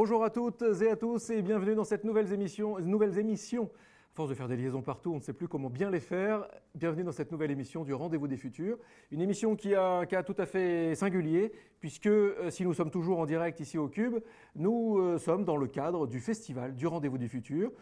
Bonjour 0.00 0.22
à 0.22 0.30
toutes 0.30 0.62
et 0.80 0.90
à 0.92 0.94
tous 0.94 1.28
et 1.30 1.42
bienvenue 1.42 1.74
dans 1.74 1.82
cette 1.82 2.04
nouvelle 2.04 2.32
émission. 2.32 2.76
À 2.76 4.14
force 4.14 4.28
de 4.28 4.34
faire 4.36 4.46
des 4.46 4.56
liaisons 4.56 4.80
partout, 4.80 5.10
on 5.10 5.16
ne 5.16 5.20
sait 5.20 5.32
plus 5.32 5.48
comment 5.48 5.70
bien 5.70 5.90
les 5.90 5.98
faire. 5.98 6.46
Bienvenue 6.76 7.02
dans 7.02 7.10
cette 7.10 7.32
nouvelle 7.32 7.50
émission 7.50 7.82
du 7.82 7.92
Rendez-vous 7.92 8.28
des 8.28 8.36
Futurs. 8.36 8.78
Une 9.10 9.20
émission 9.20 9.56
qui 9.56 9.74
a 9.74 9.84
un 9.84 10.06
cas 10.06 10.22
tout 10.22 10.36
à 10.38 10.46
fait 10.46 10.94
singulier, 10.94 11.50
puisque 11.80 12.06
euh, 12.06 12.48
si 12.48 12.62
nous 12.62 12.74
sommes 12.74 12.92
toujours 12.92 13.18
en 13.18 13.26
direct 13.26 13.58
ici 13.58 13.76
au 13.76 13.88
Cube, 13.88 14.20
nous 14.54 14.98
euh, 14.98 15.18
sommes 15.18 15.44
dans 15.44 15.56
le 15.56 15.66
cadre 15.66 16.06
du 16.06 16.20
festival 16.20 16.76
du 16.76 16.86
Rendez-vous 16.86 17.18
des 17.18 17.26
Futurs, 17.26 17.72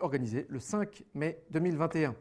organisé 0.00 0.46
le 0.48 0.60
5 0.60 1.04
mai 1.12 1.42
2021. 1.50 2.14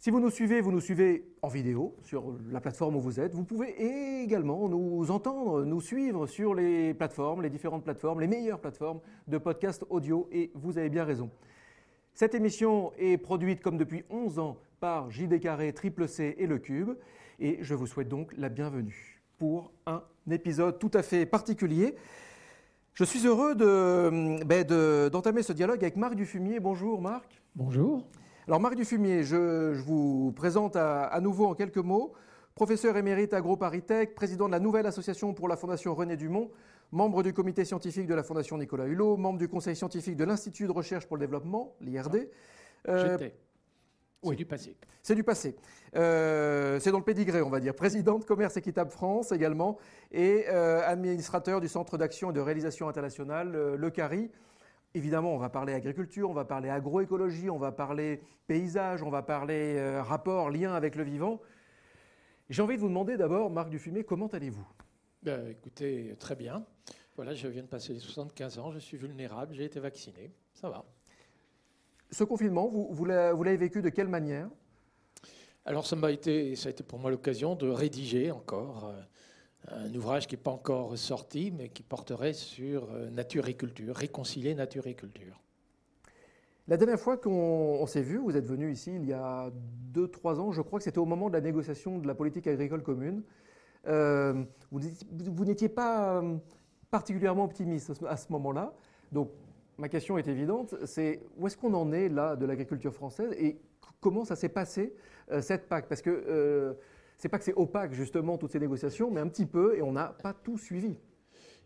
Si 0.00 0.10
vous 0.10 0.20
nous 0.20 0.30
suivez, 0.30 0.60
vous 0.60 0.70
nous 0.70 0.80
suivez 0.80 1.24
en 1.42 1.48
vidéo 1.48 1.96
sur 2.04 2.32
la 2.52 2.60
plateforme 2.60 2.94
où 2.94 3.00
vous 3.00 3.18
êtes. 3.18 3.34
Vous 3.34 3.42
pouvez 3.42 4.22
également 4.22 4.68
nous 4.68 5.10
entendre, 5.10 5.64
nous 5.64 5.80
suivre 5.80 6.28
sur 6.28 6.54
les 6.54 6.94
plateformes, 6.94 7.42
les 7.42 7.50
différentes 7.50 7.82
plateformes, 7.82 8.20
les 8.20 8.28
meilleures 8.28 8.60
plateformes 8.60 9.00
de 9.26 9.38
podcast 9.38 9.84
audio. 9.90 10.28
Et 10.30 10.52
vous 10.54 10.78
avez 10.78 10.88
bien 10.88 11.02
raison. 11.02 11.30
Cette 12.14 12.36
émission 12.36 12.92
est 12.96 13.16
produite 13.16 13.60
comme 13.60 13.76
depuis 13.76 14.04
11 14.08 14.38
ans 14.38 14.58
par 14.78 15.10
JD 15.10 15.40
Carré, 15.40 15.72
Triple 15.72 16.06
C 16.06 16.36
et 16.38 16.46
Le 16.46 16.60
Cube. 16.60 16.90
Et 17.40 17.58
je 17.60 17.74
vous 17.74 17.88
souhaite 17.88 18.08
donc 18.08 18.32
la 18.38 18.50
bienvenue 18.50 19.20
pour 19.36 19.72
un 19.84 20.04
épisode 20.30 20.78
tout 20.78 20.92
à 20.94 21.02
fait 21.02 21.26
particulier. 21.26 21.96
Je 22.94 23.02
suis 23.02 23.26
heureux 23.26 23.56
ben, 23.56 24.64
d'entamer 25.10 25.40
de, 25.40 25.46
ce 25.46 25.52
dialogue 25.52 25.82
avec 25.82 25.96
Marc 25.96 26.14
Dufumier. 26.14 26.60
Bonjour 26.60 27.02
Marc. 27.02 27.42
Bonjour. 27.56 28.06
Alors 28.48 28.60
Marc 28.60 28.76
Dufumier, 28.76 29.24
je, 29.24 29.74
je 29.74 29.82
vous 29.82 30.32
présente 30.34 30.74
à, 30.74 31.20
nouveau 31.20 31.44
en 31.44 31.54
quelques 31.54 31.76
mots. 31.76 32.14
Professeur 32.54 32.96
émérite 32.96 33.34
AgroParisTech, 33.34 34.14
président 34.14 34.46
de 34.46 34.52
la 34.52 34.58
nouvelle 34.58 34.86
association 34.86 35.34
pour 35.34 35.48
la 35.48 35.56
Fondation 35.58 35.94
René 35.94 36.16
Dumont, 36.16 36.50
membre 36.90 37.22
du 37.22 37.34
comité 37.34 37.66
scientifique 37.66 38.06
de 38.06 38.14
la 38.14 38.22
Fondation 38.22 38.56
Nicolas 38.56 38.86
Hulot, 38.86 39.18
membre 39.18 39.38
du 39.38 39.48
conseil 39.48 39.76
scientifique 39.76 40.16
de 40.16 40.24
l'Institut 40.24 40.66
de 40.66 40.72
recherche 40.72 41.06
pour 41.06 41.18
le 41.18 41.26
développement, 41.26 41.74
l'IRD. 41.82 42.30
Euh, 42.88 43.18
c'est 44.22 44.34
du 44.34 44.46
passé. 44.46 44.76
C'est 45.02 45.14
du 45.14 45.24
passé. 45.24 45.54
Euh, 45.94 46.80
c'est 46.80 46.90
dans 46.90 46.98
le 47.00 47.04
pédigré, 47.04 47.42
on 47.42 47.50
va 47.50 47.60
dire. 47.60 47.74
Président 47.74 48.18
de 48.18 48.24
Commerce 48.24 48.56
Équitable 48.56 48.90
France 48.90 49.30
également 49.30 49.76
et 50.10 50.46
euh, 50.48 50.80
administrateur 50.86 51.60
du 51.60 51.68
Centre 51.68 51.98
d'action 51.98 52.30
et 52.30 52.32
de 52.32 52.40
réalisation 52.40 52.88
internationale, 52.88 53.74
le 53.76 53.90
CARI. 53.90 54.30
Évidemment, 54.94 55.34
on 55.34 55.38
va 55.38 55.50
parler 55.50 55.74
agriculture, 55.74 56.30
on 56.30 56.34
va 56.34 56.44
parler 56.44 56.70
agroécologie, 56.70 57.50
on 57.50 57.58
va 57.58 57.72
parler 57.72 58.20
paysage, 58.46 59.02
on 59.02 59.10
va 59.10 59.22
parler 59.22 59.76
euh, 59.76 60.02
rapport, 60.02 60.50
lien 60.50 60.72
avec 60.74 60.96
le 60.96 61.04
vivant. 61.04 61.40
J'ai 62.48 62.62
envie 62.62 62.76
de 62.76 62.80
vous 62.80 62.88
demander 62.88 63.16
d'abord, 63.16 63.50
Marc 63.50 63.68
Dufumé, 63.68 64.04
comment 64.04 64.28
allez-vous? 64.28 64.66
Ben, 65.22 65.48
Écoutez, 65.48 66.16
très 66.18 66.34
bien. 66.34 66.64
Voilà, 67.16 67.34
je 67.34 67.48
viens 67.48 67.62
de 67.62 67.68
passer 67.68 67.92
les 67.92 67.98
75 67.98 68.58
ans, 68.58 68.70
je 68.70 68.78
suis 68.78 68.96
vulnérable, 68.96 69.52
j'ai 69.54 69.64
été 69.64 69.80
vacciné, 69.80 70.32
ça 70.54 70.70
va. 70.70 70.84
Ce 72.10 72.24
confinement, 72.24 72.68
vous, 72.68 72.88
vous 72.92 73.04
l'avez 73.04 73.56
vécu 73.56 73.82
de 73.82 73.90
quelle 73.90 74.08
manière? 74.08 74.48
Alors, 75.66 75.86
ça, 75.86 75.96
m'a 75.96 76.10
été, 76.10 76.56
ça 76.56 76.68
a 76.68 76.70
été 76.70 76.82
pour 76.82 76.98
moi 76.98 77.10
l'occasion 77.10 77.54
de 77.54 77.68
rédiger 77.68 78.30
encore 78.30 78.86
euh, 78.86 79.02
un 79.72 79.94
ouvrage 79.94 80.26
qui 80.26 80.34
n'est 80.34 80.42
pas 80.42 80.50
encore 80.50 80.96
sorti, 80.96 81.52
mais 81.56 81.68
qui 81.68 81.82
porterait 81.82 82.32
sur 82.32 82.90
euh, 82.92 83.10
nature 83.10 83.48
et 83.48 83.54
culture, 83.54 83.94
réconcilier 83.94 84.54
nature 84.54 84.86
et 84.86 84.94
culture. 84.94 85.40
La 86.66 86.76
dernière 86.76 87.00
fois 87.00 87.16
qu'on 87.16 87.86
s'est 87.86 88.02
vu, 88.02 88.18
vous 88.18 88.36
êtes 88.36 88.46
venu 88.46 88.70
ici 88.70 88.94
il 88.94 89.06
y 89.06 89.12
a 89.12 89.50
2-3 89.94 90.38
ans, 90.38 90.52
je 90.52 90.60
crois 90.60 90.78
que 90.78 90.84
c'était 90.84 90.98
au 90.98 91.06
moment 91.06 91.28
de 91.28 91.34
la 91.34 91.40
négociation 91.40 91.98
de 91.98 92.06
la 92.06 92.14
politique 92.14 92.46
agricole 92.46 92.82
commune. 92.82 93.22
Euh, 93.86 94.44
vous, 94.70 95.44
n'étiez 95.44 95.70
pas 95.70 96.18
euh, 96.18 96.36
particulièrement 96.90 97.44
optimiste 97.44 97.92
à 98.06 98.16
ce 98.16 98.30
moment-là. 98.32 98.74
Donc 99.12 99.30
ma 99.78 99.88
question 99.88 100.18
est 100.18 100.28
évidente, 100.28 100.74
c'est 100.84 101.22
où 101.38 101.46
est-ce 101.46 101.56
qu'on 101.56 101.72
en 101.72 101.92
est 101.92 102.10
là 102.10 102.36
de 102.36 102.44
l'agriculture 102.44 102.92
française 102.92 103.32
et 103.38 103.58
comment 104.00 104.24
ça 104.24 104.36
s'est 104.36 104.48
passé 104.50 104.94
cette 105.40 105.68
PAC? 105.68 105.88
Parce 105.88 106.02
que 106.02 106.76
c'est 107.18 107.28
pas 107.28 107.38
que 107.38 107.44
c'est 107.44 107.54
opaque 107.54 107.92
justement 107.92 108.38
toutes 108.38 108.52
ces 108.52 108.60
négociations, 108.60 109.10
mais 109.10 109.20
un 109.20 109.28
petit 109.28 109.46
peu, 109.46 109.76
et 109.76 109.82
on 109.82 109.92
n'a 109.92 110.16
pas 110.22 110.32
tout 110.32 110.56
suivi. 110.56 110.96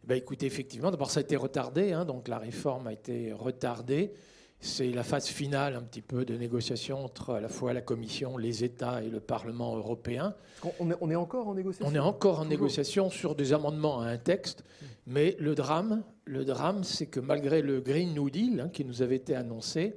Ben 0.04 0.16
écoutez, 0.16 0.46
effectivement, 0.46 0.90
d'abord 0.90 1.10
ça 1.10 1.20
a 1.20 1.22
été 1.22 1.36
retardé, 1.36 1.92
hein, 1.92 2.04
donc 2.04 2.26
la 2.26 2.38
réforme 2.38 2.88
a 2.88 2.92
été 2.92 3.32
retardée. 3.32 4.12
C'est 4.58 4.90
la 4.90 5.02
phase 5.02 5.26
finale 5.26 5.74
un 5.74 5.82
petit 5.82 6.02
peu 6.02 6.24
de 6.24 6.36
négociation 6.36 7.04
entre 7.04 7.34
à 7.34 7.40
la 7.40 7.48
fois 7.48 7.72
la 7.72 7.80
Commission, 7.80 8.36
les 8.36 8.62
États 8.62 9.02
et 9.02 9.10
le 9.10 9.18
Parlement 9.18 9.76
européen. 9.76 10.34
On 10.78 10.90
est, 10.90 10.94
on 11.00 11.10
est 11.10 11.16
encore 11.16 11.48
en 11.48 11.54
négociation? 11.54 11.86
On 11.88 11.94
est 11.94 11.98
encore 11.98 12.40
en 12.40 12.44
négociation 12.44 13.10
sur 13.10 13.34
des 13.34 13.52
amendements 13.52 14.00
à 14.00 14.06
un 14.06 14.18
texte, 14.18 14.64
mais 15.06 15.36
le 15.40 15.56
drame, 15.56 16.04
le 16.24 16.44
drame, 16.44 16.84
c'est 16.84 17.06
que 17.06 17.18
malgré 17.18 17.60
le 17.60 17.80
Green 17.80 18.14
New 18.14 18.30
Deal 18.30 18.60
hein, 18.60 18.68
qui 18.68 18.84
nous 18.84 19.02
avait 19.02 19.16
été 19.16 19.34
annoncé, 19.34 19.96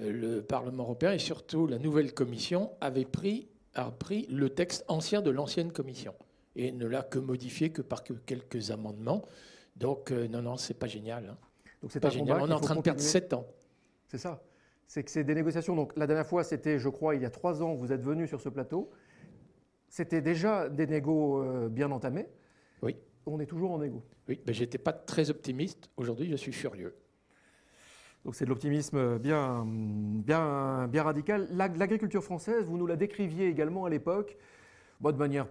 euh, 0.00 0.10
le 0.10 0.42
Parlement 0.42 0.84
européen 0.84 1.12
et 1.12 1.18
surtout 1.18 1.66
la 1.66 1.78
nouvelle 1.78 2.14
Commission 2.14 2.70
avaient 2.80 3.04
pris 3.04 3.48
a 3.74 3.90
pris 3.90 4.26
le 4.28 4.50
texte 4.50 4.84
ancien 4.88 5.22
de 5.22 5.30
l'ancienne 5.30 5.72
commission 5.72 6.14
et 6.56 6.72
ne 6.72 6.86
l'a 6.86 7.02
que 7.02 7.18
modifié 7.18 7.70
que 7.70 7.82
par 7.82 8.02
quelques 8.04 8.70
amendements. 8.70 9.24
Donc, 9.76 10.10
euh, 10.10 10.28
non, 10.28 10.42
non, 10.42 10.56
c'est 10.56 10.74
pas 10.74 10.86
génial. 10.86 11.28
Hein. 11.28 11.38
Donc, 11.82 11.92
c'est 11.92 12.00
pas 12.00 12.10
génial. 12.10 12.40
On 12.40 12.48
est 12.48 12.52
en 12.52 12.60
train 12.60 12.76
de 12.76 12.82
perdre 12.82 13.00
sept 13.00 13.32
ans. 13.32 13.46
C'est 14.08 14.18
ça. 14.18 14.42
C'est 14.86 15.04
que 15.04 15.10
c'est 15.10 15.24
des 15.24 15.34
négociations. 15.34 15.76
Donc, 15.76 15.96
la 15.96 16.06
dernière 16.06 16.26
fois, 16.26 16.42
c'était, 16.42 16.78
je 16.78 16.88
crois, 16.88 17.14
il 17.14 17.22
y 17.22 17.24
a 17.24 17.30
trois 17.30 17.62
ans, 17.62 17.74
vous 17.74 17.92
êtes 17.92 18.02
venu 18.02 18.26
sur 18.26 18.40
ce 18.40 18.48
plateau. 18.48 18.90
C'était 19.88 20.20
déjà 20.20 20.68
des 20.68 20.86
négos 20.86 21.42
euh, 21.42 21.68
bien 21.68 21.90
entamés. 21.90 22.26
Oui. 22.82 22.96
On 23.26 23.38
est 23.38 23.46
toujours 23.46 23.70
en 23.70 23.78
négo. 23.78 24.02
Oui, 24.28 24.40
mais 24.46 24.52
j'étais 24.52 24.78
pas 24.78 24.92
très 24.92 25.30
optimiste. 25.30 25.90
Aujourd'hui, 25.96 26.28
je 26.28 26.36
suis 26.36 26.52
furieux. 26.52 26.96
Donc 28.24 28.34
c'est 28.34 28.44
de 28.44 28.50
l'optimisme 28.50 29.18
bien, 29.18 29.64
bien, 29.66 30.88
bien 30.88 31.02
radical. 31.02 31.48
L'agriculture 31.52 32.22
française, 32.22 32.66
vous 32.66 32.76
nous 32.76 32.86
la 32.86 32.96
décriviez 32.96 33.48
également 33.48 33.86
à 33.86 33.90
l'époque, 33.90 34.36
de 35.00 35.16
manière 35.16 35.46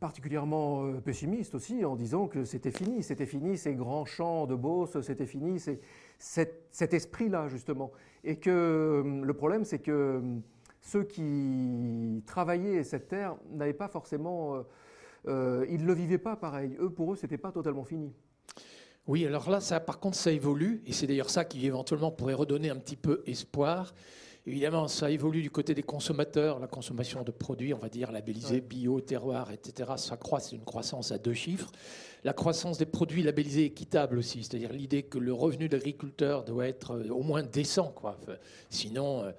particulièrement 0.00 0.84
euh, 0.84 1.00
pessimiste 1.00 1.54
aussi, 1.54 1.84
en 1.84 1.96
disant 1.96 2.28
que 2.28 2.44
c'était 2.44 2.70
fini, 2.70 3.02
c'était 3.02 3.26
fini 3.26 3.56
ces 3.56 3.74
grands 3.74 4.04
champs 4.04 4.46
de 4.46 4.54
Beauce, 4.54 5.00
c'était 5.00 5.26
fini 5.26 5.58
cet, 5.58 6.66
cet 6.70 6.94
esprit-là 6.94 7.48
justement. 7.48 7.90
Et 8.22 8.36
que 8.36 8.50
euh, 8.50 9.24
le 9.24 9.34
problème, 9.34 9.64
c'est 9.64 9.78
que 9.78 9.90
euh, 9.90 10.20
ceux 10.82 11.04
qui 11.04 12.22
travaillaient 12.26 12.84
cette 12.84 13.08
terre 13.08 13.36
n'avaient 13.50 13.72
pas 13.72 13.88
forcément, 13.88 14.62
ils 15.26 15.30
ne 15.30 15.86
le 15.86 15.94
vivaient 15.94 16.18
pas 16.18 16.36
pareil. 16.36 16.76
Eux, 16.78 16.90
pour 16.90 17.14
eux, 17.14 17.16
c'était 17.16 17.38
pas 17.38 17.52
totalement 17.52 17.84
fini. 17.84 18.12
Oui, 19.06 19.26
alors 19.26 19.50
là, 19.50 19.60
ça, 19.60 19.80
par 19.80 20.00
contre, 20.00 20.16
ça 20.16 20.32
évolue, 20.32 20.82
et 20.86 20.92
c'est 20.92 21.06
d'ailleurs 21.06 21.28
ça 21.28 21.44
qui 21.44 21.66
éventuellement 21.66 22.10
pourrait 22.10 22.34
redonner 22.34 22.70
un 22.70 22.76
petit 22.76 22.96
peu 22.96 23.22
espoir. 23.26 23.94
Évidemment, 24.46 24.88
ça 24.88 25.10
évolue 25.10 25.42
du 25.42 25.50
côté 25.50 25.74
des 25.74 25.82
consommateurs, 25.82 26.58
la 26.58 26.66
consommation 26.66 27.22
de 27.22 27.30
produits, 27.30 27.72
on 27.74 27.78
va 27.78 27.88
dire 27.88 28.12
labellisés 28.12 28.60
bio, 28.60 29.00
terroir, 29.00 29.50
etc. 29.52 29.92
Ça 29.96 30.16
croît, 30.16 30.40
c'est 30.40 30.56
une 30.56 30.64
croissance 30.64 31.12
à 31.12 31.18
deux 31.18 31.32
chiffres. 31.34 31.70
La 32.24 32.32
croissance 32.32 32.78
des 32.78 32.86
produits 32.86 33.22
labellisés 33.22 33.64
équitables 33.64 34.18
aussi, 34.18 34.42
c'est-à-dire 34.42 34.72
l'idée 34.72 35.02
que 35.02 35.18
le 35.18 35.32
revenu 35.32 35.68
de 35.68 35.76
l'agriculteur 35.76 36.44
doit 36.44 36.66
être 36.66 36.92
euh, 36.92 37.08
au 37.10 37.22
moins 37.22 37.42
décent, 37.42 37.90
quoi. 37.90 38.18
Sinon, 38.70 39.24
euh, 39.24 39.32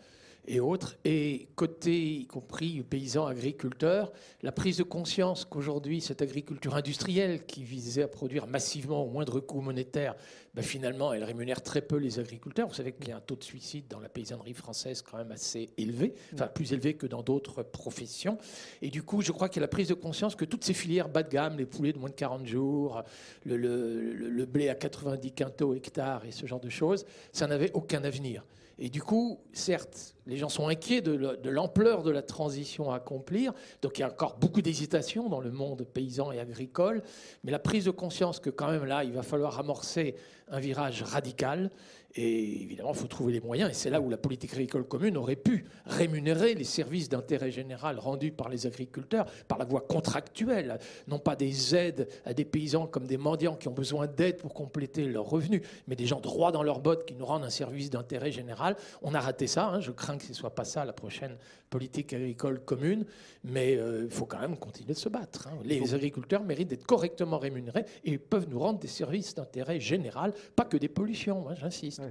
et 0.47 0.59
autres. 0.59 0.97
Et 1.06 1.47
côté, 1.56 2.16
y 2.16 2.28
compris 2.28 2.83
paysans, 2.83 3.25
agriculteurs, 3.25 4.11
la 4.41 4.51
prise 4.51 4.78
de 4.78 4.83
conscience 4.83 5.45
qu'aujourd'hui, 5.45 6.01
cette 6.01 6.22
agriculture 6.22 6.75
industrielle 6.75 7.45
qui 7.45 7.63
visait 7.63 8.03
à 8.03 8.07
produire 8.07 8.47
massivement 8.47 9.03
au 9.03 9.09
moindre 9.09 9.39
coût 9.39 9.61
monétaire, 9.61 10.16
ben 10.53 10.61
finalement, 10.61 11.11
elle 11.13 11.23
rémunère 11.23 11.61
très 11.61 11.81
peu 11.81 11.97
les 11.97 12.19
agriculteurs. 12.19 12.67
Vous 12.67 12.73
savez 12.73 12.94
qu'il 12.94 13.09
y 13.09 13.11
a 13.11 13.17
un 13.17 13.22
taux 13.22 13.35
de 13.35 13.44
suicide 13.44 13.85
dans 13.89 14.00
la 14.00 14.07
paysannerie 14.07 14.53
française 14.53 15.01
quand 15.01 15.17
même 15.17 15.31
assez 15.31 15.69
élevé, 15.77 16.13
enfin 16.33 16.47
plus 16.47 16.71
élevé 16.71 16.94
que 16.94 17.07
dans 17.07 17.24
d'autres 17.24 17.62
professions. 17.62 18.38
Et 18.81 18.89
du 18.89 19.03
coup, 19.03 19.21
je 19.21 19.31
crois 19.31 19.50
qu'il 19.50 19.57
y 19.57 19.63
a 19.63 19.68
la 19.68 19.68
prise 19.68 19.89
de 19.89 19.94
conscience 19.94 20.36
que 20.36 20.45
toutes 20.45 20.63
ces 20.63 20.74
filières 20.74 21.09
bas 21.09 21.24
de 21.24 21.30
gamme, 21.30 21.57
les 21.57 21.65
poulets 21.65 21.92
de 21.92 22.00
moins 22.00 22.09
de 22.09 22.15
40 22.15 22.45
jours, 22.45 23.03
le, 23.45 23.57
le, 23.57 24.45
blé 24.45 24.69
à 24.69 24.75
90 24.75 25.31
quintaux 25.33 25.74
hectares 25.74 26.24
et 26.25 26.31
ce 26.31 26.45
genre 26.45 26.59
de 26.59 26.69
choses, 26.69 27.06
ça 27.33 27.47
n'avait 27.47 27.71
aucun 27.74 28.03
avenir. 28.03 28.45
Et 28.77 28.89
du 28.89 29.01
coup, 29.01 29.39
certes, 29.54 30.16
les 30.27 30.38
gens 30.38 30.50
sont 30.50 30.68
inquiets 30.68 31.01
de 31.01 31.50
l'ampleur 31.50 32.04
de 32.04 32.12
la 32.12 32.22
transition 32.22 32.92
à 32.92 32.98
accomplir, 32.98 33.54
donc 33.81 33.98
il 33.98 34.01
y 34.01 34.04
a 34.04 34.10
encore 34.10 34.38
beaucoup 34.38 34.62
d'hésitation 34.62 35.30
dans 35.30 35.39
le 35.39 35.51
monde 35.51 35.86
paysan 35.86 36.31
et 36.31 36.39
agricole, 36.39 37.01
mais 37.44 37.51
la 37.51 37.60
prise 37.60 37.86
de 37.86 37.92
conscience 37.92 38.39
que 38.39 38.50
quand 38.50 38.69
même 38.69 38.86
là, 38.86 39.04
il 39.04 39.13
va 39.13 39.24
falloir 39.24 39.60
amorcer 39.60 40.16
un 40.50 40.60
virage 40.60 41.04
radical 41.04 41.72
Et 42.17 42.62
évidemment, 42.63 42.94
il 42.94 42.97
faut 42.97 43.07
trouver 43.07 43.33
les 43.33 43.41
moyens. 43.41 43.69
Et 43.69 43.73
c'est 43.73 43.89
là 43.89 44.00
où 44.00 44.09
la 44.09 44.17
politique 44.17 44.53
agricole 44.53 44.85
commune 44.85 45.17
aurait 45.17 45.35
pu 45.35 45.65
rémunérer 45.85 46.53
les 46.53 46.63
services 46.63 47.09
d'intérêt 47.09 47.51
général 47.51 48.00
rendus 48.00 48.31
par 48.31 48.47
les 48.47 48.67
agriculteurs 48.67 49.25
par 49.50 49.57
la 49.57 49.65
voie 49.65 49.81
contractuelle, 49.81 50.79
non 51.09 51.19
pas 51.19 51.35
des 51.35 51.75
aides 51.75 52.07
à 52.23 52.33
des 52.33 52.45
paysans 52.45 52.88
comme 52.88 53.06
des 53.06 53.17
mendiants 53.17 53.56
qui 53.56 53.67
ont 53.67 53.73
besoin 53.73 54.07
d'aide 54.07 54.38
pour 54.38 54.53
compléter 54.53 55.06
leurs 55.06 55.25
revenus, 55.25 55.62
mais 55.88 55.97
des 55.97 56.06
gens 56.06 56.21
droits 56.21 56.53
dans 56.53 56.63
leurs 56.63 56.79
bottes 56.79 57.06
qui 57.06 57.15
nous 57.15 57.25
rendent 57.25 57.44
un 57.44 57.50
service 57.50 57.89
d'intérêt 57.89 58.31
général. 58.31 58.77
On 59.01 59.13
a 59.13 59.19
raté 59.19 59.47
ça. 59.47 59.68
Hein. 59.68 59.81
Je 59.81 59.91
crains 59.91 60.18
que 60.18 60.23
ce 60.23 60.29
ne 60.29 60.35
soit 60.35 60.56
pas 60.56 60.63
ça 60.63 60.85
la 60.85 60.94
prochaine 60.94 61.35
politique 61.69 62.13
agricole 62.13 62.61
commune. 62.61 63.06
Mais 63.44 63.75
euh, 63.75 64.03
il 64.06 64.09
faut 64.09 64.25
quand 64.25 64.39
même 64.39 64.56
continuer 64.56 64.94
de 64.94 64.97
se 64.97 65.09
battre. 65.09 65.47
Hein. 65.47 65.57
Les 65.65 65.94
agriculteurs 65.94 66.44
méritent 66.44 66.69
d'être 66.69 66.85
correctement 66.85 67.38
rémunérés 67.38 67.85
et 68.06 68.11
ils 68.11 68.19
peuvent 68.19 68.47
nous 68.50 68.59
rendre 68.59 68.79
des 68.79 68.88
services 68.88 69.35
d'intérêt 69.35 69.81
général, 69.81 70.33
pas 70.56 70.63
que 70.63 70.77
des 70.77 70.88
pollutions, 70.88 71.50
hein, 71.50 71.56
j'insiste 71.56 72.05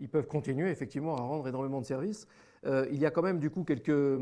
ils 0.00 0.08
peuvent 0.08 0.26
continuer 0.26 0.70
effectivement 0.70 1.16
à 1.16 1.20
rendre 1.20 1.46
énormément 1.46 1.80
de 1.80 1.86
services. 1.86 2.26
Euh, 2.66 2.86
il 2.90 2.98
y 2.98 3.06
a 3.06 3.10
quand 3.10 3.22
même 3.22 3.38
du 3.38 3.50
coup 3.50 3.64
quelques, 3.64 4.20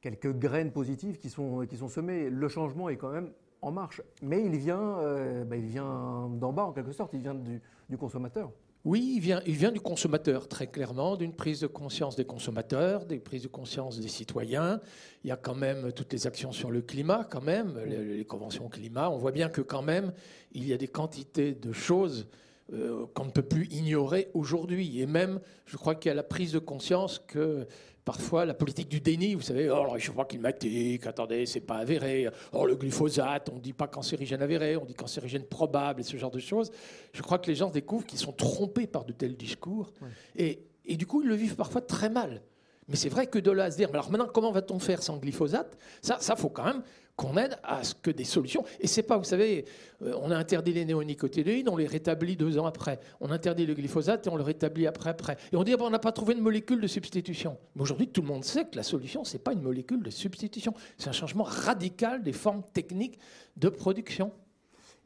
quelques 0.00 0.32
graines 0.32 0.70
positives 0.70 1.18
qui 1.18 1.30
sont, 1.30 1.66
qui 1.66 1.76
sont 1.76 1.88
semées. 1.88 2.30
Le 2.30 2.48
changement 2.48 2.88
est 2.88 2.96
quand 2.96 3.10
même 3.10 3.30
en 3.62 3.72
marche, 3.72 4.00
mais 4.22 4.44
il 4.44 4.56
vient, 4.56 4.98
euh, 4.98 5.44
bah, 5.44 5.56
vient 5.56 6.30
d'en 6.38 6.52
bas 6.52 6.64
en 6.64 6.72
quelque 6.72 6.92
sorte, 6.92 7.12
il 7.12 7.20
vient 7.20 7.34
du, 7.34 7.60
du 7.88 7.98
consommateur. 7.98 8.50
Oui, 8.86 9.12
il 9.16 9.20
vient, 9.20 9.42
il 9.46 9.56
vient 9.56 9.72
du 9.72 9.80
consommateur, 9.80 10.48
très 10.48 10.66
clairement, 10.66 11.16
d'une 11.16 11.34
prise 11.34 11.60
de 11.60 11.66
conscience 11.66 12.16
des 12.16 12.24
consommateurs, 12.24 13.04
des 13.04 13.18
prises 13.18 13.42
de 13.42 13.48
conscience 13.48 14.00
des 14.00 14.08
citoyens. 14.08 14.80
Il 15.22 15.28
y 15.28 15.30
a 15.30 15.36
quand 15.36 15.54
même 15.54 15.92
toutes 15.92 16.14
les 16.14 16.26
actions 16.26 16.50
sur 16.50 16.70
le 16.70 16.80
climat, 16.80 17.28
quand 17.30 17.42
même, 17.42 17.78
les 17.84 18.24
conventions 18.24 18.70
climat. 18.70 19.10
On 19.10 19.18
voit 19.18 19.32
bien 19.32 19.50
que 19.50 19.60
quand 19.60 19.82
même, 19.82 20.14
il 20.52 20.66
y 20.66 20.72
a 20.72 20.78
des 20.78 20.88
quantités 20.88 21.52
de 21.52 21.72
choses 21.72 22.26
euh, 22.72 23.06
qu'on 23.14 23.24
ne 23.24 23.30
peut 23.30 23.42
plus 23.42 23.66
ignorer 23.70 24.28
aujourd'hui. 24.34 25.00
Et 25.00 25.06
même, 25.06 25.40
je 25.66 25.76
crois 25.76 25.94
qu'il 25.94 26.08
y 26.08 26.12
a 26.12 26.14
la 26.14 26.22
prise 26.22 26.52
de 26.52 26.58
conscience 26.58 27.18
que 27.18 27.66
parfois 28.04 28.44
la 28.44 28.54
politique 28.54 28.88
du 28.88 29.00
déni, 29.00 29.34
vous 29.34 29.42
savez, 29.42 29.68
oh, 29.70 29.84
le 29.84 29.90
réchauffement 29.90 30.24
climatique, 30.24 31.06
attendez, 31.06 31.46
c'est 31.46 31.60
pas 31.60 31.76
avéré, 31.76 32.28
oh, 32.52 32.66
le 32.66 32.76
glyphosate, 32.76 33.48
on 33.50 33.56
ne 33.56 33.60
dit 33.60 33.72
pas 33.72 33.88
cancérigène 33.88 34.42
avéré, 34.42 34.76
on 34.76 34.84
dit 34.84 34.94
cancérigène 34.94 35.44
probable 35.44 36.00
et 36.00 36.04
ce 36.04 36.16
genre 36.16 36.30
de 36.30 36.38
choses. 36.38 36.70
Je 37.12 37.22
crois 37.22 37.38
que 37.38 37.46
les 37.48 37.56
gens 37.56 37.70
découvrent 37.70 38.06
qu'ils 38.06 38.18
sont 38.18 38.32
trompés 38.32 38.86
par 38.86 39.04
de 39.04 39.12
tels 39.12 39.36
discours 39.36 39.92
et, 40.36 40.60
et 40.84 40.96
du 40.96 41.06
coup, 41.06 41.22
ils 41.22 41.28
le 41.28 41.34
vivent 41.34 41.56
parfois 41.56 41.80
très 41.80 42.08
mal. 42.08 42.42
Mais 42.90 42.96
c'est 42.96 43.08
vrai 43.08 43.28
que 43.28 43.38
de 43.38 43.52
là 43.52 43.64
à 43.64 43.70
se 43.70 43.76
dire, 43.76 43.88
mais 43.88 43.98
alors 43.98 44.10
maintenant, 44.10 44.28
comment 44.32 44.50
va-t-on 44.50 44.80
faire 44.80 45.00
sans 45.00 45.16
glyphosate? 45.16 45.78
Ça, 46.02 46.18
ça 46.20 46.34
faut 46.34 46.48
quand 46.48 46.64
même 46.64 46.82
qu'on 47.16 47.36
aide 47.36 47.58
à 47.62 47.84
ce 47.84 47.94
que 47.94 48.10
des 48.10 48.24
solutions. 48.24 48.64
Et 48.80 48.86
c'est 48.86 49.02
pas, 49.02 49.18
vous 49.18 49.24
savez, 49.24 49.64
euh, 50.02 50.14
on 50.22 50.30
a 50.30 50.36
interdit 50.36 50.72
les 50.72 50.84
néonicotinoïdes, 50.84 51.68
on 51.68 51.76
les 51.76 51.86
rétablit 51.86 52.36
deux 52.36 52.58
ans 52.58 52.66
après. 52.66 52.98
On 53.20 53.30
interdit 53.30 53.66
le 53.66 53.74
glyphosate 53.74 54.26
et 54.26 54.30
on 54.30 54.36
le 54.36 54.42
rétablit 54.42 54.86
après 54.86 55.10
après. 55.10 55.36
Et 55.52 55.56
on 55.56 55.64
dit, 55.64 55.72
ah 55.74 55.76
ben, 55.76 55.84
on 55.84 55.90
n'a 55.90 55.98
pas 55.98 56.12
trouvé 56.12 56.34
de 56.34 56.40
molécule 56.40 56.80
de 56.80 56.86
substitution. 56.86 57.58
Mais 57.74 57.82
aujourd'hui, 57.82 58.08
tout 58.08 58.22
le 58.22 58.28
monde 58.28 58.44
sait 58.44 58.64
que 58.64 58.76
la 58.76 58.82
solution, 58.82 59.24
c'est 59.24 59.42
pas 59.42 59.52
une 59.52 59.62
molécule 59.62 60.02
de 60.02 60.10
substitution. 60.10 60.72
C'est 60.96 61.08
un 61.08 61.12
changement 61.12 61.44
radical 61.44 62.22
des 62.22 62.32
formes 62.32 62.62
techniques 62.72 63.18
de 63.56 63.68
production. 63.68 64.32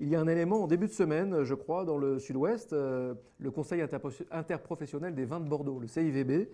Il 0.01 0.09
y 0.09 0.17
a 0.17 0.21
un 0.21 0.27
élément 0.27 0.63
en 0.63 0.67
début 0.67 0.89
de 0.89 0.93
semaine, 0.93 1.45
je 1.45 1.55
crois, 1.55 1.85
dans 1.85 1.99
le 1.99 2.19
sud-ouest, 2.19 2.73
euh, 2.73 3.15
le 3.39 3.51
Conseil 3.53 3.85
interprofessionnel 4.31 5.15
des 5.15 5.25
vins 5.25 5.39
de 5.39 5.49
Bordeaux, 5.49 5.79
le 5.79 5.87
CIVB, 5.87 6.49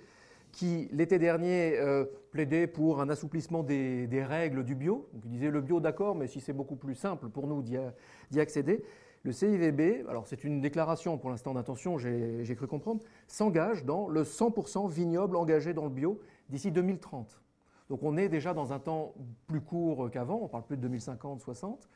qui 0.52 0.88
l'été 0.92 1.18
dernier 1.18 1.78
euh, 1.78 2.04
plaidait 2.30 2.66
pour 2.66 3.00
un 3.00 3.08
assouplissement 3.08 3.62
des, 3.62 4.24
règles 4.26 4.64
du 4.64 4.74
bio. 4.74 5.08
Donc, 5.12 5.22
il 5.24 5.30
disait 5.30 5.50
le 5.50 5.60
bio 5.60 5.80
d'accord, 5.80 6.14
mais 6.14 6.26
si 6.26 6.40
c'est 6.40 6.52
beaucoup 6.52 6.76
plus 6.76 6.94
simple 6.94 7.28
pour 7.28 7.46
nous 7.46 7.62
d'y 7.62 8.40
accéder. 8.40 8.82
Le 9.22 9.32
CIVB, 9.32 10.08
alors 10.08 10.26
c'est 10.26 10.44
une 10.44 10.62
déclaration 10.62 11.18
pour 11.18 11.28
l'instant 11.28 11.52
d'intention, 11.52 11.98
j'ai 11.98 12.54
cru 12.56 12.66
comprendre, 12.66 13.02
s'engage 13.26 13.84
dans 13.84 14.08
le 14.08 14.22
100% 14.22 14.90
vignoble 14.90 15.36
engagé 15.36 15.74
dans 15.74 15.84
le 15.84 15.90
bio 15.90 16.18
d'ici 16.48 16.70
2030. 16.70 17.38
Donc 17.90 18.02
on 18.02 18.16
est 18.16 18.30
déjà 18.30 18.54
dans 18.54 18.72
un 18.72 18.78
temps 18.78 19.12
plus 19.46 19.60
court 19.60 20.10
qu'avant, 20.10 20.40
on 20.42 20.48
parle 20.48 20.64
plus 20.64 20.78
de 20.78 20.82
2050, 20.82 21.42
60. 21.42 21.86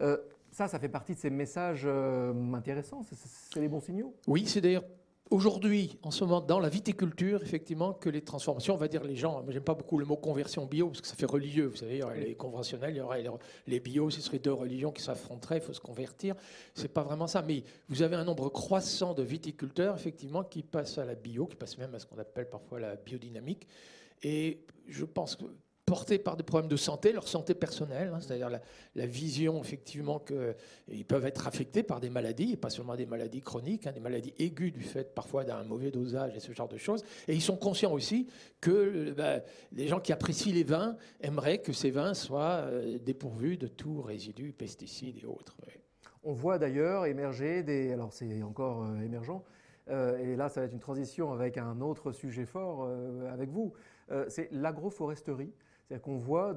Euh, 0.00 0.16
ça, 0.50 0.66
ça 0.66 0.80
fait 0.80 0.88
partie 0.88 1.14
de 1.14 1.18
ces 1.18 1.30
messages 1.30 1.84
euh, 1.86 2.32
intéressants, 2.52 3.02
c'est 3.04 3.60
les 3.60 3.68
bons 3.68 3.80
signaux? 3.80 4.12
Oui, 4.26 4.44
c'est 4.46 4.60
d'ailleurs 4.60 4.84
aujourd'hui, 5.30 5.98
en 6.02 6.10
ce 6.10 6.24
moment, 6.24 6.40
dans 6.40 6.60
la 6.60 6.68
viticulture, 6.68 7.42
effectivement, 7.42 7.92
que 7.92 8.08
les 8.08 8.22
transformations, 8.22 8.74
on 8.74 8.78
va 8.78 8.88
dire 8.88 9.04
les 9.04 9.16
gens, 9.16 9.42
moi 9.42 9.52
j'aime 9.52 9.62
pas 9.62 9.74
beaucoup 9.74 9.98
le 9.98 10.04
mot 10.04 10.16
conversion 10.16 10.66
bio, 10.66 10.88
parce 10.88 11.00
que 11.00 11.06
ça 11.06 11.14
fait 11.14 11.26
religieux, 11.26 11.66
vous 11.66 11.76
savez, 11.76 11.96
il 11.96 12.00
y 12.00 12.02
aurait 12.02 12.20
les 12.20 12.34
conventionnels, 12.34 12.94
il 12.94 12.98
y 12.98 13.00
aurait 13.00 13.24
les 13.66 13.80
bio, 13.80 14.10
ce 14.10 14.20
seraient 14.20 14.38
deux 14.38 14.52
religions 14.52 14.92
qui 14.92 15.02
s'affronteraient, 15.02 15.58
il 15.58 15.62
faut 15.62 15.72
se 15.72 15.80
convertir. 15.80 16.34
C'est 16.74 16.92
pas 16.92 17.02
vraiment 17.02 17.26
ça. 17.26 17.42
Mais 17.42 17.64
vous 17.88 18.02
avez 18.02 18.16
un 18.16 18.24
nombre 18.24 18.48
croissant 18.48 19.14
de 19.14 19.22
viticulteurs, 19.22 19.94
effectivement, 19.94 20.44
qui 20.44 20.62
passent 20.62 20.98
à 20.98 21.04
la 21.04 21.14
bio, 21.14 21.46
qui 21.46 21.56
passent 21.56 21.78
même 21.78 21.94
à 21.94 21.98
ce 21.98 22.06
qu'on 22.06 22.18
appelle 22.18 22.48
parfois 22.48 22.80
la 22.80 22.96
biodynamique. 22.96 23.66
Et 24.22 24.64
je 24.86 25.04
pense 25.04 25.36
que 25.36 25.44
portés 25.92 26.18
par 26.18 26.38
des 26.38 26.42
problèmes 26.42 26.70
de 26.70 26.76
santé, 26.76 27.12
leur 27.12 27.28
santé 27.28 27.52
personnelle, 27.52 28.12
hein, 28.14 28.18
c'est-à-dire 28.18 28.48
la, 28.48 29.06
vision 29.06 29.60
effectivement 29.60 30.20
qu'ils 30.20 31.04
peuvent 31.04 31.26
être 31.26 31.46
affectés 31.46 31.82
par 31.82 32.00
des 32.00 32.08
maladies, 32.08 32.52
et 32.52 32.56
pas 32.56 32.70
seulement 32.70 32.96
des 32.96 33.04
maladies 33.04 33.42
chroniques, 33.42 33.86
hein, 33.86 33.92
des 33.92 34.00
maladies 34.00 34.32
aiguës 34.38 34.72
du 34.72 34.80
fait 34.80 35.14
parfois 35.14 35.44
d'un 35.44 35.64
mauvais 35.64 35.90
dosage 35.90 36.34
et 36.34 36.40
ce 36.40 36.52
genre 36.52 36.68
de 36.68 36.78
choses. 36.78 37.04
Et 37.28 37.34
ils 37.34 37.42
sont 37.42 37.58
conscients 37.58 37.92
aussi 37.92 38.26
que 38.62 39.10
bah, 39.10 39.40
les 39.72 39.86
gens 39.86 40.00
qui 40.00 40.14
apprécient 40.14 40.54
les 40.54 40.64
vins 40.64 40.96
aimeraient 41.20 41.58
que 41.58 41.74
ces 41.74 41.90
vins 41.90 42.14
soient 42.14 42.62
euh, 42.62 42.98
dépourvus 42.98 43.58
de 43.58 43.66
tout 43.66 44.00
résidus, 44.00 44.54
pesticides 44.54 45.18
et 45.22 45.26
autres. 45.26 45.58
On 46.24 46.32
voit 46.32 46.58
d'ailleurs 46.58 47.04
émerger 47.04 47.62
des... 47.62 47.92
Alors 47.92 48.14
c'est 48.14 48.42
encore 48.42 48.84
euh, 48.84 49.02
émergent, 49.02 49.42
euh, 49.90 50.16
et 50.16 50.36
là 50.36 50.48
ça 50.48 50.60
va 50.60 50.68
être 50.68 50.72
une 50.72 50.80
transition 50.80 51.34
avec 51.34 51.58
un 51.58 51.82
autre 51.82 52.12
sujet 52.12 52.46
fort 52.46 52.88
avec 53.30 53.50
vous, 53.50 53.74
c'est 54.28 54.48
l'agroforesterie. 54.52 55.52
C'est-à-dire 55.92 56.04
qu'on 56.04 56.16
voit 56.16 56.56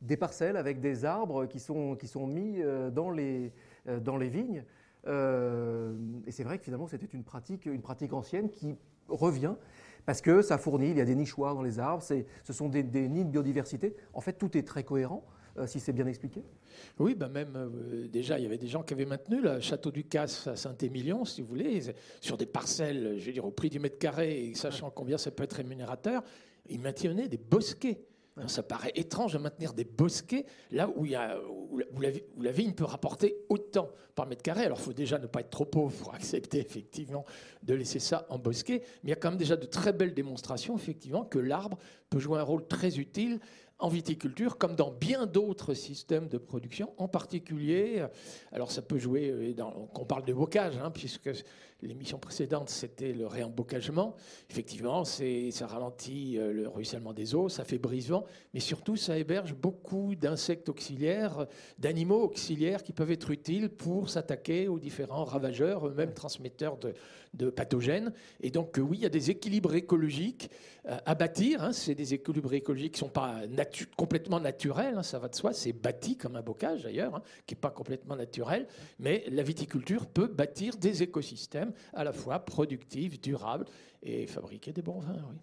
des 0.00 0.16
parcelles 0.16 0.56
avec 0.56 0.80
des 0.80 1.04
arbres 1.04 1.44
qui 1.44 1.60
sont, 1.60 1.96
qui 1.96 2.06
sont 2.06 2.26
mis 2.26 2.62
euh, 2.62 2.90
dans 2.90 3.10
les, 3.10 3.52
euh, 3.88 4.00
dans 4.00 4.16
les 4.16 4.30
vignes. 4.30 4.64
Euh, 5.06 5.92
et 6.26 6.30
c'est 6.30 6.42
vrai 6.42 6.56
que 6.56 6.64
finalement, 6.64 6.86
c'était 6.86 7.04
une 7.04 7.24
pratique, 7.24 7.66
une 7.66 7.82
pratique 7.82 8.14
ancienne 8.14 8.48
qui 8.48 8.74
revient 9.06 9.54
parce 10.06 10.22
que 10.22 10.40
ça 10.40 10.56
fournit, 10.56 10.92
il 10.92 10.96
y 10.96 11.02
a 11.02 11.04
des 11.04 11.14
nichoirs 11.14 11.54
dans 11.54 11.60
les 11.60 11.78
arbres, 11.78 12.02
ce 12.02 12.52
sont 12.54 12.70
des, 12.70 12.82
nids 12.82 13.26
de 13.26 13.30
biodiversité. 13.30 13.94
En 14.14 14.22
fait, 14.22 14.32
tout 14.32 14.56
est 14.56 14.66
très 14.66 14.82
cohérent. 14.82 15.22
si 15.66 15.78
c'est 15.78 15.92
bien 15.92 16.06
expliqué 16.06 16.42
Oui, 16.98 17.14
bah 17.14 17.28
même 17.28 17.70
déjà, 18.10 18.38
il 18.38 18.44
y 18.44 18.46
avait 18.46 18.56
des 18.56 18.66
gens 18.66 18.82
qui 18.82 18.94
avaient 18.94 19.04
maintenu 19.04 19.42
le 19.42 19.60
château 19.60 19.90
du 19.90 20.04
Casse 20.04 20.46
à 20.46 20.56
Saint-Émilion, 20.56 21.26
si 21.26 21.42
vous 21.42 21.48
voulez, 21.48 21.82
sur 22.22 22.38
des 22.38 22.46
parcelles, 22.46 23.16
je 23.18 23.26
veux 23.26 23.32
dire, 23.32 23.44
au 23.44 23.50
prix 23.50 23.68
du 23.68 23.78
mètre 23.78 23.98
carré, 23.98 24.46
et 24.46 24.54
sachant 24.54 24.90
combien 24.90 25.18
ça 25.18 25.30
peut 25.30 25.44
être 25.44 25.52
rémunérateur, 25.52 26.24
ils 26.68 26.80
maintenaient 26.80 27.28
des 27.28 27.38
bosquets. 27.38 28.00
Ça 28.46 28.62
paraît 28.62 28.92
étrange 28.94 29.34
de 29.34 29.38
maintenir 29.38 29.74
des 29.74 29.84
bosquets 29.84 30.46
là 30.70 30.88
où, 30.88 31.04
la, 31.04 32.50
vigne 32.50 32.72
peut 32.72 32.84
rapporter 32.84 33.36
autant 33.50 33.90
par 34.14 34.26
mètre 34.26 34.42
carré. 34.42 34.64
Alors 34.64 34.78
il 34.78 34.84
faut 34.84 34.92
déjà 34.92 35.18
ne 35.18 35.26
pas 35.26 35.40
être 35.40 35.50
trop 35.50 35.66
pauvre 35.66 35.94
pour 35.96 36.14
accepter 36.14 36.58
effectivement 36.58 37.24
de 37.62 37.74
laisser 37.74 37.98
ça 37.98 38.26
en 38.30 38.38
bosquet. 38.38 38.82
Mais 39.02 39.08
il 39.08 39.10
y 39.10 39.12
a 39.12 39.16
quand 39.16 39.30
même 39.30 39.38
déjà 39.38 39.56
de 39.56 39.66
très 39.66 39.92
belles 39.92 40.14
démonstrations 40.14 40.76
effectivement 40.76 41.24
que 41.24 41.38
l'arbre 41.38 41.78
peut 42.08 42.18
jouer 42.18 42.38
un 42.38 42.42
rôle 42.42 42.66
très 42.66 42.98
utile 42.98 43.38
en 43.82 43.88
viticulture 43.88 44.58
comme 44.58 44.76
dans 44.76 44.92
bien 44.92 45.26
d'autres 45.26 45.74
systèmes 45.74 46.28
de 46.28 46.38
production, 46.38 46.92
en 46.98 47.08
particulier, 47.08 48.06
alors 48.52 48.70
ça 48.70 48.80
peut 48.80 48.98
jouer, 48.98 49.28
euh, 49.28 49.54
dans, 49.54 49.90
on 49.94 50.04
parle 50.04 50.24
de 50.24 50.32
bocage, 50.32 50.76
hein, 50.76 50.92
puisque 50.92 51.30
l'émission 51.82 52.18
précédente 52.18 52.70
c'était 52.70 53.12
le 53.12 53.26
réembocagement, 53.26 54.14
effectivement 54.50 55.04
ça 55.04 55.66
ralentit 55.66 56.38
euh, 56.38 56.52
le 56.52 56.68
ruissellement 56.68 57.12
des 57.12 57.34
eaux, 57.34 57.48
ça 57.48 57.64
fait 57.64 57.78
brisement, 57.78 58.24
mais 58.54 58.60
surtout 58.60 58.96
ça 58.96 59.18
héberge 59.18 59.54
beaucoup 59.54 60.14
d'insectes 60.14 60.68
auxiliaires, 60.68 61.46
d'animaux 61.78 62.22
auxiliaires 62.22 62.82
qui 62.82 62.92
peuvent 62.92 63.10
être 63.10 63.30
utiles 63.30 63.68
pour 63.68 64.10
s'attaquer 64.10 64.68
aux 64.68 64.78
différents 64.78 65.24
ravageurs, 65.24 65.88
eux-mêmes 65.88 66.14
transmetteurs 66.14 66.76
de, 66.78 66.94
de 67.34 67.50
pathogènes. 67.50 68.12
Et 68.40 68.50
donc, 68.50 68.78
euh, 68.78 68.82
oui, 68.82 68.98
il 68.98 69.02
y 69.02 69.06
a 69.06 69.10
des 69.10 69.30
équilibres 69.30 69.74
écologiques 69.74 70.50
euh, 70.86 70.98
à 71.06 71.14
bâtir. 71.14 71.62
Hein. 71.62 71.72
C'est 71.72 71.94
des 71.94 72.14
équilibres 72.14 72.52
écologiques 72.52 72.94
qui 72.94 73.02
ne 73.02 73.08
sont 73.08 73.12
pas 73.12 73.40
complètement 73.96 74.40
naturels, 74.40 74.96
hein, 74.98 75.02
ça 75.02 75.18
va 75.18 75.28
de 75.28 75.34
soi. 75.34 75.52
C'est 75.52 75.72
bâti 75.72 76.16
comme 76.16 76.36
un 76.36 76.42
bocage 76.42 76.82
d'ailleurs, 76.82 77.14
hein, 77.16 77.22
qui 77.46 77.54
n'est 77.54 77.60
pas 77.60 77.70
complètement 77.70 78.16
naturel. 78.16 78.66
Mais 78.98 79.24
la 79.30 79.42
viticulture 79.42 80.06
peut 80.06 80.26
bâtir 80.26 80.76
des 80.76 81.02
écosystèmes 81.02 81.71
à 81.92 82.04
la 82.04 82.12
fois 82.12 82.38
productifs, 82.40 83.20
durables 83.20 83.66
et 84.02 84.26
fabriquer 84.26 84.72
des 84.72 84.82
bons 84.82 85.00
vins. 85.00 85.24
Oui. 85.30 85.36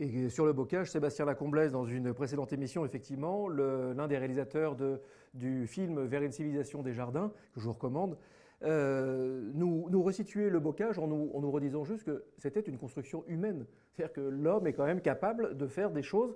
Et 0.00 0.30
sur 0.30 0.46
le 0.46 0.54
bocage, 0.54 0.90
Sébastien 0.90 1.26
Lacomblaise, 1.26 1.72
dans 1.72 1.84
une 1.84 2.14
précédente 2.14 2.54
émission, 2.54 2.86
effectivement, 2.86 3.48
l'un 3.48 4.08
des 4.08 4.16
réalisateurs 4.16 4.74
du 5.34 5.66
film 5.66 6.06
Vers 6.06 6.22
une 6.22 6.32
civilisation 6.32 6.82
des 6.82 6.94
jardins, 6.94 7.30
que 7.52 7.60
je 7.60 7.66
vous 7.66 7.74
recommande, 7.74 8.16
euh, 8.62 9.50
nous, 9.54 9.88
nous 9.90 10.04
le 10.34 10.58
bocage 10.58 10.98
en 10.98 11.06
nous 11.06 11.50
redisant 11.50 11.84
juste 11.84 12.04
que 12.04 12.24
c'était 12.38 12.60
une 12.60 12.78
construction 12.78 13.24
humaine. 13.26 13.66
C'est-à-dire 13.92 14.14
que 14.14 14.20
l'homme 14.20 14.66
est 14.66 14.72
quand 14.72 14.86
même 14.86 15.02
capable 15.02 15.56
de 15.56 15.66
faire 15.66 15.90
des 15.90 16.02
choses 16.02 16.34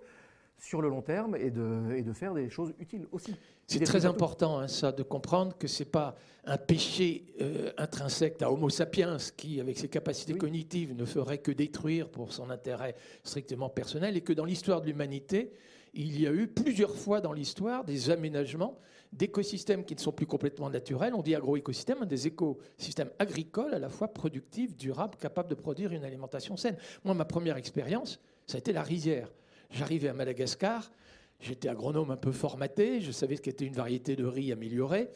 sur 0.59 0.81
le 0.81 0.89
long 0.89 1.03
terme 1.03 1.37
et 1.37 1.51
de, 1.51 1.95
et 1.95 2.03
de 2.03 2.13
faire 2.13 2.35
des 2.35 2.49
choses 2.49 2.73
utiles 2.79 3.07
aussi. 3.13 3.35
C'est 3.67 3.81
très 3.81 4.07
important, 4.07 4.59
hein, 4.59 4.69
ça, 4.69 4.93
de 4.93 5.03
comprendre 5.03 5.57
que 5.57 5.69
ce 5.69 5.83
n'est 5.83 5.91
pas 5.91 6.17
un 6.45 6.59
péché 6.59 7.25
euh, 7.41 7.73
intrinsèque 7.79 8.41
à 8.43 8.51
Homo 8.51 8.69
sapiens 8.69 9.17
qui, 9.37 9.61
avec 9.61 9.79
ses 9.79 9.89
capacités 9.89 10.35
cognitives, 10.35 10.95
ne 10.95 11.05
ferait 11.05 11.39
que 11.39 11.51
détruire 11.51 12.09
pour 12.09 12.33
son 12.33 12.51
intérêt 12.51 12.95
strictement 13.23 13.69
personnel, 13.69 14.17
et 14.17 14.21
que 14.21 14.33
dans 14.33 14.45
l'histoire 14.45 14.81
de 14.81 14.87
l'humanité, 14.87 15.53
il 15.95 16.21
y 16.21 16.27
a 16.27 16.33
eu 16.33 16.47
plusieurs 16.47 16.95
fois 16.95 17.21
dans 17.21 17.33
l'histoire 17.33 17.85
des 17.85 18.11
aménagements 18.11 18.79
d'écosystèmes 19.13 19.85
qui 19.85 19.95
ne 19.95 20.01
sont 20.01 20.13
plus 20.13 20.27
complètement 20.27 20.69
naturels. 20.69 21.15
On 21.15 21.23
dit 21.23 21.35
agroécosystèmes, 21.35 22.05
des 22.05 22.27
écosystèmes 22.27 23.11
agricoles 23.19 23.73
à 23.73 23.79
la 23.79 23.89
fois 23.89 24.09
productifs, 24.09 24.77
durables, 24.77 25.17
capables 25.17 25.49
de 25.49 25.55
produire 25.55 25.93
une 25.93 26.05
alimentation 26.05 26.57
saine. 26.57 26.77
Moi, 27.05 27.15
ma 27.15 27.25
première 27.25 27.57
expérience, 27.57 28.21
ça 28.47 28.57
a 28.57 28.59
été 28.59 28.73
la 28.73 28.83
rizière. 28.83 29.31
J'arrivais 29.75 30.09
à 30.09 30.15
Madagascar, 30.15 30.93
j'étais 31.41 31.69
agronome 31.69 32.13
un 32.13 32.17
peu 32.17 32.31
formaté, 32.31 33.01
je 33.01 33.11
savais 33.11 33.35
ce 33.35 33.43
qu'était 33.43 33.65
une 33.65 33.75
variété 33.75 34.15
de 34.15 34.25
riz 34.25 34.53
améliorée. 34.53 35.11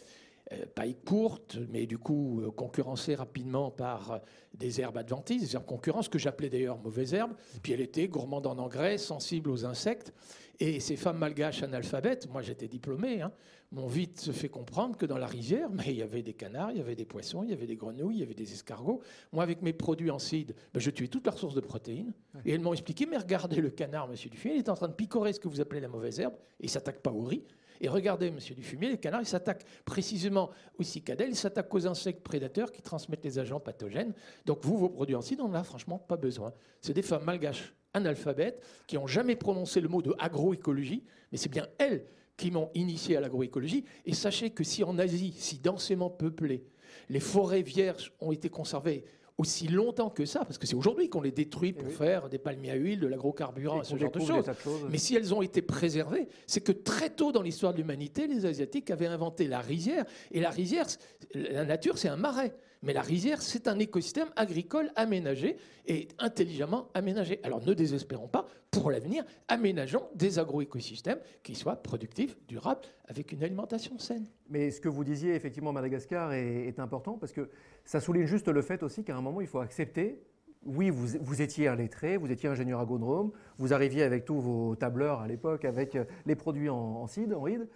Euh, 0.52 0.64
paille 0.74 0.96
courte, 0.96 1.58
mais 1.70 1.86
du 1.86 1.96
coup 1.98 2.40
euh, 2.40 2.50
concurrencée 2.50 3.14
rapidement 3.14 3.70
par 3.70 4.12
euh, 4.12 4.18
des 4.54 4.80
herbes 4.80 4.96
adventices, 4.96 5.42
des 5.42 5.54
herbes 5.54 5.66
concurrentes, 5.66 6.08
que 6.08 6.18
j'appelais 6.18 6.48
d'ailleurs 6.48 6.78
mauvaises 6.78 7.14
herbes. 7.14 7.34
Puis 7.62 7.72
elle 7.72 7.82
était 7.82 8.08
gourmande 8.08 8.46
en 8.46 8.58
engrais, 8.58 8.98
sensible 8.98 9.50
aux 9.50 9.64
insectes. 9.64 10.12
Et 10.60 10.80
ces 10.80 10.96
femmes 10.96 11.18
malgaches 11.18 11.62
analphabètes, 11.62 12.28
moi 12.32 12.42
j'étais 12.42 12.66
diplômé, 12.66 13.22
hein, 13.22 13.30
m'ont 13.70 13.86
vite 13.86 14.18
se 14.18 14.32
fait 14.32 14.48
comprendre 14.48 14.96
que 14.96 15.06
dans 15.06 15.16
la 15.16 15.28
rizière, 15.28 15.70
mais 15.70 15.84
il 15.86 15.96
y 15.96 16.02
avait 16.02 16.22
des 16.22 16.34
canards, 16.34 16.72
il 16.72 16.78
y 16.78 16.80
avait 16.80 16.96
des 16.96 17.04
poissons, 17.04 17.44
il 17.44 17.50
y 17.50 17.52
avait 17.52 17.66
des 17.66 17.76
grenouilles, 17.76 18.16
il 18.16 18.20
y 18.20 18.22
avait 18.24 18.34
des 18.34 18.52
escargots. 18.52 19.00
Moi, 19.32 19.44
avec 19.44 19.62
mes 19.62 19.72
produits 19.72 20.10
en 20.10 20.18
cide, 20.18 20.56
ben, 20.74 20.80
je 20.80 20.90
tuais 20.90 21.06
toutes 21.06 21.26
leurs 21.26 21.38
sources 21.38 21.54
de 21.54 21.60
protéines. 21.60 22.12
Et 22.44 22.52
elles 22.52 22.60
m'ont 22.60 22.72
expliqué, 22.72 23.06
mais 23.06 23.18
regardez 23.18 23.60
le 23.60 23.70
canard, 23.70 24.08
monsieur 24.08 24.30
Dufay, 24.30 24.54
il 24.54 24.58
est 24.58 24.68
en 24.68 24.74
train 24.74 24.88
de 24.88 24.94
picorer 24.94 25.32
ce 25.32 25.38
que 25.38 25.46
vous 25.46 25.60
appelez 25.60 25.80
la 25.80 25.88
mauvaise 25.88 26.18
herbe, 26.18 26.34
et 26.58 26.64
il 26.64 26.70
s'attaque 26.70 27.02
pas 27.02 27.12
au 27.12 27.22
riz. 27.22 27.44
Et 27.80 27.88
regardez, 27.88 28.30
monsieur 28.30 28.54
Dufumier, 28.54 28.88
les 28.88 28.98
canards, 28.98 29.22
ils 29.22 29.26
s'attaquent 29.26 29.64
précisément 29.84 30.50
aux 30.78 30.82
cicadelles, 30.82 31.30
ils 31.30 31.36
s'attaquent 31.36 31.74
aux 31.74 31.86
insectes 31.86 32.22
prédateurs 32.22 32.72
qui 32.72 32.82
transmettent 32.82 33.24
les 33.24 33.38
agents 33.38 33.60
pathogènes. 33.60 34.12
Donc 34.46 34.64
vous, 34.64 34.76
vos 34.76 34.88
produits 34.88 35.14
en 35.14 35.20
cide, 35.20 35.40
on 35.40 35.48
n'en 35.48 35.54
a 35.54 35.64
franchement 35.64 35.98
pas 35.98 36.16
besoin. 36.16 36.52
C'est 36.80 36.94
des 36.94 37.02
femmes 37.02 37.24
malgaches 37.24 37.74
analphabètes 37.94 38.62
qui 38.86 38.96
n'ont 38.96 39.06
jamais 39.06 39.36
prononcé 39.36 39.80
le 39.80 39.88
mot 39.88 40.02
de 40.02 40.14
agroécologie, 40.18 41.04
mais 41.32 41.38
c'est 41.38 41.48
bien 41.48 41.66
elles 41.78 42.04
qui 42.36 42.50
m'ont 42.50 42.70
initié 42.74 43.16
à 43.16 43.20
l'agroécologie. 43.20 43.84
Et 44.06 44.14
sachez 44.14 44.50
que 44.50 44.64
si 44.64 44.84
en 44.84 44.98
Asie, 44.98 45.34
si 45.36 45.58
densément 45.58 46.10
peuplée, 46.10 46.64
les 47.08 47.20
forêts 47.20 47.62
vierges 47.62 48.12
ont 48.20 48.32
été 48.32 48.48
conservées 48.48 49.04
aussi 49.38 49.68
longtemps 49.68 50.10
que 50.10 50.24
ça, 50.24 50.40
parce 50.40 50.58
que 50.58 50.66
c'est 50.66 50.74
aujourd'hui 50.74 51.08
qu'on 51.08 51.20
les 51.20 51.30
détruit 51.30 51.72
pour 51.72 51.88
eh 51.88 51.92
faire 51.92 52.28
des 52.28 52.38
palmiers 52.38 52.72
à 52.72 52.74
huile, 52.74 52.98
de 52.98 53.06
l'agrocarburant, 53.06 53.84
ce 53.84 53.96
genre 53.96 54.10
de 54.10 54.20
choses. 54.20 54.50
Mais 54.90 54.98
si 54.98 55.14
elles 55.14 55.32
ont 55.32 55.42
été 55.42 55.62
préservées, 55.62 56.28
c'est 56.46 56.60
que 56.60 56.72
très 56.72 57.10
tôt 57.10 57.30
dans 57.30 57.42
l'histoire 57.42 57.72
de 57.72 57.78
l'humanité, 57.78 58.26
les 58.26 58.44
Asiatiques 58.44 58.90
avaient 58.90 59.06
inventé 59.06 59.46
la 59.46 59.60
rizière. 59.60 60.04
Et 60.32 60.40
la 60.40 60.50
rizière, 60.50 60.86
la 61.34 61.64
nature, 61.64 61.98
c'est 61.98 62.08
un 62.08 62.16
marais. 62.16 62.52
Mais 62.82 62.92
la 62.92 63.02
rizière, 63.02 63.42
c'est 63.42 63.66
un 63.66 63.78
écosystème 63.78 64.28
agricole 64.36 64.90
aménagé 64.94 65.56
et 65.86 66.08
intelligemment 66.18 66.88
aménagé. 66.94 67.40
Alors 67.42 67.64
ne 67.66 67.74
désespérons 67.74 68.28
pas, 68.28 68.46
pour 68.70 68.90
l'avenir, 68.90 69.24
aménageons 69.48 70.04
des 70.14 70.38
agroécosystèmes 70.38 71.18
qui 71.42 71.54
soient 71.54 71.76
productifs, 71.76 72.36
durables, 72.46 72.82
avec 73.06 73.32
une 73.32 73.42
alimentation 73.42 73.98
saine. 73.98 74.26
Mais 74.48 74.70
ce 74.70 74.80
que 74.80 74.88
vous 74.88 75.02
disiez 75.02 75.34
effectivement 75.34 75.72
Madagascar 75.72 76.32
est, 76.32 76.78
important 76.78 77.18
parce 77.18 77.32
que 77.32 77.48
ça 77.84 78.00
souligne 78.00 78.26
juste 78.26 78.46
le 78.46 78.62
fait 78.62 78.84
aussi 78.84 79.02
qu'à 79.02 79.16
un 79.16 79.20
moment, 79.20 79.40
il 79.40 79.48
faut 79.48 79.60
accepter 79.60 80.22
oui, 80.64 80.90
vous, 80.90 81.40
étiez 81.40 81.68
un 81.68 81.76
lettré, 81.76 82.16
vous 82.16 82.30
étiez 82.30 82.48
ingénieur 82.48 82.80
agronome, 82.80 83.30
vous 83.58 83.72
arriviez 83.72 84.02
avec 84.02 84.24
tous 84.24 84.40
vos 84.40 84.74
tableurs 84.74 85.20
à 85.20 85.28
l'époque, 85.28 85.64
avec 85.64 85.96
les 86.26 86.34
produits 86.34 86.68
en, 86.68 86.76
en 86.76 87.06
CID, 87.06 87.32
en 87.32 87.40
RID, 87.40 87.68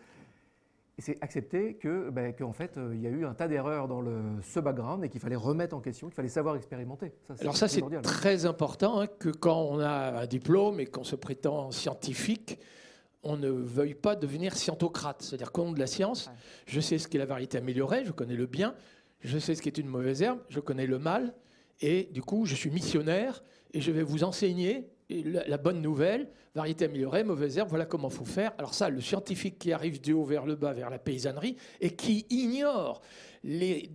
c'est 0.98 1.16
accepter 1.22 1.74
que, 1.74 2.10
ben, 2.10 2.34
qu'en 2.34 2.52
fait, 2.52 2.76
euh, 2.76 2.92
il 2.94 3.00
y 3.00 3.06
a 3.06 3.10
eu 3.10 3.24
un 3.24 3.34
tas 3.34 3.48
d'erreurs 3.48 3.88
dans 3.88 4.00
le, 4.00 4.20
ce 4.42 4.60
background 4.60 5.02
et 5.04 5.08
qu'il 5.08 5.20
fallait 5.20 5.36
remettre 5.36 5.74
en 5.74 5.80
question, 5.80 6.08
qu'il 6.08 6.14
fallait 6.14 6.28
savoir 6.28 6.54
expérimenter. 6.56 7.12
Alors 7.40 7.56
ça, 7.56 7.66
c'est 7.66 7.82
très 8.02 8.44
important 8.44 9.00
hein, 9.00 9.06
que 9.06 9.30
quand 9.30 9.60
on 9.62 9.80
a 9.80 10.20
un 10.20 10.26
diplôme 10.26 10.80
et 10.80 10.86
qu'on 10.86 11.04
se 11.04 11.16
prétend 11.16 11.70
scientifique, 11.70 12.58
on 13.22 13.36
ne 13.36 13.48
veuille 13.48 13.94
pas 13.94 14.16
devenir 14.16 14.56
scientocrate, 14.56 15.22
c'est-à-dire 15.22 15.52
qu'on 15.52 15.72
de 15.72 15.78
la 15.78 15.86
science. 15.86 16.30
Je 16.66 16.80
sais 16.80 16.98
ce 16.98 17.08
qu'est 17.08 17.18
la 17.18 17.26
variété 17.26 17.56
améliorée, 17.58 18.04
je 18.04 18.12
connais 18.12 18.36
le 18.36 18.46
bien, 18.46 18.74
je 19.20 19.38
sais 19.38 19.54
ce 19.54 19.62
qu'est 19.62 19.78
une 19.78 19.88
mauvaise 19.88 20.22
herbe, 20.22 20.40
je 20.48 20.60
connais 20.60 20.86
le 20.86 20.98
mal, 20.98 21.32
et 21.80 22.08
du 22.12 22.22
coup, 22.22 22.46
je 22.46 22.54
suis 22.54 22.70
missionnaire 22.70 23.42
et 23.72 23.80
je 23.80 23.90
vais 23.92 24.02
vous 24.02 24.24
enseigner 24.24 24.88
la, 25.24 25.56
bonne 25.56 25.80
nouvelle, 25.80 26.28
variété 26.54 26.84
améliorée, 26.84 27.24
mauvaise 27.24 27.58
herbe, 27.58 27.68
voilà 27.68 27.86
comment 27.86 28.10
faut 28.10 28.24
faire. 28.24 28.52
Alors 28.58 28.74
ça, 28.74 28.88
le 28.88 29.00
scientifique 29.00 29.58
qui 29.58 29.72
arrive 29.72 30.00
du 30.00 30.12
haut 30.12 30.24
vers 30.24 30.46
le 30.46 30.54
bas, 30.54 30.72
vers 30.72 30.90
la 30.90 30.98
paysannerie, 30.98 31.56
et 31.80 31.90
qui 31.90 32.26
ignore 32.30 33.02
les, 33.44 33.90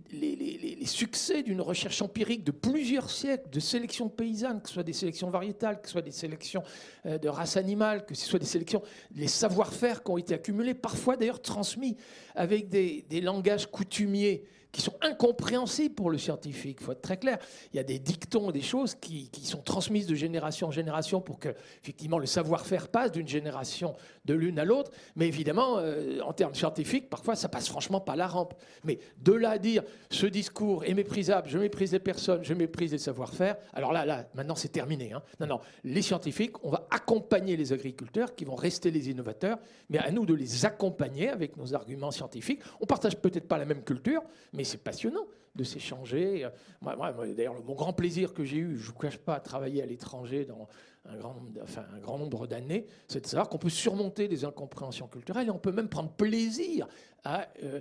succès 0.84 1.42
d'une 1.42 1.60
recherche 1.60 2.02
empirique 2.02 2.44
de 2.44 2.50
plusieurs 2.50 3.10
siècles 3.10 3.50
de 3.50 3.60
sélection 3.60 4.08
paysanne, 4.08 4.60
que 4.60 4.68
ce 4.68 4.74
soit 4.74 4.82
des 4.82 4.92
sélections 4.92 5.30
variétales, 5.30 5.80
que 5.80 5.86
ce 5.86 5.92
soit 5.92 6.02
des 6.02 6.10
sélections 6.10 6.62
euh, 7.06 7.18
de 7.18 7.28
race 7.28 7.56
animale, 7.56 8.06
que 8.06 8.14
ce 8.14 8.26
soit 8.26 8.38
des 8.38 8.46
sélections, 8.46 8.82
les 9.14 9.28
savoir-faire 9.28 10.02
qui 10.02 10.10
ont 10.10 10.18
été 10.18 10.34
accumulés, 10.34 10.74
parfois 10.74 11.16
d'ailleurs 11.16 11.42
transmis 11.42 11.96
avec 12.34 12.68
des 12.68 13.20
langages 13.20 13.66
coutumiers 13.70 14.44
qui 14.78 14.84
sont 14.84 14.94
incompréhensibles 15.00 15.94
pour 15.96 16.08
le 16.08 16.18
scientifique. 16.18 16.78
Il 16.80 16.84
faut 16.84 16.92
être 16.92 17.02
très 17.02 17.16
clair. 17.16 17.38
Il 17.72 17.76
y 17.76 17.80
a 17.80 17.82
des 17.82 17.98
dictons, 17.98 18.52
des 18.52 18.62
choses 18.62 18.94
qui, 18.94 19.28
sont 19.42 19.60
transmises 19.60 20.06
de 20.06 20.14
génération 20.14 20.68
en 20.68 20.70
génération 20.70 21.20
pour 21.20 21.40
que, 21.40 21.48
effectivement, 21.82 22.18
le 22.20 22.26
savoir-faire 22.26 22.86
passe 22.86 23.10
d'une 23.10 23.26
génération 23.26 23.96
de 24.24 24.34
l'une 24.34 24.56
à 24.60 24.64
l'autre. 24.64 24.92
Mais 25.16 25.26
évidemment, 25.26 25.78
euh, 25.78 26.20
en 26.20 26.32
termes 26.32 26.54
scientifiques, 26.54 27.10
parfois, 27.10 27.34
ça 27.34 27.48
passe 27.48 27.68
franchement 27.68 28.00
pas 28.00 28.14
la 28.14 28.28
rampe. 28.28 28.54
Mais 28.84 29.00
de 29.20 29.32
là 29.32 29.50
à 29.50 29.58
dire 29.58 29.82
ce 30.10 30.26
discours 30.26 30.84
est 30.84 30.94
méprisable, 30.94 31.48
je 31.48 31.58
méprise 31.58 31.90
les 31.90 31.98
personnes, 31.98 32.44
je 32.44 32.54
méprise 32.54 32.92
les 32.92 32.98
savoir-faire, 32.98 33.56
alors 33.72 33.92
là, 33.92 34.06
là, 34.06 34.28
maintenant, 34.34 34.54
c'est 34.54 34.68
terminé. 34.68 35.12
Hein. 35.12 35.22
Non, 35.40 35.48
non. 35.48 35.60
Les 35.82 36.02
scientifiques, 36.02 36.64
on 36.64 36.70
va 36.70 36.86
accompagner 36.90 37.56
les 37.56 37.72
agriculteurs 37.72 38.36
qui 38.36 38.44
vont 38.44 38.54
rester 38.54 38.92
les 38.92 39.10
innovateurs, 39.10 39.58
mais 39.90 39.98
à 39.98 40.12
nous 40.12 40.24
de 40.24 40.34
les 40.34 40.64
accompagner 40.66 41.30
avec 41.30 41.56
nos 41.56 41.74
arguments 41.74 42.12
scientifiques. 42.12 42.60
On 42.80 42.86
partage 42.86 43.16
peut-être 43.16 43.48
pas 43.48 43.58
la 43.58 43.64
même 43.64 43.82
culture, 43.82 44.22
mais 44.52 44.67
c'est 44.68 44.82
passionnant 44.82 45.26
de 45.54 45.64
s'échanger. 45.64 46.48
D'ailleurs, 46.82 47.54
mon 47.64 47.74
grand 47.74 47.92
plaisir 47.92 48.32
que 48.32 48.44
j'ai 48.44 48.58
eu, 48.58 48.76
je 48.76 48.82
ne 48.82 48.92
vous 48.92 48.98
cache 48.98 49.18
pas, 49.18 49.34
à 49.34 49.40
travailler 49.40 49.82
à 49.82 49.86
l'étranger 49.86 50.44
dans 50.44 50.68
un 51.06 51.16
grand, 51.16 51.36
enfin, 51.62 51.84
un 51.94 51.98
grand 51.98 52.18
nombre 52.18 52.46
d'années, 52.46 52.86
c'est 53.08 53.20
de 53.20 53.26
savoir 53.26 53.48
qu'on 53.48 53.58
peut 53.58 53.70
surmonter 53.70 54.28
des 54.28 54.44
incompréhensions 54.44 55.08
culturelles 55.08 55.48
et 55.48 55.50
on 55.50 55.58
peut 55.58 55.72
même 55.72 55.88
prendre 55.88 56.10
plaisir 56.10 56.86
à 57.24 57.48
euh, 57.62 57.80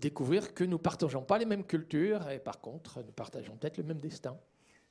découvrir 0.00 0.54
que 0.54 0.64
nous 0.64 0.72
ne 0.72 0.82
partageons 0.82 1.22
pas 1.22 1.38
les 1.38 1.44
mêmes 1.44 1.64
cultures 1.64 2.28
et 2.30 2.38
par 2.38 2.60
contre, 2.60 3.02
nous 3.04 3.12
partageons 3.12 3.56
peut-être 3.56 3.78
le 3.78 3.84
même 3.84 3.98
destin. 3.98 4.36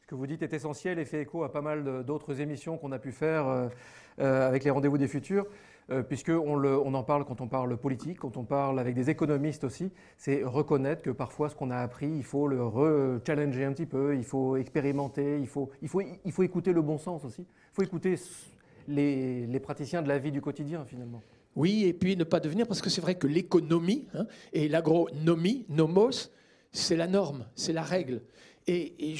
Ce 0.01 0.07
que 0.07 0.15
vous 0.15 0.27
dites 0.27 0.41
est 0.41 0.53
essentiel 0.53 0.99
et 0.99 1.05
fait 1.05 1.21
écho 1.21 1.43
à 1.43 1.51
pas 1.51 1.61
mal 1.61 2.03
d'autres 2.03 2.41
émissions 2.41 2.77
qu'on 2.77 2.91
a 2.91 2.99
pu 2.99 3.11
faire 3.11 3.47
euh, 3.47 3.69
euh, 4.19 4.47
avec 4.47 4.63
les 4.63 4.71
rendez-vous 4.71 4.97
des 4.97 5.07
futurs. 5.07 5.45
Euh, 5.89 6.03
puisqu'on 6.03 6.63
on 6.63 6.93
en 6.93 7.03
parle 7.03 7.25
quand 7.25 7.41
on 7.41 7.47
parle 7.47 7.75
politique, 7.77 8.19
quand 8.19 8.37
on 8.37 8.43
parle 8.43 8.79
avec 8.79 8.95
des 8.95 9.09
économistes 9.09 9.63
aussi, 9.63 9.91
c'est 10.17 10.43
reconnaître 10.43 11.01
que 11.01 11.09
parfois 11.09 11.49
ce 11.49 11.55
qu'on 11.55 11.71
a 11.71 11.77
appris, 11.77 12.07
il 12.07 12.23
faut 12.23 12.47
le 12.47 12.63
re-challenger 12.63 13.65
un 13.65 13.73
petit 13.73 13.87
peu, 13.87 14.15
il 14.15 14.23
faut 14.23 14.57
expérimenter, 14.57 15.39
il 15.39 15.47
faut, 15.47 15.69
il 15.81 15.89
faut, 15.89 16.01
il 16.01 16.31
faut 16.31 16.43
écouter 16.43 16.71
le 16.71 16.81
bon 16.81 16.97
sens 16.97 17.25
aussi, 17.25 17.41
il 17.41 17.73
faut 17.73 17.83
écouter 17.83 18.15
les, 18.87 19.47
les 19.47 19.59
praticiens 19.59 20.01
de 20.01 20.07
la 20.07 20.19
vie 20.19 20.31
du 20.31 20.39
quotidien 20.39 20.85
finalement. 20.85 21.21
Oui, 21.55 21.83
et 21.85 21.93
puis 21.93 22.15
ne 22.15 22.23
pas 22.23 22.39
devenir, 22.39 22.67
parce 22.67 22.81
que 22.81 22.89
c'est 22.89 23.01
vrai 23.01 23.15
que 23.15 23.27
l'économie 23.27 24.07
hein, 24.13 24.25
et 24.53 24.69
l'agronomie, 24.69 25.65
nomos, 25.67 26.29
c'est 26.71 26.95
la 26.95 27.07
norme, 27.07 27.45
c'est 27.55 27.73
la 27.73 27.83
règle. 27.83 28.21
Et, 28.67 29.15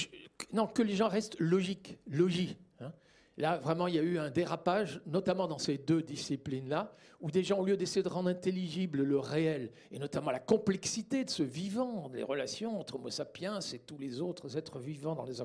non, 0.53 0.68
que 0.68 0.82
les 0.82 0.96
gens 0.96 1.10
restent 1.10 1.39
logiques, 1.39 1.98
logiques. 2.08 2.58
Là, 3.38 3.58
vraiment, 3.58 3.88
il 3.88 3.96
y 3.96 4.00
a 4.00 4.04
eu 4.04 4.18
un 4.18 4.30
dérapage, 4.30 5.02
notamment 5.06 5.48
dans 5.48 5.58
ces 5.58 5.78
deux 5.78 6.02
disciplines-là, 6.02 6.94
où 7.22 7.30
gens, 7.42 7.60
au 7.60 7.66
lieu 7.66 7.78
d'essayer 7.78 8.04
de 8.04 8.10
rendre 8.10 8.30
intelligible 8.30 9.04
le 9.04 9.20
réel, 9.20 9.72
et 9.92 10.00
notamment 10.00 10.32
la 10.32 10.40
complexité 10.40 11.24
de 11.24 11.30
ce 11.30 11.44
vivant, 11.44 12.10
les 12.14 12.24
relations 12.24 12.80
entre 12.80 12.96
Homo 12.96 13.10
sapiens 13.10 13.60
et 13.60 13.80
tous 13.80 13.98
les 13.98 14.22
autres 14.22 14.58
êtres 14.58 14.80
vivants 14.80 15.16
dans 15.16 15.26
les, 15.26 15.36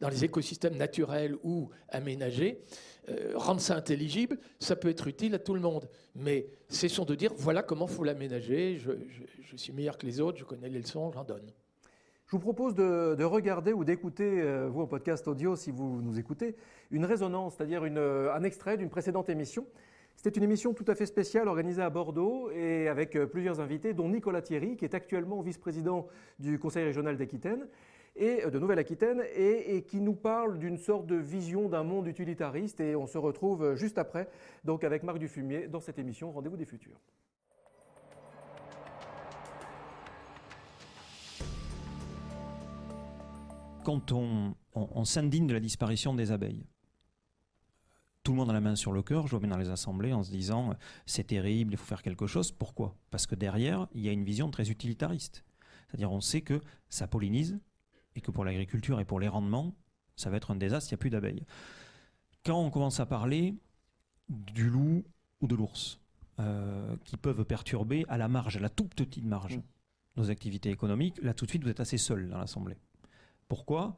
dans 0.00 0.08
les 0.08 0.24
écosystèmes 0.24 0.76
naturels 0.76 1.36
ou 1.42 1.70
aménagés, 1.88 2.60
euh, 3.08 3.32
rendre 3.34 3.60
ça 3.60 3.76
intelligible, 3.76 4.38
ça 4.60 4.76
peut 4.76 4.88
être 4.88 5.06
utile 5.06 5.34
à 5.34 5.38
tout 5.38 5.54
le 5.54 5.60
monde. 5.60 5.88
Mais 6.14 6.46
cessons 6.68 7.04
de 7.04 7.14
dire, 7.14 7.32
voilà 7.34 7.62
comment 7.62 7.86
il 7.86 7.92
faut 7.92 8.04
l'aménager, 8.04 8.78
je 8.78 9.56
suis 9.56 9.72
meilleur 9.72 9.96
que 9.98 10.06
les 10.06 10.20
autres, 10.20 10.38
je 10.38 10.44
connais 10.44 10.68
les 10.68 10.80
leçons, 10.80 11.10
j'en 11.12 11.24
donne. 11.24 11.50
Je 12.26 12.32
vous 12.32 12.40
propose 12.40 12.74
de, 12.74 13.22
regarder 13.22 13.72
ou 13.72 13.84
d'écouter, 13.84 14.42
euh, 14.42 14.68
vous 14.68 14.80
en 14.80 14.88
podcast 14.88 15.28
audio 15.28 15.54
si 15.54 15.70
vous 15.70 16.02
nous 16.02 16.18
écoutez, 16.18 16.56
une 16.90 17.04
résonance, 17.04 17.54
c'est-à-dire 17.54 17.82
euh, 17.84 18.34
un 18.34 18.42
extrait 18.42 18.76
d'une 18.76 18.88
précédente 18.88 19.28
émission. 19.28 19.64
C'était 20.16 20.36
une 20.36 20.42
émission 20.42 20.74
tout 20.74 20.84
à 20.88 20.96
fait 20.96 21.06
spéciale 21.06 21.46
organisée 21.46 21.82
à 21.82 21.88
Bordeaux 21.88 22.50
et 22.50 22.88
avec 22.88 23.14
euh, 23.14 23.26
plusieurs 23.26 23.60
invités, 23.60 23.94
dont 23.94 24.08
Nicolas 24.08 24.42
Thierry, 24.42 24.76
qui 24.76 24.84
est 24.84 24.94
actuellement 24.94 25.40
vice-président 25.40 26.08
du 26.40 26.58
Conseil 26.58 26.82
régional 26.82 27.16
d'Aquitaine. 27.16 27.68
et 28.16 28.50
de 28.50 28.58
Nouvelle-Aquitaine 28.58 29.22
et, 29.36 29.82
qui 29.82 30.00
nous 30.00 30.14
parle 30.14 30.58
d'une 30.58 30.78
sorte 30.78 31.06
de 31.06 31.14
vision 31.14 31.68
d'un 31.68 31.84
monde 31.84 32.08
utilitariste. 32.08 32.80
Et 32.80 32.96
on 32.96 33.06
se 33.06 33.18
retrouve 33.18 33.76
juste 33.76 33.98
après, 33.98 34.28
donc 34.64 34.82
avec 34.82 35.04
Marc 35.04 35.18
Dufumier, 35.18 35.68
dans 35.68 35.80
cette 35.80 36.00
émission 36.00 36.32
Rendez-vous 36.32 36.56
des 36.56 36.64
futurs. 36.64 36.98
Quand 43.86 44.10
on 44.10 45.04
s'indigne 45.04 45.46
de 45.46 45.52
la 45.52 45.60
disparition 45.60 46.12
des 46.12 46.32
abeilles, 46.32 46.66
tout 48.24 48.32
le 48.32 48.38
monde 48.38 48.50
a 48.50 48.52
la 48.52 48.60
main 48.60 48.74
sur 48.74 48.90
le 48.90 49.00
cœur, 49.00 49.28
je 49.28 49.30
vois 49.30 49.38
bien 49.38 49.50
dans 49.50 49.58
les 49.58 49.70
assemblées, 49.70 50.12
en 50.12 50.24
se 50.24 50.32
disant 50.32 50.74
c'est 51.06 51.28
terrible, 51.28 51.74
il 51.74 51.76
faut 51.76 51.86
faire 51.86 52.02
quelque 52.02 52.26
chose. 52.26 52.50
Pourquoi? 52.50 52.96
Parce 53.12 53.28
que 53.28 53.36
derrière, 53.36 53.86
il 53.94 54.00
y 54.00 54.08
a 54.08 54.12
une 54.12 54.24
vision 54.24 54.50
très 54.50 54.70
utilitariste. 54.70 55.44
C'est-à-dire 55.86 56.10
on 56.10 56.20
sait 56.20 56.40
que 56.40 56.60
ça 56.88 57.06
pollinise 57.06 57.60
et 58.16 58.20
que 58.20 58.32
pour 58.32 58.44
l'agriculture 58.44 58.98
et 58.98 59.04
pour 59.04 59.20
les 59.20 59.28
rendements, 59.28 59.72
ça 60.16 60.30
va 60.30 60.38
être 60.38 60.50
un 60.50 60.56
désastre, 60.56 60.90
il 60.90 60.94
n'y 60.94 60.98
a 60.98 61.02
plus 61.02 61.10
d'abeilles. 61.10 61.46
Quand 62.44 62.60
on 62.60 62.70
commence 62.70 62.98
à 62.98 63.06
parler 63.06 63.54
du 64.28 64.68
loup 64.68 65.04
ou 65.40 65.46
de 65.46 65.54
l'ours, 65.54 66.00
euh, 66.40 66.96
qui 67.04 67.16
peuvent 67.16 67.44
perturber 67.44 68.04
à 68.08 68.18
la 68.18 68.26
marge, 68.26 68.56
à 68.56 68.60
la 68.60 68.68
toute 68.68 68.96
petite 68.96 69.24
marge, 69.24 69.58
mm. 69.58 69.62
nos 70.16 70.28
activités 70.28 70.70
économiques, 70.70 71.22
là 71.22 71.34
tout 71.34 71.44
de 71.44 71.50
suite 71.50 71.62
vous 71.62 71.70
êtes 71.70 71.78
assez 71.78 71.98
seul 71.98 72.28
dans 72.28 72.38
l'Assemblée. 72.38 72.78
Pourquoi? 73.48 73.96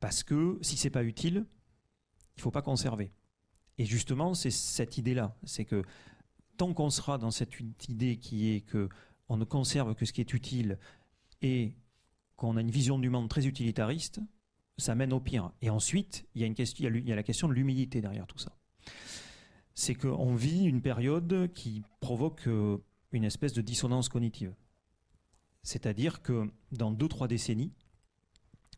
Parce 0.00 0.22
que 0.22 0.58
si 0.62 0.76
c'est 0.76 0.90
pas 0.90 1.04
utile, 1.04 1.46
il 2.36 2.38
ne 2.38 2.42
faut 2.42 2.50
pas 2.50 2.62
conserver. 2.62 3.12
Et 3.78 3.84
justement, 3.84 4.34
c'est 4.34 4.50
cette 4.50 4.98
idée-là. 4.98 5.36
C'est 5.44 5.64
que 5.64 5.82
tant 6.56 6.72
qu'on 6.72 6.90
sera 6.90 7.18
dans 7.18 7.30
cette 7.30 7.52
idée 7.88 8.16
qui 8.16 8.50
est 8.50 8.60
que 8.60 8.88
on 9.28 9.36
ne 9.36 9.44
conserve 9.44 9.94
que 9.94 10.04
ce 10.04 10.12
qui 10.12 10.20
est 10.20 10.32
utile 10.32 10.78
et 11.42 11.74
qu'on 12.36 12.56
a 12.56 12.60
une 12.60 12.70
vision 12.70 12.98
du 12.98 13.10
monde 13.10 13.28
très 13.28 13.46
utilitariste, 13.46 14.20
ça 14.78 14.94
mène 14.94 15.12
au 15.12 15.20
pire. 15.20 15.52
Et 15.62 15.70
ensuite, 15.70 16.26
il 16.34 16.42
y 16.42 16.44
a, 16.44 16.88
il 16.88 17.08
y 17.08 17.12
a 17.12 17.16
la 17.16 17.22
question 17.22 17.48
de 17.48 17.54
l'humilité 17.54 18.00
derrière 18.00 18.26
tout 18.26 18.38
ça. 18.38 18.56
C'est 19.74 19.94
qu'on 19.94 20.34
vit 20.34 20.64
une 20.64 20.80
période 20.80 21.50
qui 21.54 21.82
provoque 22.00 22.46
euh, 22.46 22.78
une 23.12 23.24
espèce 23.24 23.52
de 23.52 23.62
dissonance 23.62 24.08
cognitive. 24.08 24.54
C'est-à-dire 25.62 26.22
que 26.22 26.50
dans 26.72 26.92
deux, 26.92 27.08
trois 27.08 27.28
décennies, 27.28 27.72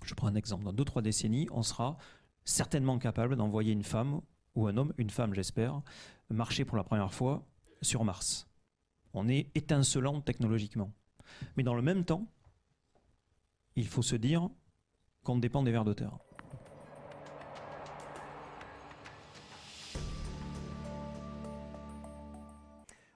je 0.04 0.14
prends 0.14 0.28
un 0.28 0.34
exemple, 0.34 0.64
dans 0.64 0.72
deux, 0.72 0.84
trois 0.84 1.02
décennies, 1.02 1.48
on 1.50 1.62
sera 1.62 1.98
certainement 2.44 2.98
capable 2.98 3.36
d'envoyer 3.36 3.72
une 3.72 3.84
femme 3.84 4.20
ou 4.54 4.66
un 4.66 4.76
homme, 4.76 4.92
une 4.96 5.10
femme 5.10 5.34
j'espère, 5.34 5.82
marcher 6.30 6.64
pour 6.64 6.76
la 6.76 6.84
première 6.84 7.12
fois 7.12 7.44
sur 7.82 8.04
Mars. 8.04 8.48
On 9.14 9.28
est 9.28 9.50
étincelant 9.54 10.20
technologiquement. 10.20 10.92
Mais 11.56 11.62
dans 11.62 11.74
le 11.74 11.82
même 11.82 12.04
temps, 12.04 12.26
il 13.76 13.86
faut 13.86 14.02
se 14.02 14.16
dire 14.16 14.48
qu'on 15.22 15.38
dépend 15.38 15.62
des 15.62 15.70
vers 15.70 15.84
de 15.84 15.92
terre. 15.92 16.18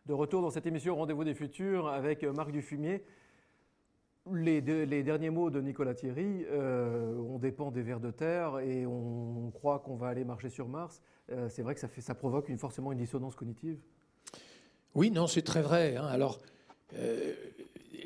De 0.06 0.12
retour 0.12 0.42
dans 0.42 0.50
cette 0.50 0.66
émission 0.66 0.96
Rendez-vous 0.96 1.24
des 1.24 1.34
futurs 1.34 1.88
avec 1.88 2.24
Marc 2.24 2.50
Dufumier. 2.50 3.04
Les, 4.30 4.60
derniers 5.02 5.30
mots 5.30 5.50
de 5.50 5.60
Nicolas 5.60 5.94
Thierry, 5.94 6.44
euh, 6.48 7.16
on 7.28 7.38
dépend 7.38 7.72
des 7.72 7.82
vers 7.82 7.98
de 7.98 8.12
terre 8.12 8.60
et 8.60 8.86
on 8.86 9.50
croit 9.52 9.80
qu'on 9.80 9.96
va 9.96 10.08
aller 10.08 10.24
marcher 10.24 10.48
sur 10.48 10.68
Mars. 10.68 11.02
Euh, 11.30 11.48
c'est 11.48 11.62
vrai 11.62 11.74
que 11.74 11.80
ça, 11.80 11.88
fait, 11.88 12.00
ça 12.00 12.14
provoque 12.14 12.48
une, 12.48 12.58
forcément 12.58 12.92
une 12.92 12.98
dissonance 12.98 13.34
cognitive. 13.34 13.78
Oui, 14.94 15.10
non, 15.10 15.26
c'est 15.26 15.42
très 15.42 15.60
vrai. 15.60 15.96
Hein. 15.96 16.06
Alors, 16.06 16.38
euh, 16.94 17.34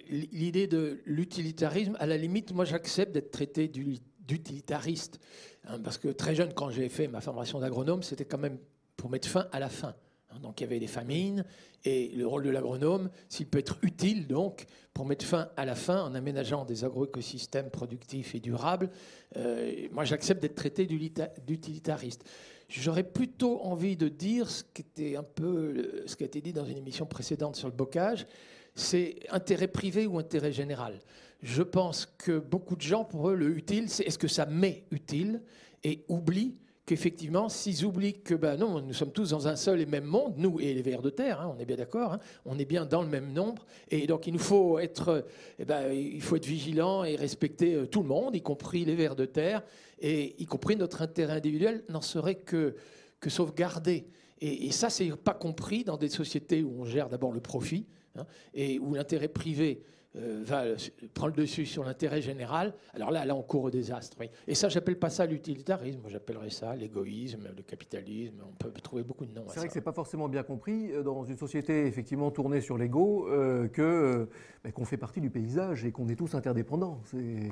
l'idée 0.08 0.66
de 0.66 1.00
l'utilitarisme, 1.04 1.96
à 1.98 2.06
la 2.06 2.16
limite, 2.16 2.52
moi 2.52 2.64
j'accepte 2.64 3.12
d'être 3.12 3.30
traité 3.30 3.68
d'utilitariste. 3.68 5.20
Hein, 5.64 5.80
parce 5.84 5.98
que 5.98 6.08
très 6.08 6.34
jeune, 6.34 6.54
quand 6.54 6.70
j'ai 6.70 6.88
fait 6.88 7.08
ma 7.08 7.20
formation 7.20 7.60
d'agronome, 7.60 8.02
c'était 8.02 8.24
quand 8.24 8.38
même 8.38 8.58
pour 8.96 9.10
mettre 9.10 9.28
fin 9.28 9.48
à 9.52 9.60
la 9.60 9.68
faim. 9.68 9.94
Hein. 10.36 10.40
donc 10.42 10.60
il 10.60 10.64
y 10.64 10.66
avait 10.66 10.78
des 10.78 10.86
famines 10.86 11.44
et 11.84 12.08
le 12.08 12.26
rôle 12.26 12.42
de 12.42 12.50
l'agronome, 12.50 13.10
s'il 13.28 13.46
peut 13.46 13.58
être 13.58 13.78
utile 13.82 14.26
donc 14.26 14.66
pour 14.92 15.06
mettre 15.06 15.24
fin 15.24 15.48
à 15.56 15.64
la 15.64 15.74
faim 15.74 16.02
en 16.04 16.14
aménageant 16.14 16.64
des 16.64 16.84
agroécosystèmes 16.84 17.70
productifs 17.70 18.34
et 18.34 18.40
durables, 18.40 18.90
euh, 19.36 19.88
moi 19.92 20.04
j'accepte 20.04 20.40
d'être 20.42 20.54
traité 20.54 20.86
d'utilitariste. 20.86 22.24
J'aurais 22.68 23.04
plutôt 23.04 23.60
envie 23.62 23.96
de 23.96 24.08
dire 24.08 24.50
ce 24.50 24.64
qui 24.64 24.82
était 24.82 25.16
un 25.16 25.22
peu 25.22 26.02
ce 26.06 26.16
qui 26.16 26.24
a 26.24 26.26
été 26.26 26.40
dit 26.40 26.52
dans 26.52 26.64
une 26.64 26.78
émission 26.78 27.06
précédente 27.06 27.56
sur 27.56 27.68
le 27.68 27.74
bocage, 27.74 28.26
c'est 28.74 29.20
intérêt 29.30 29.68
privé 29.68 30.06
ou 30.06 30.18
intérêt 30.18 30.52
général. 30.52 31.00
Je 31.42 31.62
pense 31.62 32.06
que 32.18 32.38
beaucoup 32.38 32.76
de 32.76 32.82
gens, 32.82 33.04
pour 33.04 33.30
eux, 33.30 33.34
le 33.34 33.56
utile, 33.56 33.88
c'est 33.88 34.04
est-ce 34.04 34.18
que 34.18 34.28
ça 34.28 34.46
m'est 34.46 34.84
utile 34.90 35.42
et 35.84 36.04
oublient 36.08 36.56
qu'effectivement, 36.86 37.48
s'ils 37.48 37.84
oublient 37.84 38.20
que 38.20 38.34
ben 38.34 38.56
non, 38.56 38.80
nous 38.80 38.92
sommes 38.92 39.10
tous 39.10 39.30
dans 39.30 39.48
un 39.48 39.56
seul 39.56 39.80
et 39.80 39.86
même 39.86 40.04
monde, 40.04 40.34
nous 40.36 40.60
et 40.60 40.72
les 40.72 40.82
vers 40.82 41.02
de 41.02 41.10
terre, 41.10 41.40
hein, 41.40 41.52
on 41.54 41.60
est 41.60 41.64
bien 41.64 41.76
d'accord, 41.76 42.12
hein, 42.14 42.20
on 42.44 42.58
est 42.58 42.64
bien 42.64 42.86
dans 42.86 43.02
le 43.02 43.08
même 43.08 43.32
nombre, 43.32 43.66
et 43.90 44.06
donc 44.06 44.28
il 44.28 44.32
nous 44.32 44.38
faut 44.38 44.78
être, 44.78 45.26
eh 45.58 45.64
ben, 45.64 45.92
il 45.92 46.22
faut 46.22 46.36
être 46.36 46.46
vigilant 46.46 47.02
et 47.02 47.16
respecter 47.16 47.74
euh, 47.74 47.86
tout 47.86 48.02
le 48.02 48.08
monde, 48.08 48.36
y 48.36 48.40
compris 48.40 48.84
les 48.84 48.94
vers 48.94 49.16
de 49.16 49.24
terre, 49.24 49.62
et 49.98 50.40
y 50.40 50.46
compris 50.46 50.76
notre 50.76 51.02
intérêt 51.02 51.34
individuel 51.34 51.82
n'en 51.88 52.00
serait 52.00 52.36
que, 52.36 52.76
que 53.18 53.30
sauvegardé. 53.30 54.06
Et, 54.40 54.66
et 54.66 54.70
ça, 54.70 54.88
c'est 54.88 55.14
pas 55.16 55.34
compris 55.34 55.82
dans 55.82 55.96
des 55.96 56.08
sociétés 56.08 56.62
où 56.62 56.82
on 56.82 56.84
gère 56.84 57.08
d'abord 57.08 57.32
le 57.32 57.40
profit 57.40 57.86
hein, 58.14 58.26
et 58.54 58.78
où 58.78 58.94
l'intérêt 58.94 59.28
privé 59.28 59.82
euh, 60.18 60.42
va 60.44 60.64
prendre 61.12 61.34
le 61.36 61.42
dessus 61.42 61.66
sur 61.66 61.84
l'intérêt 61.84 62.22
général, 62.22 62.72
alors 62.94 63.10
là, 63.10 63.26
là, 63.26 63.34
on 63.34 63.42
court 63.42 63.64
au 63.64 63.70
désastre. 63.70 64.16
Et 64.46 64.54
ça, 64.54 64.70
j'appelle 64.70 64.98
pas 64.98 65.10
ça 65.10 65.26
l'utilitarisme, 65.26 66.00
j'appellerais 66.08 66.48
ça 66.48 66.74
l'égoïsme, 66.74 67.48
le 67.54 67.62
capitalisme. 67.62 68.36
On 68.48 68.52
peut 68.52 68.70
trouver 68.80 69.02
beaucoup 69.02 69.26
de 69.26 69.34
noms. 69.34 69.44
C'est 69.48 69.58
vrai 69.58 69.68
que 69.68 69.74
c'est 69.74 69.82
pas 69.82 69.92
forcément 69.92 70.28
bien 70.28 70.42
compris 70.42 70.92
euh, 70.92 71.02
dans 71.02 71.24
une 71.24 71.36
société 71.36 71.86
effectivement 71.86 72.30
tournée 72.30 72.62
sur 72.62 72.78
l'ego 72.78 73.28
euh, 73.28 73.68
que 73.68 74.28
ben, 74.64 74.72
qu'on 74.72 74.86
fait 74.86 74.96
partie 74.96 75.20
du 75.20 75.28
paysage 75.28 75.84
et 75.84 75.92
qu'on 75.92 76.08
est 76.08 76.16
tous 76.16 76.34
interdépendants. 76.34 77.00
C'est 77.04 77.50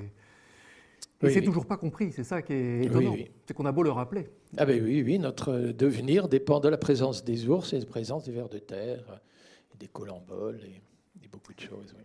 et 1.22 1.30
c'est 1.30 1.42
toujours 1.42 1.66
pas 1.66 1.76
compris, 1.76 2.12
c'est 2.12 2.24
ça 2.24 2.42
qui 2.42 2.52
est 2.52 2.84
étonnant. 2.84 3.14
c'est 3.46 3.54
qu'on 3.54 3.66
a 3.66 3.72
beau 3.72 3.82
le 3.82 3.90
rappeler. 3.90 4.28
Ah 4.56 4.66
ben 4.66 4.82
oui, 4.82 5.02
oui, 5.02 5.18
notre 5.18 5.52
devenir 5.58 6.28
dépend 6.28 6.60
de 6.60 6.68
la 6.68 6.76
présence 6.76 7.24
des 7.24 7.48
ours 7.48 7.72
et 7.72 7.76
de 7.78 7.84
la 7.84 7.90
présence 7.90 8.24
des 8.24 8.32
vers 8.32 8.48
de 8.48 8.58
terre, 8.58 9.20
des 9.78 9.88
colamboles 9.88 10.60
et, 10.64 10.82
et 11.24 11.28
beaucoup 11.28 11.54
de 11.54 11.60
choses. 11.60 11.94
Oui. 11.96 12.04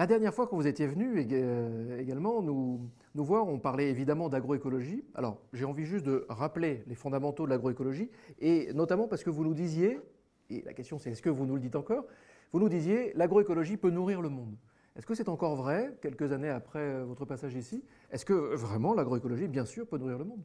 La 0.00 0.06
dernière 0.06 0.32
fois 0.32 0.46
que 0.46 0.54
vous 0.54 0.66
étiez 0.66 0.86
venu 0.86 1.12
euh, 1.30 2.00
également 2.00 2.40
nous, 2.40 2.80
nous 3.14 3.22
voir, 3.22 3.46
on 3.46 3.58
parlait 3.58 3.90
évidemment 3.90 4.30
d'agroécologie. 4.30 5.04
Alors, 5.14 5.36
j'ai 5.52 5.66
envie 5.66 5.84
juste 5.84 6.06
de 6.06 6.24
rappeler 6.30 6.82
les 6.86 6.94
fondamentaux 6.94 7.44
de 7.44 7.50
l'agroécologie, 7.50 8.08
et 8.38 8.72
notamment 8.72 9.08
parce 9.08 9.22
que 9.22 9.28
vous 9.28 9.44
nous 9.44 9.52
disiez, 9.52 10.00
et 10.48 10.62
la 10.62 10.72
question 10.72 10.98
c'est 10.98 11.10
est-ce 11.10 11.20
que 11.20 11.28
vous 11.28 11.44
nous 11.44 11.56
le 11.56 11.60
dites 11.60 11.76
encore, 11.76 12.06
vous 12.50 12.60
nous 12.60 12.70
disiez 12.70 13.12
l'agroécologie 13.14 13.76
peut 13.76 13.90
nourrir 13.90 14.22
le 14.22 14.30
monde. 14.30 14.56
Est-ce 14.96 15.04
que 15.04 15.14
c'est 15.14 15.28
encore 15.28 15.54
vrai, 15.54 15.94
quelques 16.00 16.32
années 16.32 16.48
après 16.48 16.78
euh, 16.78 17.04
votre 17.04 17.26
passage 17.26 17.54
ici? 17.54 17.84
Est-ce 18.10 18.24
que 18.24 18.54
vraiment 18.54 18.94
l'agroécologie, 18.94 19.48
bien 19.48 19.66
sûr, 19.66 19.86
peut 19.86 19.98
nourrir 19.98 20.16
le 20.16 20.24
monde? 20.24 20.40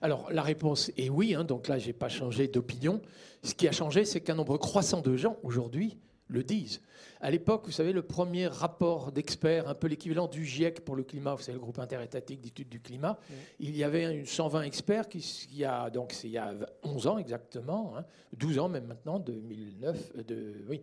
Alors 0.00 0.32
la 0.32 0.40
réponse 0.40 0.90
est 0.96 1.10
oui, 1.10 1.34
hein, 1.34 1.44
donc 1.44 1.68
là, 1.68 1.76
je 1.76 1.88
n'ai 1.88 1.92
pas 1.92 2.08
changé 2.08 2.48
d'opinion. 2.48 3.02
Ce 3.42 3.54
qui 3.54 3.68
a 3.68 3.72
changé, 3.72 4.06
c'est 4.06 4.22
qu'un 4.22 4.36
nombre 4.36 4.56
croissant 4.56 5.02
de 5.02 5.14
gens 5.14 5.36
aujourd'hui 5.42 5.98
le 6.34 6.42
disent. 6.42 6.82
À 7.20 7.30
l'époque, 7.30 7.62
vous 7.64 7.72
savez, 7.72 7.92
le 7.92 8.02
premier 8.02 8.46
rapport 8.46 9.10
d'experts, 9.12 9.66
un 9.68 9.74
peu 9.74 9.86
l'équivalent 9.86 10.26
du 10.28 10.44
GIEC 10.44 10.84
pour 10.84 10.96
le 10.96 11.04
climat, 11.04 11.34
vous 11.34 11.40
savez, 11.40 11.54
le 11.54 11.60
groupe 11.60 11.78
interétatique 11.78 12.42
d'études 12.42 12.68
du 12.68 12.80
climat, 12.80 13.18
il 13.60 13.74
y 13.74 13.82
avait 13.82 14.26
120 14.26 14.62
experts 14.62 15.08
qui, 15.08 15.48
il 15.50 15.58
y 15.58 15.64
a, 15.64 15.88
donc 15.88 16.12
c'est 16.12 16.28
il 16.28 16.32
y 16.32 16.38
a 16.38 16.52
11 16.82 17.06
ans 17.06 17.16
exactement, 17.16 17.94
12 18.36 18.58
hein, 18.58 18.62
ans 18.62 18.68
même 18.68 18.86
maintenant, 18.86 19.18
2009, 19.18 20.12
euh, 20.18 20.22
de, 20.24 20.64
oui, 20.68 20.82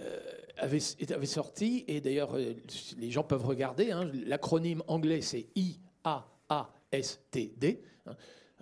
euh, 0.00 0.20
avait, 0.58 0.80
avait, 1.10 1.26
sorti, 1.26 1.84
et 1.88 2.00
d'ailleurs, 2.00 2.36
euh, 2.36 2.54
les 2.98 3.10
gens 3.10 3.22
peuvent 3.22 3.46
regarder, 3.46 3.90
hein, 3.90 4.10
l'acronyme 4.26 4.82
anglais 4.86 5.22
c'est 5.22 5.46
I-A-A-S-T-D 5.54 5.84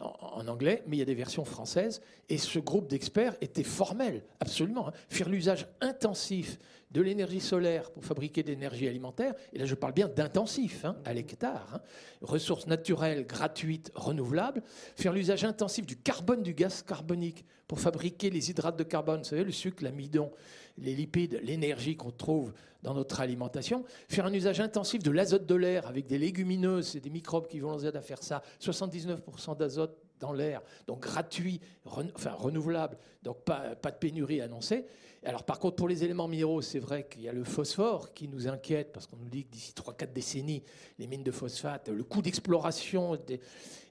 en 0.02 0.46
anglais, 0.48 0.82
mais 0.86 0.96
il 0.96 0.98
y 0.98 1.02
a 1.02 1.06
des 1.06 1.14
versions 1.14 1.44
françaises. 1.44 2.00
Et 2.28 2.38
ce 2.38 2.58
groupe 2.58 2.88
d'experts 2.88 3.36
était 3.40 3.62
formel, 3.62 4.22
absolument. 4.40 4.88
Hein. 4.88 4.92
Faire 5.08 5.28
l'usage 5.28 5.66
intensif 5.80 6.58
de 6.92 7.00
l'énergie 7.00 7.40
solaire 7.40 7.90
pour 7.90 8.04
fabriquer 8.04 8.42
de 8.42 8.48
l'énergie 8.48 8.86
alimentaire, 8.86 9.34
et 9.52 9.58
là 9.58 9.64
je 9.64 9.74
parle 9.74 9.94
bien 9.94 10.08
d'intensif, 10.08 10.84
hein, 10.84 10.96
à 11.04 11.14
l'hectare, 11.14 11.66
hein. 11.74 11.80
ressources 12.20 12.66
naturelles, 12.66 13.26
gratuites, 13.26 13.90
renouvelables, 13.94 14.62
faire 14.96 15.12
l'usage 15.12 15.44
intensif 15.44 15.86
du 15.86 15.96
carbone, 15.96 16.42
du 16.42 16.52
gaz 16.52 16.82
carbonique 16.82 17.44
pour 17.66 17.80
fabriquer 17.80 18.28
les 18.28 18.50
hydrates 18.50 18.78
de 18.78 18.84
carbone, 18.84 19.20
vous 19.20 19.24
savez, 19.24 19.44
le 19.44 19.52
sucre, 19.52 19.82
l'amidon, 19.82 20.30
les 20.78 20.94
lipides, 20.94 21.40
l'énergie 21.42 21.96
qu'on 21.96 22.10
trouve 22.10 22.52
dans 22.82 22.94
notre 22.94 23.20
alimentation, 23.20 23.84
faire 24.08 24.26
un 24.26 24.32
usage 24.32 24.60
intensif 24.60 25.02
de 25.02 25.10
l'azote 25.10 25.46
de 25.46 25.54
l'air 25.54 25.86
avec 25.86 26.06
des 26.06 26.18
légumineuses, 26.18 26.88
c'est 26.88 27.00
des 27.00 27.10
microbes 27.10 27.46
qui 27.46 27.60
vont 27.60 27.72
nous 27.72 27.86
aider 27.86 27.98
à 27.98 28.02
faire 28.02 28.22
ça, 28.22 28.42
79% 28.60 29.56
d'azote 29.56 29.96
dans 30.18 30.32
l'air, 30.32 30.62
donc 30.86 31.00
gratuit, 31.00 31.60
enfin 31.84 32.32
renouvelable, 32.32 32.96
donc 33.22 33.42
pas, 33.44 33.74
pas 33.74 33.90
de 33.90 33.96
pénurie 33.96 34.40
annoncée. 34.40 34.86
Alors 35.24 35.44
par 35.44 35.60
contre, 35.60 35.76
pour 35.76 35.88
les 35.88 36.02
éléments 36.02 36.26
minéraux, 36.26 36.62
c'est 36.62 36.80
vrai 36.80 37.06
qu'il 37.08 37.22
y 37.22 37.28
a 37.28 37.32
le 37.32 37.44
phosphore 37.44 38.12
qui 38.12 38.26
nous 38.26 38.48
inquiète, 38.48 38.92
parce 38.92 39.06
qu'on 39.06 39.16
nous 39.16 39.28
dit 39.28 39.44
que 39.44 39.52
d'ici 39.52 39.72
3-4 39.72 40.12
décennies, 40.12 40.64
les 40.98 41.06
mines 41.06 41.22
de 41.22 41.30
phosphate, 41.30 41.88
le 41.88 42.02
coût 42.02 42.22
d'exploration 42.22 43.16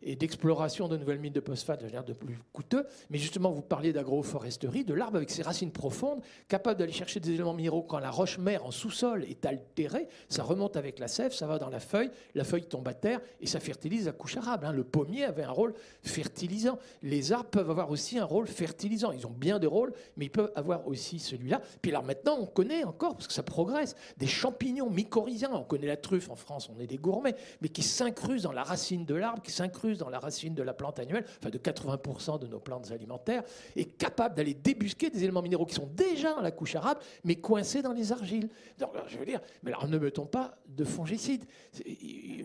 et 0.04 0.15
d'exploration 0.15 0.89
de 0.89 0.98
nouvelles 0.98 1.20
mines 1.20 1.32
de 1.32 1.39
phosphate 1.39 1.82
va 1.82 1.88
devenir 1.88 2.04
de 2.04 2.12
plus 2.12 2.38
coûteux. 2.52 2.86
Mais 3.10 3.17
justement, 3.17 3.52
vous 3.52 3.62
parliez 3.62 3.94
d'agroforesterie, 3.94 4.84
de 4.84 4.94
l'arbre 4.94 5.17
avec 5.17 5.30
ses 5.30 5.41
racines 5.41 5.72
profondes, 5.72 6.22
capable 6.50 6.80
d'aller 6.80 6.91
chercher 6.91 7.22
des 7.22 7.32
éléments 7.32 7.54
minéraux 7.54 7.84
quand 7.84 8.00
la 8.00 8.12
roche-mère 8.12 8.65
en 8.65 8.72
sous-sol 8.72 9.24
est 9.24 9.46
altérée, 9.46 10.08
ça 10.28 10.44
remonte 10.44 10.76
avec 10.76 11.00
la 11.00 11.08
sève, 11.08 11.34
ça 11.34 11.48
va 11.48 11.60
dans 11.60 11.70
la 11.70 11.80
feuille, 11.80 12.12
la 12.36 12.44
feuille 12.44 12.65
tombe 12.65 12.88
à 12.89 12.94
terre 12.94 13.22
et 13.39 13.48
ça 13.48 13.62
fertilise 13.62 14.08
la 14.08 14.12
couche 14.12 14.36
arable. 14.36 14.65
Hein. 14.65 14.74
Le 14.74 14.84
pommier 14.84 15.24
avait 15.24 15.44
un 15.44 15.52
rôle 15.52 15.74
fertilisant. 16.02 16.78
Les 17.04 17.32
arbres 17.32 17.50
peuvent 17.50 17.70
avoir 17.70 17.89
aussi 17.89 18.20
un 18.20 18.26
rôle 18.26 18.48
fertilisant. 18.48 19.13
Ils 19.13 19.28
ont 19.28 19.32
bien 19.32 19.60
des 19.60 19.67
rôles, 19.67 19.94
mais 20.17 20.26
ils 20.26 20.32
peuvent 20.32 20.52
avoir 20.56 20.88
aussi 20.88 21.21
celui-là. 21.22 21.62
Puis 21.82 21.92
alors 21.92 22.04
maintenant, 22.04 22.38
on 22.40 22.46
connaît 22.46 22.84
encore, 22.84 23.16
parce 23.16 23.28
que 23.28 23.34
ça 23.34 23.44
progresse, 23.44 23.96
des 24.18 24.28
champignons 24.28 24.90
mycorhiziens. 24.90 25.52
On 25.54 25.64
connaît 25.64 25.88
la 25.88 25.98
truffe 25.98 26.30
en 26.30 26.36
France, 26.36 26.70
on 26.76 26.80
est 26.80 26.88
des 26.88 26.98
gourmets, 26.98 27.36
mais 27.62 27.70
qui 27.70 27.84
s'incrusent 27.84 28.44
dans 28.44 28.52
la 28.52 28.64
racine 28.64 29.06
de 29.06 29.16
l'arbre, 29.16 29.42
qui 29.42 29.52
s'incrusent 29.52 30.00
dans 30.00 30.10
la 30.10 30.20
racine 30.20 30.54
de 30.54 30.64
la 30.64 30.74
plante 30.74 31.00
annuelle, 31.00 31.26
enfin 31.40 31.50
de 31.50 31.58
80% 31.58 32.40
de 32.40 32.48
nos 32.48 32.60
plantes 32.60 32.92
alimentaires, 32.92 33.44
et 33.76 33.86
capable 33.86 34.36
d'aller 34.36 34.54
débusquer 34.54 35.10
des 35.10 35.24
éléments 35.24 35.42
minéraux 35.42 35.66
qui 35.66 35.76
sont 35.76 35.90
déjà 35.94 36.34
dans 36.34 36.42
la 36.42 36.52
couche 36.52 36.76
arable, 36.76 37.00
mais 37.24 37.36
coincés 37.36 37.82
dans 37.82 37.94
les 37.94 38.12
argiles. 38.12 38.50
Donc, 38.80 38.92
je 39.08 39.18
veux 39.18 39.26
dire, 39.26 39.42
mais 39.64 39.72
alors 39.72 39.88
ne 39.88 39.98
mettons 39.98 40.26
pas 40.26 40.58
de 40.68 40.84
fongicides. 40.84 41.46
Il 41.86 42.38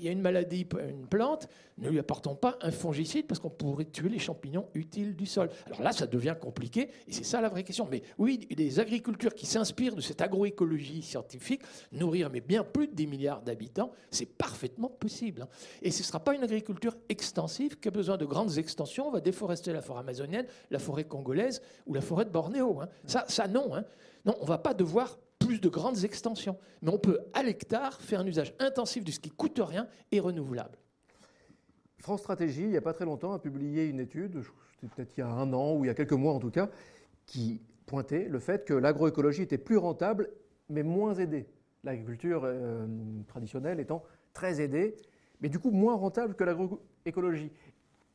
y 0.00 0.08
a 0.08 0.10
une 0.10 0.20
maladie, 0.20 0.66
une 0.88 1.06
plante, 1.06 1.48
ne 1.78 1.88
lui 1.88 1.98
apportons 1.98 2.36
pas 2.36 2.56
un 2.60 2.70
fongicide 2.70 3.26
parce 3.26 3.40
qu'on 3.40 3.50
pourrait 3.50 3.86
tuer 3.86 4.08
les 4.08 4.18
champignons 4.18 4.68
utiles 4.74 5.16
du 5.16 5.26
sol. 5.26 5.50
Alors 5.66 5.82
là, 5.82 5.92
ça 5.92 6.06
devient 6.06 6.36
compliqué 6.40 6.90
et 7.08 7.12
c'est 7.12 7.24
ça 7.24 7.40
la 7.40 7.48
vraie 7.48 7.64
question. 7.64 7.88
Mais 7.90 8.02
oui, 8.18 8.38
des 8.38 8.80
agricultures 8.80 9.34
qui 9.34 9.46
s'inspirent 9.46 9.94
de 9.94 10.00
cette 10.00 10.20
agroécologie 10.20 11.02
scientifique, 11.02 11.62
nourrir 11.92 12.30
mais 12.30 12.40
bien 12.40 12.64
plus 12.64 12.86
de 12.86 12.94
10 12.94 13.06
milliards 13.06 13.42
d'habitants, 13.42 13.92
c'est 14.10 14.26
parfaitement 14.26 14.88
possible. 14.88 15.42
Hein. 15.42 15.48
Et 15.82 15.90
ce 15.90 16.00
ne 16.00 16.04
sera 16.04 16.20
pas 16.20 16.34
une 16.34 16.42
agriculture 16.42 16.96
extensive 17.08 17.78
qui 17.78 17.88
a 17.88 17.90
besoin 17.90 18.16
de 18.16 18.24
grandes 18.24 18.58
extensions. 18.58 19.08
On 19.08 19.10
va 19.10 19.20
déforester 19.20 19.72
la 19.72 19.82
forêt 19.82 20.00
amazonienne, 20.00 20.46
la 20.70 20.78
forêt 20.78 21.04
congolaise 21.04 21.62
ou 21.86 21.94
la 21.94 22.00
forêt 22.00 22.24
de 22.24 22.30
Bornéo. 22.30 22.80
Hein. 22.80 22.88
Ça, 23.06 23.24
ça 23.28 23.48
non. 23.48 23.74
Hein. 23.74 23.84
Non, 24.24 24.34
on 24.40 24.44
ne 24.44 24.48
va 24.48 24.58
pas 24.58 24.74
devoir 24.74 25.18
plus 25.38 25.60
de 25.60 25.68
grandes 25.68 26.04
extensions. 26.04 26.56
Mais 26.82 26.90
on 26.90 26.98
peut, 26.98 27.18
à 27.32 27.42
l'hectare, 27.42 28.00
faire 28.00 28.20
un 28.20 28.26
usage 28.26 28.54
intensif 28.58 29.04
de 29.04 29.10
ce 29.10 29.20
qui 29.20 29.30
coûte 29.30 29.60
rien 29.62 29.86
et 30.10 30.20
renouvelable. 30.20 30.78
France 31.98 32.20
Stratégie, 32.20 32.62
il 32.62 32.68
n'y 32.68 32.76
a 32.76 32.82
pas 32.82 32.92
très 32.92 33.06
longtemps, 33.06 33.32
a 33.32 33.38
publié 33.38 33.86
une 33.86 34.00
étude, 34.00 34.42
peut-être 34.80 35.16
il 35.16 35.20
y 35.20 35.22
a 35.22 35.28
un 35.28 35.52
an 35.54 35.74
ou 35.74 35.84
il 35.84 35.88
y 35.88 35.90
a 35.90 35.94
quelques 35.94 36.12
mois 36.12 36.34
en 36.34 36.38
tout 36.38 36.50
cas, 36.50 36.68
qui 37.24 37.62
pointait 37.86 38.26
le 38.28 38.38
fait 38.38 38.64
que 38.64 38.74
l'agroécologie 38.74 39.42
était 39.42 39.58
plus 39.58 39.76
rentable 39.76 40.30
mais 40.68 40.82
moins 40.82 41.14
aidée. 41.14 41.46
L'agriculture 41.82 42.42
euh, 42.44 42.86
traditionnelle 43.26 43.80
étant 43.80 44.02
très 44.32 44.60
aidée, 44.60 44.96
mais 45.40 45.48
du 45.48 45.58
coup 45.58 45.70
moins 45.70 45.94
rentable 45.94 46.34
que 46.34 46.44
l'agroécologie. 46.44 47.52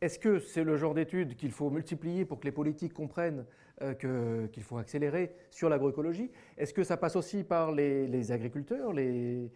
Est-ce 0.01 0.17
que 0.17 0.39
c'est 0.39 0.63
le 0.63 0.77
genre 0.77 0.93
d'étude 0.93 1.35
qu'il 1.35 1.51
faut 1.51 1.69
multiplier 1.69 2.25
pour 2.25 2.39
que 2.39 2.45
les 2.45 2.51
politiques 2.51 2.93
comprennent 2.93 3.45
euh, 3.81 4.47
qu'il 4.47 4.63
faut 4.63 4.77
accélérer 4.77 5.35
sur 5.49 5.69
l'agroécologie? 5.69 6.31
Est-ce 6.57 6.73
que 6.73 6.83
ça 6.83 6.97
passe 6.97 7.15
aussi 7.15 7.43
par 7.43 7.73
les, 7.73 8.31
agriculteurs, 8.31 8.93
les, 8.93 9.51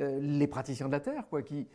euh, 0.00 0.18
les, 0.18 0.46
praticiens 0.46 0.86
de 0.86 0.92
la 0.92 1.00
terre, 1.00 1.28
quoi, 1.28 1.42
qui, 1.42 1.68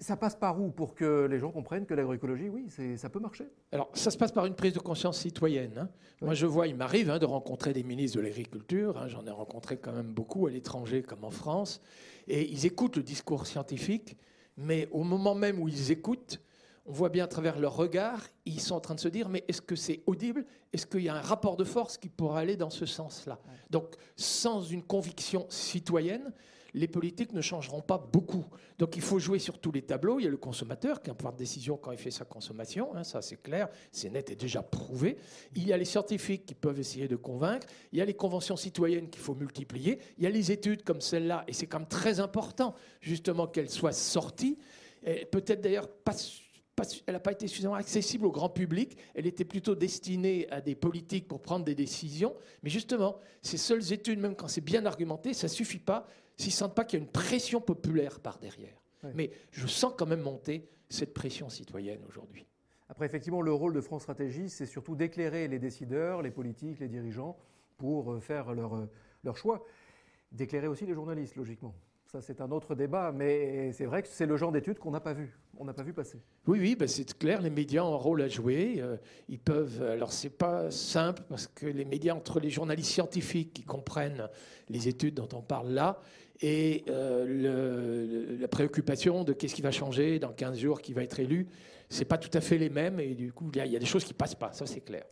ça 0.00 0.16
passe 0.16 0.36
par 0.36 0.60
où 0.60 0.70
pour 0.70 0.94
que 0.94 1.26
les 1.26 1.38
gens 1.38 1.50
comprennent 1.50 1.86
que 1.86 1.94
l'agroécologie, 1.94 2.48
oui, 2.48 2.66
ça 2.96 3.08
peut 3.08 3.18
marcher 3.18 3.48
Alors, 3.72 3.90
ça 3.94 4.10
se 4.10 4.16
passe 4.18 4.30
par 4.30 4.46
une 4.46 4.54
prise 4.54 4.72
de 4.72 4.78
conscience 4.78 5.18
citoyenne. 5.18 5.76
Hein. 5.76 5.88
Moi, 6.20 6.34
je 6.34 6.46
vois, 6.46 6.68
il 6.68 6.76
m'arrive 6.76 7.10
hein, 7.10 7.18
de 7.18 7.26
rencontrer 7.26 7.72
des 7.72 7.82
ministres 7.82 8.18
de 8.18 8.22
l'Agriculture. 8.22 8.96
Hein. 8.98 9.08
J'en 9.08 9.26
ai 9.26 9.30
rencontré 9.30 9.76
quand 9.76 9.92
même 9.92 10.12
beaucoup 10.12 10.46
à 10.46 10.50
l'étranger 10.50 11.02
comme 11.02 11.24
en 11.24 11.30
France. 11.30 11.80
Et 12.28 12.48
ils 12.50 12.64
écoutent 12.64 12.96
le 12.96 13.02
discours 13.02 13.46
scientifique, 13.46 14.16
mais 14.56 14.88
au 14.92 15.02
moment 15.02 15.34
même 15.34 15.60
où 15.60 15.68
ils 15.68 15.90
écoutent, 15.90 16.40
on 16.86 16.92
voit 16.92 17.10
bien 17.10 17.24
à 17.24 17.28
travers 17.28 17.58
leur 17.58 17.76
regard, 17.76 18.22
ils 18.46 18.60
sont 18.60 18.74
en 18.74 18.80
train 18.80 18.94
de 18.94 19.00
se 19.00 19.08
dire, 19.08 19.28
mais 19.28 19.44
est-ce 19.48 19.60
que 19.60 19.76
c'est 19.76 20.02
audible? 20.06 20.46
Est-ce 20.72 20.86
qu'il 20.86 21.02
y 21.02 21.08
a 21.08 21.14
un 21.16 21.20
rapport 21.20 21.56
de 21.56 21.64
force 21.64 21.98
qui 21.98 22.08
pourrait 22.08 22.40
aller 22.42 22.56
dans 22.56 22.70
ce 22.70 22.86
sens-là? 22.86 23.38
Donc, 23.68 23.94
sans 24.16 24.62
une 24.62 24.82
conviction 24.82 25.44
citoyenne, 25.50 26.32
les 26.74 26.88
politiques 26.88 27.32
ne 27.32 27.40
changeront 27.40 27.80
pas 27.80 27.98
beaucoup. 27.98 28.44
Donc 28.78 28.96
il 28.96 29.02
faut 29.02 29.18
jouer 29.18 29.38
sur 29.38 29.58
tous 29.58 29.72
les 29.72 29.82
tableaux. 29.82 30.18
Il 30.18 30.24
y 30.24 30.26
a 30.26 30.30
le 30.30 30.36
consommateur 30.36 31.02
qui 31.02 31.10
a 31.10 31.12
un 31.12 31.16
pouvoir 31.16 31.32
de 31.32 31.38
décision 31.38 31.76
quand 31.76 31.92
il 31.92 31.98
fait 31.98 32.10
sa 32.10 32.24
consommation, 32.24 32.94
hein, 32.94 33.04
ça 33.04 33.22
c'est 33.22 33.42
clair, 33.42 33.68
c'est 33.90 34.10
net 34.10 34.30
et 34.30 34.36
déjà 34.36 34.62
prouvé. 34.62 35.16
Il 35.54 35.66
y 35.66 35.72
a 35.72 35.76
les 35.76 35.84
scientifiques 35.84 36.46
qui 36.46 36.54
peuvent 36.54 36.78
essayer 36.78 37.08
de 37.08 37.16
convaincre. 37.16 37.66
Il 37.92 37.98
y 37.98 38.02
a 38.02 38.04
les 38.04 38.14
conventions 38.14 38.56
citoyennes 38.56 39.10
qu'il 39.10 39.22
faut 39.22 39.34
multiplier. 39.34 39.98
Il 40.18 40.24
y 40.24 40.26
a 40.26 40.30
les 40.30 40.52
études 40.52 40.84
comme 40.84 41.00
celle-là, 41.00 41.44
et 41.48 41.52
c'est 41.52 41.66
quand 41.66 41.80
même 41.80 41.88
très 41.88 42.20
important 42.20 42.74
justement 43.00 43.46
qu'elles 43.46 43.70
soient 43.70 43.92
sorties. 43.92 44.58
Peut-être 45.30 45.60
d'ailleurs 45.60 45.88
elle 47.06 47.14
n'a 47.14 47.20
pas 47.20 47.32
été 47.32 47.48
suffisamment 47.48 47.74
accessible 47.74 48.26
au 48.26 48.30
grand 48.30 48.48
public. 48.48 48.96
Elle 49.14 49.26
était 49.26 49.44
plutôt 49.44 49.74
destinée 49.74 50.48
à 50.50 50.60
des 50.60 50.74
politiques 50.74 51.26
pour 51.26 51.40
prendre 51.40 51.64
des 51.64 51.74
décisions. 51.74 52.36
Mais 52.62 52.70
justement, 52.70 53.16
ces 53.42 53.56
seules 53.56 53.92
études, 53.92 54.20
même 54.20 54.36
quand 54.36 54.48
c'est 54.48 54.60
bien 54.60 54.86
argumenté, 54.86 55.34
ça 55.34 55.48
ne 55.48 55.52
suffit 55.52 55.80
pas 55.80 56.06
s'ils 56.38 56.52
ne 56.52 56.56
sentent 56.56 56.74
pas 56.74 56.84
qu'il 56.84 56.98
y 56.98 57.02
a 57.02 57.04
une 57.04 57.10
pression 57.10 57.60
populaire 57.60 58.20
par 58.20 58.38
derrière. 58.38 58.80
Mais 59.14 59.30
je 59.50 59.66
sens 59.66 59.92
quand 59.96 60.06
même 60.06 60.22
monter 60.22 60.68
cette 60.88 61.12
pression 61.12 61.50
citoyenne 61.50 62.00
aujourd'hui. 62.08 62.46
Après, 62.88 63.04
effectivement, 63.04 63.42
le 63.42 63.52
rôle 63.52 63.74
de 63.74 63.80
France 63.80 64.02
Stratégie, 64.02 64.48
c'est 64.48 64.66
surtout 64.66 64.96
d'éclairer 64.96 65.46
les 65.46 65.58
décideurs, 65.58 66.22
les 66.22 66.30
politiques, 66.30 66.80
les 66.80 66.88
dirigeants 66.88 67.36
pour 67.76 68.12
euh, 68.12 68.20
faire 68.20 68.54
leur, 68.54 68.74
euh, 68.74 68.90
leur 69.24 69.36
choix. 69.36 69.64
D'éclairer 70.32 70.68
aussi 70.68 70.86
les 70.86 70.94
journalistes, 70.94 71.36
logiquement. 71.36 71.74
Ça, 72.06 72.22
c'est 72.22 72.40
un 72.40 72.50
autre 72.50 72.74
débat, 72.74 73.12
mais 73.12 73.70
c'est 73.72 73.84
vrai 73.84 74.02
que 74.02 74.08
c'est 74.08 74.24
le 74.24 74.38
genre 74.38 74.50
d'études 74.50 74.78
qu'on 74.78 74.90
n'a 74.90 75.00
pas 75.00 75.12
vu. 75.12 75.38
On 75.58 75.66
n'a 75.66 75.74
pas 75.74 75.82
vu 75.82 75.92
passer. 75.92 76.22
Oui, 76.46 76.58
oui, 76.58 76.74
ben 76.74 76.88
c'est 76.88 77.18
clair. 77.18 77.42
Les 77.42 77.50
médias 77.50 77.82
ont 77.82 77.92
un 77.92 77.98
rôle 77.98 78.22
à 78.22 78.28
jouer. 78.28 78.76
Euh, 78.78 78.96
ils 79.28 79.38
peuvent. 79.38 79.82
Alors, 79.82 80.10
c'est 80.12 80.30
pas 80.30 80.70
simple 80.70 81.22
parce 81.28 81.46
que 81.46 81.66
les 81.66 81.84
médias, 81.84 82.14
entre 82.14 82.40
les 82.40 82.48
journalistes 82.48 82.92
scientifiques 82.92 83.52
qui 83.52 83.62
comprennent 83.62 84.30
les 84.70 84.88
études 84.88 85.14
dont 85.16 85.28
on 85.34 85.42
parle 85.42 85.68
là, 85.68 86.00
et 86.40 86.84
euh, 86.88 88.38
la 88.40 88.48
préoccupation 88.48 89.24
de 89.24 89.32
qu'est-ce 89.32 89.54
qui 89.54 89.62
va 89.62 89.70
changer 89.70 90.18
dans 90.18 90.32
15 90.32 90.58
jours, 90.58 90.80
qui 90.80 90.92
va 90.92 91.02
être 91.02 91.18
élu, 91.18 91.48
c'est 91.88 92.04
pas 92.04 92.18
tout 92.18 92.30
à 92.32 92.40
fait 92.40 92.58
les 92.58 92.70
mêmes. 92.70 93.00
Et 93.00 93.14
du 93.14 93.32
coup, 93.32 93.50
il 93.54 93.66
y, 93.66 93.76
a 93.76 93.78
des 93.78 93.86
choses 93.86 94.04
qui 94.04 94.14
passent 94.14 94.34
pas. 94.34 94.52
Ça, 94.52 94.66
c'est 94.66 94.80
clair. 94.80 95.04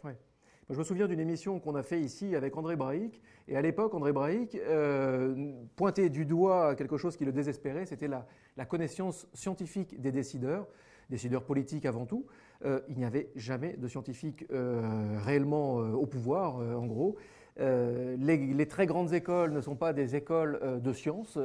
Je 0.68 0.76
me 0.76 0.84
souviin 0.84 1.06
d'une 1.06 1.20
émission 1.20 1.58
qu'on 1.60 1.74
a 1.74 1.82
fait 1.82 2.00
ici 2.00 2.34
avec 2.34 2.56
André 2.56 2.76
Braic. 2.76 3.20
Et 3.48 3.56
à 3.56 3.62
l'époque, 3.62 3.94
André 3.94 4.12
Braic 4.12 4.54
euh, 4.54 5.52
pointait 5.76 6.10
du 6.10 6.24
doigt 6.24 6.74
quelque 6.74 6.96
chose 6.96 7.16
qui 7.16 7.24
le 7.24 7.32
désespérait, 7.32 7.86
c'était 7.86 8.08
la, 8.08 8.26
connaissance 8.66 9.28
scientifique 9.32 10.00
des 10.00 10.10
décideurs, 10.10 10.66
décideurs 11.08 11.44
politiques 11.44 11.86
avant 11.86 12.06
tout. 12.06 12.26
Euh, 12.64 12.80
il 12.88 12.96
n'y 12.96 13.04
avait 13.04 13.30
jamais 13.36 13.76
de 13.76 13.86
scientifiques 13.86 14.44
réellement 14.50 15.76
au 15.76 16.06
pouvoir, 16.06 16.56
en 16.56 16.86
gros. 16.86 17.16
Euh, 17.58 18.16
les, 18.18 18.66
très 18.66 18.86
grandes 18.86 19.14
écoles 19.14 19.52
ne 19.52 19.60
sont 19.60 19.76
pas 19.76 19.92
des 19.92 20.14
écoles 20.14 20.58
euh, 20.62 20.78
de 20.78 20.92
sciences. 20.92 21.38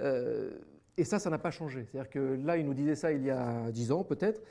Euh, 0.00 0.50
et 0.96 1.04
ça, 1.04 1.18
ça 1.18 1.30
n'a 1.30 1.38
pas 1.38 1.50
changé. 1.50 1.84
C'est-à-dire 1.84 2.10
que 2.10 2.38
là, 2.44 2.56
il 2.56 2.66
nous 2.66 2.74
disait 2.74 2.96
ça 2.96 3.12
il 3.12 3.24
y 3.24 3.30
a 3.30 3.70
dix 3.70 3.92
ans, 3.92 4.02
peut-être. 4.02 4.42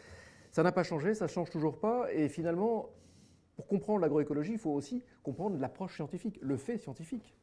Ça 0.51 0.63
n'a 0.63 0.71
pas 0.71 0.83
changé, 0.83 1.13
ça 1.13 1.25
ne 1.25 1.29
change 1.29 1.49
toujours 1.49 1.79
pas. 1.79 2.07
Et 2.13 2.29
finalement, 2.29 2.89
pour 3.55 3.67
comprendre 3.67 3.99
l'agroécologie, 3.99 4.53
il 4.53 4.59
faut 4.59 4.71
aussi 4.71 5.03
comprendre 5.23 5.57
l'approche 5.59 5.95
scientifique, 5.95 6.37
le 6.41 6.55
fait 6.55 6.77
scientifique. 6.77 7.33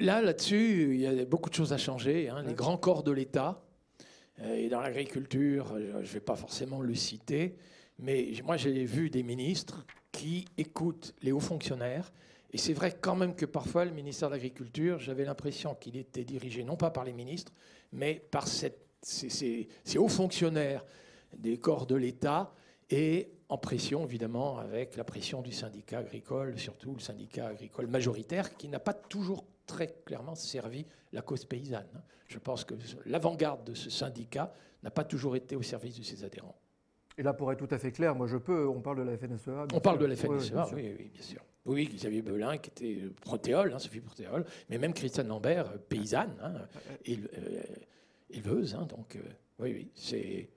Là, 0.00 0.22
là-dessus, 0.22 0.94
il 0.94 1.00
y 1.00 1.06
a 1.06 1.24
beaucoup 1.26 1.50
de 1.50 1.54
choses 1.54 1.74
à 1.74 1.76
changer. 1.76 2.30
Hein. 2.30 2.42
Les 2.46 2.54
grands 2.54 2.78
corps 2.78 3.02
de 3.02 3.12
l'État, 3.12 3.62
et 4.42 4.68
dans 4.68 4.80
l'agriculture, 4.80 5.78
je 5.78 5.96
ne 5.96 6.02
vais 6.02 6.20
pas 6.20 6.36
forcément 6.36 6.80
le 6.80 6.94
citer, 6.94 7.56
mais 7.98 8.32
moi 8.44 8.58
j'ai 8.58 8.84
vu 8.84 9.08
des 9.08 9.22
ministres 9.22 9.86
qui 10.16 10.46
écoute 10.56 11.14
les 11.20 11.30
hauts 11.30 11.40
fonctionnaires. 11.40 12.10
Et 12.50 12.56
c'est 12.56 12.72
vrai 12.72 12.96
quand 12.98 13.14
même 13.14 13.36
que 13.36 13.44
parfois, 13.44 13.84
le 13.84 13.90
ministère 13.90 14.30
de 14.30 14.34
l'Agriculture, 14.34 14.98
j'avais 14.98 15.26
l'impression 15.26 15.74
qu'il 15.74 15.96
était 15.96 16.24
dirigé 16.24 16.64
non 16.64 16.76
pas 16.76 16.90
par 16.90 17.04
les 17.04 17.12
ministres, 17.12 17.52
mais 17.92 18.14
par 18.30 18.48
ces, 18.48 19.68
hauts 19.98 20.08
fonctionnaires 20.08 20.84
des 21.36 21.58
corps 21.58 21.86
de 21.86 21.96
l'État 21.96 22.54
et 22.88 23.30
en 23.50 23.58
pression, 23.58 24.04
évidemment, 24.04 24.58
avec 24.58 24.96
la 24.96 25.04
pression 25.04 25.42
du 25.42 25.52
syndicat 25.52 25.98
agricole, 25.98 26.58
surtout 26.58 26.94
le 26.94 27.00
syndicat 27.00 27.48
agricole 27.48 27.86
majoritaire, 27.86 28.56
qui 28.56 28.68
n'a 28.68 28.80
pas 28.80 28.94
toujours 28.94 29.44
très 29.66 29.88
clairement 30.06 30.34
servi 30.34 30.86
la 31.12 31.20
cause 31.20 31.44
paysanne. 31.44 32.02
Je 32.26 32.38
pense 32.38 32.64
que 32.64 32.74
l'avant-garde 33.04 33.64
de 33.64 33.74
ce 33.74 33.90
syndicat 33.90 34.52
n'a 34.82 34.90
pas 34.90 35.04
toujours 35.04 35.36
été 35.36 35.56
au 35.56 35.62
service 35.62 35.98
de 35.98 36.02
ses 36.02 36.24
adhérents. 36.24 36.56
Et 37.18 37.22
là, 37.22 37.32
pour 37.32 37.50
être 37.50 37.66
tout 37.66 37.74
à 37.74 37.78
fait 37.78 37.92
clair, 37.92 38.14
moi 38.14 38.26
je 38.26 38.36
peux, 38.36 38.68
on 38.68 38.80
parle 38.80 38.98
de 38.98 39.02
la 39.02 39.16
FNSEA. 39.16 39.66
On 39.72 39.80
parle 39.80 39.98
de 39.98 40.06
la 40.06 40.16
FNSEA, 40.16 40.66
oui, 40.74 40.94
oui, 40.98 41.10
bien 41.12 41.22
sûr. 41.22 41.40
Oui, 41.64 41.88
Xavier 41.92 42.22
Belin, 42.22 42.58
qui 42.58 42.70
était 42.70 43.08
protéole, 43.20 43.72
hein, 43.74 43.78
Sophie 43.78 44.00
Protéole, 44.00 44.44
mais 44.70 44.78
même 44.78 44.92
Christiane 44.92 45.26
Lambert, 45.28 45.68
euh, 45.68 45.78
paysanne, 45.88 46.36
hein, 46.40 46.52
euh, 47.08 47.62
éleveuse, 48.30 48.74
hein, 48.74 48.86
donc 48.88 49.16
euh, 49.16 49.20
oui, 49.58 49.72
oui, 49.72 49.90
c'est. 49.94 50.48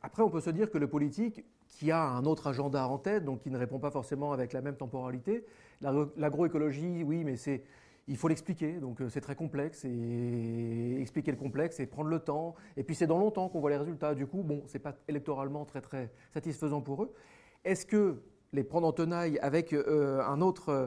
Après, 0.00 0.22
on 0.22 0.30
peut 0.30 0.40
se 0.40 0.50
dire 0.50 0.70
que 0.70 0.78
le 0.78 0.86
politique, 0.86 1.44
qui 1.66 1.90
a 1.90 2.02
un 2.02 2.24
autre 2.24 2.46
agenda 2.46 2.86
en 2.86 2.98
tête, 2.98 3.24
donc 3.24 3.40
qui 3.40 3.50
ne 3.50 3.58
répond 3.58 3.78
pas 3.78 3.90
forcément 3.90 4.32
avec 4.32 4.52
la 4.52 4.60
même 4.60 4.76
temporalité, 4.76 5.44
l'agroécologie, 5.80 7.02
oui, 7.02 7.24
mais 7.24 7.36
c'est 7.36 7.62
il 8.08 8.16
faut 8.16 8.28
l'expliquer, 8.28 8.72
donc 8.80 9.00
euh, 9.00 9.08
c'est 9.10 9.20
très 9.20 9.36
complexe, 9.36 9.84
et 9.84 11.00
expliquer 11.00 11.30
le 11.30 11.36
complexe 11.36 11.78
et 11.78 11.86
prendre 11.86 12.08
le 12.08 12.18
temps. 12.18 12.54
Et 12.76 12.82
puis 12.82 12.94
c'est 12.94 13.06
dans 13.06 13.18
longtemps 13.18 13.48
qu'on 13.48 13.60
voit 13.60 13.70
les 13.70 13.76
résultats. 13.76 14.14
Du 14.14 14.26
coup, 14.26 14.42
bon, 14.42 14.62
c'est 14.66 14.78
pas 14.78 14.94
électoralement 15.06 15.64
très 15.64 15.82
très 15.82 16.10
satisfaisant 16.32 16.80
pour 16.80 17.04
eux. 17.04 17.14
Est-ce 17.64 17.84
que 17.86 18.22
les 18.52 18.64
prendre 18.64 18.86
en 18.86 18.92
tenaille 18.92 19.38
avec 19.40 19.74
euh, 19.74 20.22
un 20.22 20.40
autre 20.40 20.70
euh, 20.70 20.86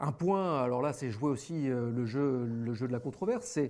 un 0.00 0.10
point, 0.10 0.60
alors 0.60 0.82
là 0.82 0.92
c'est 0.92 1.08
jouer 1.08 1.30
aussi 1.30 1.68
le, 1.68 2.04
jeu, 2.04 2.46
le 2.46 2.74
jeu 2.74 2.88
de 2.88 2.92
la 2.92 2.98
controverse, 2.98 3.60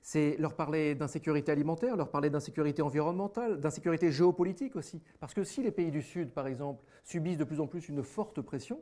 c'est 0.00 0.36
leur 0.38 0.54
parler 0.54 0.94
d'insécurité 0.94 1.52
alimentaire, 1.52 1.98
leur 1.98 2.10
parler 2.10 2.30
d'insécurité 2.30 2.80
environnementale, 2.80 3.60
d'insécurité 3.60 4.10
géopolitique 4.10 4.74
aussi. 4.74 5.02
Parce 5.20 5.34
que 5.34 5.44
si 5.44 5.62
les 5.62 5.70
pays 5.70 5.90
du 5.90 6.00
Sud, 6.00 6.30
par 6.30 6.46
exemple, 6.46 6.82
subissent 7.04 7.36
de 7.36 7.44
plus 7.44 7.60
en 7.60 7.66
plus 7.66 7.90
une 7.90 8.02
forte 8.02 8.40
pression, 8.40 8.80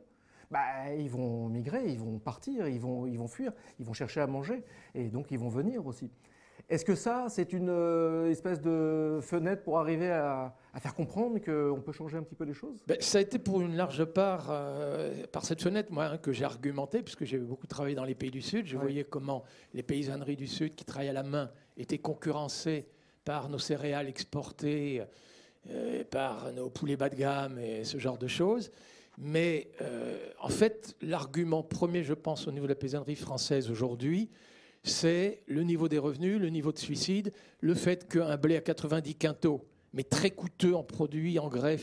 bah, 0.51 0.93
ils 0.97 1.09
vont 1.09 1.49
migrer, 1.49 1.87
ils 1.87 1.99
vont 1.99 2.19
partir, 2.19 2.67
ils 2.67 2.79
vont, 2.79 3.05
ils 3.05 3.17
vont 3.17 3.27
fuir, 3.27 3.51
ils 3.79 3.85
vont 3.85 3.93
chercher 3.93 4.21
à 4.21 4.27
manger, 4.27 4.63
et 4.93 5.09
donc 5.09 5.31
ils 5.31 5.39
vont 5.39 5.49
venir 5.49 5.85
aussi. 5.85 6.09
Est-ce 6.67 6.83
que 6.83 6.95
ça, 6.95 7.27
c'est 7.29 7.53
une 7.53 7.69
euh, 7.69 8.31
espèce 8.31 8.59
de 8.59 9.19
fenêtre 9.21 9.61
pour 9.61 9.77
arriver 9.77 10.09
à, 10.09 10.53
faire 10.79 10.95
comprendre 10.95 11.37
qu'on 11.39 11.81
peut 11.81 11.91
changer 11.91 12.17
un 12.17 12.23
petit 12.23 12.33
peu 12.33 12.43
les 12.43 12.53
choses? 12.53 12.83
Ben, 12.87 12.97
Ça 12.99 13.19
a 13.19 13.21
été 13.21 13.37
pour 13.37 13.61
une 13.61 13.75
large 13.75 14.03
part 14.05 14.47
euh, 14.49 15.27
par 15.31 15.45
cette 15.45 15.61
fenêtre 15.61 15.91
moi, 15.91 16.05
hein, 16.05 16.17
que 16.17 16.31
j'ai 16.31 16.43
argumenté, 16.43 17.03
puisque 17.03 17.23
j'ai 17.23 17.37
beaucoup 17.37 17.67
travaillé 17.67 17.95
dans 17.95 18.03
les 18.03 18.15
pays 18.15 18.31
du 18.31 18.41
Sud. 18.41 18.65
Je 18.65 18.77
voyais 18.77 19.03
comment 19.03 19.43
les 19.73 19.83
paysanneries 19.83 20.37
du 20.37 20.47
Sud 20.47 20.73
qui 20.73 20.85
travaillent 20.85 21.09
à 21.09 21.13
la 21.13 21.23
main 21.23 21.51
étaient 21.77 21.99
concurrencées 21.99 22.87
par 23.25 23.47
nos 23.49 23.59
céréales 23.59 24.07
exportées, 24.07 25.03
euh, 25.69 26.03
par 26.03 26.51
nos 26.51 26.69
poulets 26.69 26.97
bas 26.97 27.09
de 27.09 27.15
gamme 27.15 27.59
et 27.59 27.83
ce 27.83 27.99
genre 27.99 28.17
de 28.17 28.27
choses. 28.27 28.71
Mais 29.17 29.71
euh, 29.81 30.17
en 30.39 30.49
fait, 30.49 30.95
l'argument 31.01 31.63
premier, 31.63 32.03
je 32.03 32.13
pense, 32.13 32.47
au 32.47 32.51
niveau 32.51 32.65
de 32.65 32.71
la 32.71 32.75
paysannerie 32.75 33.15
française 33.15 33.69
aujourd'hui, 33.69 34.29
c'est 34.83 35.41
le 35.47 35.63
niveau 35.63 35.87
des 35.87 35.97
revenus, 35.97 36.39
le 36.39 36.49
niveau 36.49 36.71
de 36.71 36.77
suicide, 36.77 37.31
le 37.59 37.73
fait 37.73 38.07
qu'un 38.07 38.37
blé 38.37 38.57
à 38.57 38.61
90 38.61 39.15
quintaux, 39.15 39.65
mais 39.93 40.03
très 40.03 40.29
coûteux 40.29 40.75
en 40.75 40.83
produits, 40.83 41.39
engrais, 41.39 41.79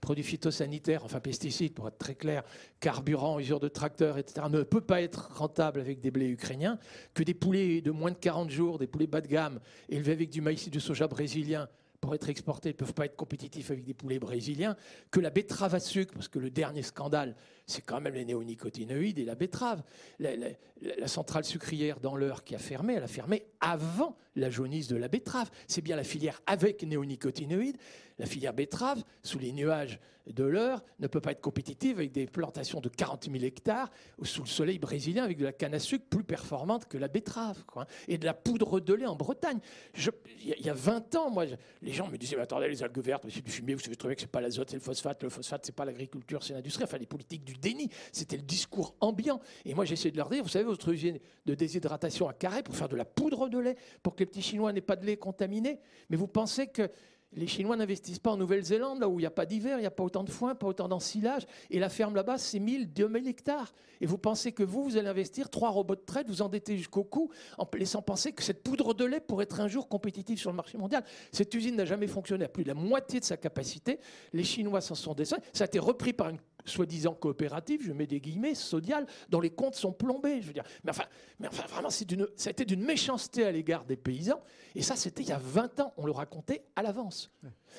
produits 0.00 0.24
phytosanitaires, 0.24 1.04
enfin 1.04 1.20
pesticides 1.20 1.74
pour 1.74 1.86
être 1.86 1.98
très 1.98 2.14
clair, 2.14 2.42
carburant, 2.80 3.38
usure 3.38 3.60
de 3.60 3.68
tracteurs, 3.68 4.18
etc., 4.18 4.46
ne 4.50 4.62
peut 4.62 4.80
pas 4.80 5.02
être 5.02 5.30
rentable 5.34 5.80
avec 5.80 6.00
des 6.00 6.10
blés 6.10 6.28
ukrainiens, 6.28 6.78
que 7.14 7.22
des 7.22 7.34
poulets 7.34 7.82
de 7.82 7.90
moins 7.90 8.10
de 8.10 8.16
40 8.16 8.50
jours, 8.50 8.78
des 8.78 8.86
poulets 8.86 9.06
bas 9.06 9.20
de 9.20 9.28
gamme, 9.28 9.60
élevés 9.88 10.12
avec 10.12 10.30
du 10.30 10.40
maïs 10.40 10.66
et 10.66 10.70
du 10.70 10.80
soja 10.80 11.06
brésilien, 11.06 11.68
pour 12.06 12.14
être 12.14 12.28
exportés 12.28 12.68
ne 12.68 12.74
peuvent 12.74 12.94
pas 12.94 13.06
être 13.06 13.16
compétitifs 13.16 13.72
avec 13.72 13.82
des 13.82 13.92
poulets 13.92 14.20
brésiliens, 14.20 14.76
que 15.10 15.18
la 15.18 15.30
betterave 15.30 15.74
à 15.74 15.80
sucre, 15.80 16.14
parce 16.14 16.28
que 16.28 16.38
le 16.38 16.50
dernier 16.50 16.82
scandale, 16.82 17.34
c'est 17.66 17.82
quand 17.82 18.00
même 18.00 18.14
les 18.14 18.24
néonicotinoïdes 18.24 19.18
et 19.18 19.24
la 19.24 19.34
betterave. 19.34 19.82
La, 20.20 21.08
centrale 21.08 21.44
sucrière 21.44 22.00
dans 22.00 22.16
l'heure 22.16 22.44
qui 22.44 22.54
a 22.54 22.58
fermé, 22.58 22.94
elle 22.94 23.02
a 23.02 23.08
fermé 23.08 23.44
avant 23.60 24.16
la 24.36 24.50
jaunisse 24.50 24.88
de 24.88 24.96
la 24.96 25.08
betterave. 25.08 25.50
C'est 25.66 25.82
bien 25.82 25.96
la 25.96 26.04
filière 26.04 26.40
avec 26.46 26.82
néonicotinoïdes. 26.82 27.76
La 28.18 28.26
filière 28.26 28.54
betterave, 28.54 29.02
sous 29.22 29.38
les 29.38 29.52
nuages 29.52 29.98
de 30.26 30.44
l'heure, 30.44 30.82
ne 30.98 31.06
peut 31.06 31.20
pas 31.20 31.32
être 31.32 31.40
compétitive 31.40 31.98
avec 31.98 32.12
des 32.12 32.26
plantations 32.26 32.80
de 32.80 32.88
40 32.88 33.28
000 33.30 33.44
hectares 33.44 33.90
ou 34.18 34.24
sous 34.24 34.42
le 34.42 34.48
soleil 34.48 34.78
brésilien 34.78 35.24
avec 35.24 35.38
de 35.38 35.44
la 35.44 35.52
canne 35.52 35.74
à 35.74 35.78
sucre 35.78 36.04
plus 36.08 36.24
performante 36.24 36.86
que 36.86 36.98
la 36.98 37.08
betterave. 37.08 37.64
Quoi. 37.66 37.86
Et 38.08 38.18
de 38.18 38.24
la 38.24 38.34
poudre 38.34 38.80
de 38.80 38.94
lait 38.94 39.06
en 39.06 39.16
Bretagne. 39.16 39.58
Il 39.96 40.66
y, 40.66 40.70
a 40.70 40.74
20 40.74 41.14
ans, 41.16 41.30
moi, 41.30 41.44
les 41.82 41.92
gens 41.92 42.08
me 42.08 42.16
disaient 42.16 42.38
Attendez, 42.38 42.68
les 42.68 42.82
algues 42.82 42.98
vertes, 42.98 43.24
c'est 43.28 43.44
du 43.44 43.50
fumier, 43.50 43.74
vous 43.74 43.80
savez 43.80 43.96
très 43.96 44.08
bien 44.08 44.14
que 44.14 44.20
c'est 44.20 44.26
pas 44.26 44.40
l'azote, 44.40 44.70
c'est 44.70 44.76
le 44.76 44.82
phosphate. 44.82 45.22
Le 45.22 45.28
phosphate, 45.28 45.64
c'est 45.64 45.74
pas 45.74 45.84
l'agriculture, 45.84 46.42
c'est 46.42 46.54
l'industrie. 46.54 46.84
Enfin, 46.84 46.98
les 46.98 47.06
politiques 47.06 47.44
du 47.44 47.54
déni. 47.58 47.90
C'était 48.12 48.36
le 48.36 48.42
discours 48.42 48.94
ambiant. 49.00 49.40
Et 49.64 49.74
moi, 49.74 49.84
j'essaie 49.84 50.10
de 50.10 50.16
leur 50.16 50.28
dire, 50.28 50.42
vous 50.42 50.48
savez, 50.48 50.64
votre 50.64 50.88
usine 50.88 51.18
de 51.44 51.54
déshydratation 51.54 52.28
à 52.28 52.32
carré 52.32 52.62
pour 52.62 52.76
faire 52.76 52.88
de 52.88 52.96
la 52.96 53.04
poudre 53.04 53.48
de 53.48 53.58
lait, 53.58 53.76
pour 54.02 54.14
que 54.14 54.20
les 54.20 54.26
petits 54.26 54.42
Chinois 54.42 54.72
n'aient 54.72 54.80
pas 54.80 54.96
de 54.96 55.06
lait 55.06 55.16
contaminé. 55.16 55.80
Mais 56.10 56.16
vous 56.16 56.28
pensez 56.28 56.66
que 56.68 56.90
les 57.32 57.46
Chinois 57.46 57.76
n'investissent 57.76 58.18
pas 58.18 58.30
en 58.30 58.36
Nouvelle-Zélande, 58.36 59.00
là 59.00 59.08
où 59.08 59.18
il 59.18 59.22
n'y 59.22 59.26
a 59.26 59.30
pas 59.30 59.46
d'hiver, 59.46 59.78
il 59.78 59.82
n'y 59.82 59.86
a 59.86 59.90
pas 59.90 60.04
autant 60.04 60.24
de 60.24 60.30
foin, 60.30 60.54
pas 60.54 60.66
autant 60.66 60.88
d'ensilage. 60.88 61.46
Et 61.70 61.78
la 61.78 61.88
ferme 61.88 62.14
là-bas, 62.14 62.38
c'est 62.38 62.58
1000, 62.58 62.92
2000 62.92 63.28
hectares. 63.28 63.74
Et 64.00 64.06
vous 64.06 64.16
pensez 64.16 64.52
que 64.52 64.62
vous, 64.62 64.82
vous 64.84 64.96
allez 64.96 65.08
investir 65.08 65.50
trois 65.50 65.70
robots 65.70 65.96
de 65.96 66.00
traite, 66.00 66.28
vous 66.28 66.40
endettez 66.40 66.76
jusqu'au 66.78 67.04
cou, 67.04 67.30
en 67.58 67.68
laissant 67.74 68.00
penser 68.00 68.32
que 68.32 68.42
cette 68.42 68.62
poudre 68.62 68.94
de 68.94 69.04
lait 69.04 69.20
pourrait 69.20 69.44
être 69.44 69.60
un 69.60 69.68
jour 69.68 69.88
compétitive 69.88 70.38
sur 70.38 70.50
le 70.50 70.56
marché 70.56 70.78
mondial. 70.78 71.04
Cette 71.32 71.52
usine 71.52 71.76
n'a 71.76 71.84
jamais 71.84 72.06
fonctionné 72.06 72.44
à 72.44 72.48
plus 72.48 72.62
de 72.62 72.68
la 72.68 72.74
moitié 72.74 73.20
de 73.20 73.24
sa 73.24 73.36
capacité. 73.36 73.98
Les 74.32 74.44
Chinois 74.44 74.80
s'en 74.80 74.94
sont 74.94 75.14
descendus. 75.14 75.42
Ça 75.52 75.64
a 75.64 75.66
été 75.66 75.78
repris 75.78 76.12
par 76.12 76.30
une 76.30 76.38
soi-disant 76.66 77.14
coopérative, 77.14 77.82
je 77.82 77.92
mets 77.92 78.06
des 78.06 78.20
guillemets, 78.20 78.54
sodiale, 78.54 79.06
dont 79.28 79.40
les 79.40 79.50
comptes 79.50 79.74
sont 79.74 79.92
plombés. 79.92 80.40
Je 80.40 80.48
veux 80.48 80.52
dire. 80.52 80.64
Mais 80.84 80.90
enfin, 80.90 81.04
mais 81.38 81.48
enfin 81.48 81.66
vraiment, 81.66 81.90
c'est 81.90 82.06
ça 82.36 82.48
a 82.48 82.52
été 82.52 82.64
d'une 82.64 82.84
méchanceté 82.84 83.44
à 83.44 83.52
l'égard 83.52 83.84
des 83.84 83.96
paysans. 83.96 84.42
Et 84.74 84.82
ça, 84.82 84.96
c'était 84.96 85.22
il 85.22 85.28
y 85.28 85.32
a 85.32 85.38
20 85.38 85.80
ans. 85.80 85.92
On 85.96 86.06
le 86.06 86.12
racontait 86.12 86.64
à 86.76 86.82
l'avance. 86.82 87.30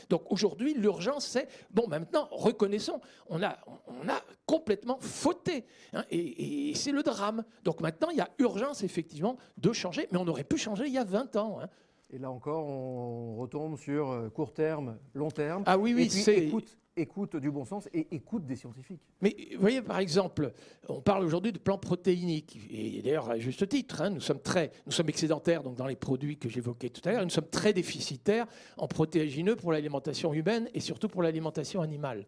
Donc 0.09 0.31
aujourd'hui, 0.31 0.73
l'urgence, 0.73 1.25
c'est, 1.25 1.47
bon, 1.71 1.87
maintenant, 1.87 2.27
reconnaissons, 2.31 3.01
on 3.29 3.41
a, 3.43 3.57
on 3.87 4.07
a 4.09 4.21
complètement 4.45 4.99
fauté. 4.99 5.65
Hein, 5.93 6.03
et, 6.11 6.73
c'est 6.75 6.91
le 6.91 7.03
drame. 7.03 7.43
Donc 7.63 7.81
maintenant, 7.81 8.09
il 8.09 8.17
y 8.17 8.21
a 8.21 8.29
urgence, 8.39 8.83
effectivement, 8.83 9.37
de 9.57 9.73
changer. 9.73 10.07
Mais 10.11 10.17
on 10.17 10.27
aurait 10.27 10.43
pu 10.43 10.57
changer 10.57 10.85
il 10.87 10.93
y 10.93 10.97
a 10.97 11.03
20 11.03 11.35
ans. 11.35 11.59
Hein. 11.61 11.69
Et 12.09 12.17
là 12.19 12.31
encore, 12.31 12.65
on 12.65 13.35
retombe 13.35 13.77
sur 13.77 14.11
euh, 14.11 14.29
court 14.29 14.53
terme, 14.53 14.97
long 15.13 15.29
terme. 15.29 15.63
Ah 15.65 15.77
oui, 15.77 15.93
oui, 15.93 16.09
c'est 16.09 16.49
écoute 16.97 17.35
du 17.35 17.51
bon 17.51 17.65
sens 17.65 17.87
et 17.93 18.07
écoute 18.11 18.45
des 18.45 18.55
scientifiques. 18.55 19.01
Mais 19.21 19.35
vous 19.53 19.61
voyez, 19.61 19.81
par 19.81 19.99
exemple, 19.99 20.51
on 20.89 21.01
parle 21.01 21.23
aujourd'hui 21.23 21.51
de 21.51 21.59
plans 21.59 21.77
protéiniques, 21.77 22.59
et 22.71 23.01
d'ailleurs 23.01 23.29
à 23.29 23.37
juste 23.37 23.67
titre, 23.69 24.01
hein, 24.01 24.09
nous 24.09 24.21
sommes 24.21 24.41
très, 24.41 24.71
nous 24.85 24.91
sommes 24.91 25.09
excédentaires 25.09 25.63
donc 25.63 25.75
dans 25.75 25.85
les 25.85 25.95
produits 25.95 26.37
que 26.37 26.49
j'évoquais 26.49 26.89
tout 26.89 27.07
à 27.07 27.11
l'heure, 27.11 27.23
nous 27.23 27.29
sommes 27.29 27.49
très 27.49 27.73
déficitaires 27.73 28.47
en 28.77 28.87
protéagineux 28.87 29.55
pour 29.55 29.71
l'alimentation 29.71 30.33
humaine 30.33 30.69
et 30.73 30.79
surtout 30.79 31.07
pour 31.07 31.21
l'alimentation 31.21 31.81
animale. 31.81 32.25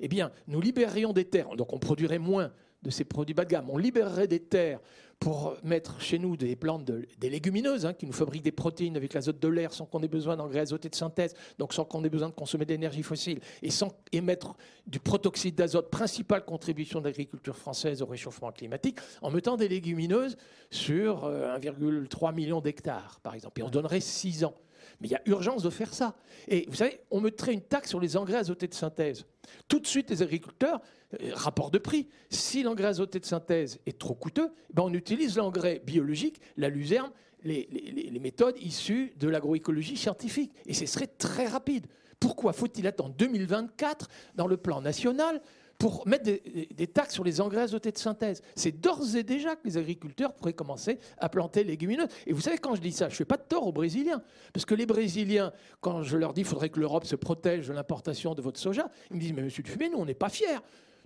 Eh 0.00 0.08
bien, 0.08 0.32
nous 0.48 0.60
libérions 0.60 1.12
des 1.12 1.24
terres, 1.24 1.54
donc 1.56 1.72
on 1.72 1.78
produirait 1.78 2.18
moins 2.18 2.50
de 2.82 2.90
ces 2.90 3.04
produits 3.04 3.34
bas 3.34 3.44
de 3.44 3.50
gamme. 3.50 3.70
On 3.70 3.78
libérerait 3.78 4.28
des 4.28 4.40
terres 4.40 4.80
pour 5.18 5.56
mettre 5.64 6.00
chez 6.00 6.18
nous 6.18 6.36
des 6.36 6.54
plantes, 6.54 6.84
des 6.84 7.30
légumineuses 7.30 7.86
hein, 7.86 7.92
qui 7.92 8.06
nous 8.06 8.12
fabriquent 8.12 8.44
des 8.44 8.52
protéines 8.52 8.96
avec 8.96 9.14
l'azote 9.14 9.40
de 9.40 9.48
l'air 9.48 9.72
sans 9.72 9.84
qu'on 9.84 10.00
ait 10.02 10.08
besoin 10.08 10.36
d'engrais 10.36 10.60
azotés 10.60 10.88
de 10.88 10.94
synthèse, 10.94 11.34
donc 11.58 11.72
sans 11.72 11.84
qu'on 11.84 12.04
ait 12.04 12.08
besoin 12.08 12.28
de 12.28 12.34
consommer 12.34 12.64
d'énergie 12.64 13.02
fossile 13.02 13.40
et 13.62 13.70
sans 13.70 13.92
émettre 14.12 14.56
du 14.86 15.00
protoxyde 15.00 15.56
d'azote, 15.56 15.90
principale 15.90 16.44
contribution 16.44 17.00
de 17.00 17.06
l'agriculture 17.06 17.56
française 17.56 18.00
au 18.00 18.06
réchauffement 18.06 18.52
climatique, 18.52 18.98
en 19.20 19.30
mettant 19.30 19.56
des 19.56 19.68
légumineuses 19.68 20.36
sur 20.70 21.26
1,3 21.26 22.28
euh, 22.28 22.32
million 22.32 22.60
d'hectares, 22.60 23.18
par 23.20 23.34
exemple. 23.34 23.60
Et 23.60 23.64
on 23.64 23.70
donnerait 23.70 24.00
6 24.00 24.44
ans. 24.44 24.54
Mais 25.00 25.08
il 25.08 25.12
y 25.12 25.16
a 25.16 25.22
urgence 25.26 25.62
de 25.62 25.70
faire 25.70 25.94
ça. 25.94 26.16
Et 26.48 26.66
vous 26.68 26.74
savez, 26.74 27.00
on 27.10 27.20
mettrait 27.20 27.52
une 27.52 27.62
taxe 27.62 27.88
sur 27.88 28.00
les 28.00 28.16
engrais 28.16 28.38
azotés 28.38 28.66
de 28.66 28.74
synthèse. 28.74 29.24
Tout 29.68 29.78
de 29.78 29.86
suite, 29.86 30.10
les 30.10 30.22
agriculteurs, 30.22 30.80
euh, 31.22 31.30
rapport 31.34 31.70
de 31.70 31.78
prix, 31.78 32.08
si 32.30 32.62
l'engrais 32.62 32.88
azoté 32.88 33.20
de 33.20 33.24
synthèse 33.24 33.78
est 33.86 33.98
trop 33.98 34.14
coûteux, 34.14 34.50
ben 34.72 34.82
on 34.82 34.92
utilise 34.92 35.36
l'engrais 35.36 35.80
biologique, 35.84 36.40
la 36.56 36.68
luzerne, 36.68 37.10
les, 37.44 37.68
les 37.70 38.18
méthodes 38.18 38.56
issues 38.60 39.12
de 39.16 39.28
l'agroécologie 39.28 39.96
scientifique. 39.96 40.52
Et 40.66 40.74
ce 40.74 40.86
serait 40.86 41.06
très 41.06 41.46
rapide. 41.46 41.86
Pourquoi 42.20 42.52
faut-il 42.52 42.86
attendre 42.86 43.14
2024 43.16 44.08
dans 44.34 44.48
le 44.48 44.56
plan 44.56 44.80
national 44.80 45.40
pour 45.78 46.06
mettre 46.08 46.24
des, 46.24 46.86
taxes 46.88 47.14
sur 47.14 47.24
les 47.24 47.40
engrais 47.40 47.62
azotés 47.62 47.92
de 47.92 47.98
synthèse. 47.98 48.42
C'est 48.56 48.72
d'ores 48.72 49.14
et 49.14 49.22
déjà 49.22 49.54
que 49.54 49.60
les 49.64 49.76
agriculteurs 49.76 50.34
pourraient 50.34 50.52
commencer 50.52 50.98
à 51.18 51.28
planter 51.28 51.62
légumineuses. 51.62 52.08
Et 52.26 52.32
vous 52.32 52.40
savez, 52.40 52.58
quand 52.58 52.74
je 52.74 52.80
dis 52.80 52.92
ça, 52.92 53.08
je 53.08 53.14
ne 53.14 53.18
fais 53.18 53.24
pas 53.24 53.36
de 53.36 53.42
tort 53.42 53.66
aux 53.66 53.72
Brésiliens. 53.72 54.22
Parce 54.52 54.66
que 54.66 54.74
les 54.74 54.86
Brésiliens, 54.86 55.52
quand 55.80 56.02
je 56.02 56.16
leur 56.16 56.34
dis 56.34 56.42
qu'il 56.42 56.50
faudrait 56.50 56.70
que 56.70 56.80
l'Europe 56.80 57.04
se 57.04 57.14
protège 57.14 57.68
de 57.68 57.72
l'importation 57.72 58.34
de 58.34 58.42
votre 58.42 58.58
soja, 58.58 58.90
ils 59.10 59.16
me 59.16 59.20
disent 59.20 59.32
Mais 59.32 59.42
monsieur 59.42 59.62
Dufumé, 59.62 59.88
nous, 59.88 59.98
on 59.98 60.04
n'est 60.04 60.14
pas 60.14 60.28
fiers 60.28 60.58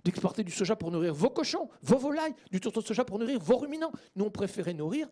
d'exporter 0.03 0.43
du 0.43 0.51
soja 0.51 0.75
pour 0.75 0.91
nourrir 0.91 1.13
vos 1.13 1.29
cochons, 1.29 1.69
vos 1.81 1.97
volailles, 1.97 2.35
du 2.51 2.59
tourteau 2.59 2.81
de 2.81 2.87
soja 2.87 3.05
pour 3.05 3.19
nourrir 3.19 3.39
vos 3.39 3.57
ruminants. 3.57 3.91
Nous, 4.15 4.25
on 4.25 4.31
préférait 4.31 4.73
nourrir 4.73 5.07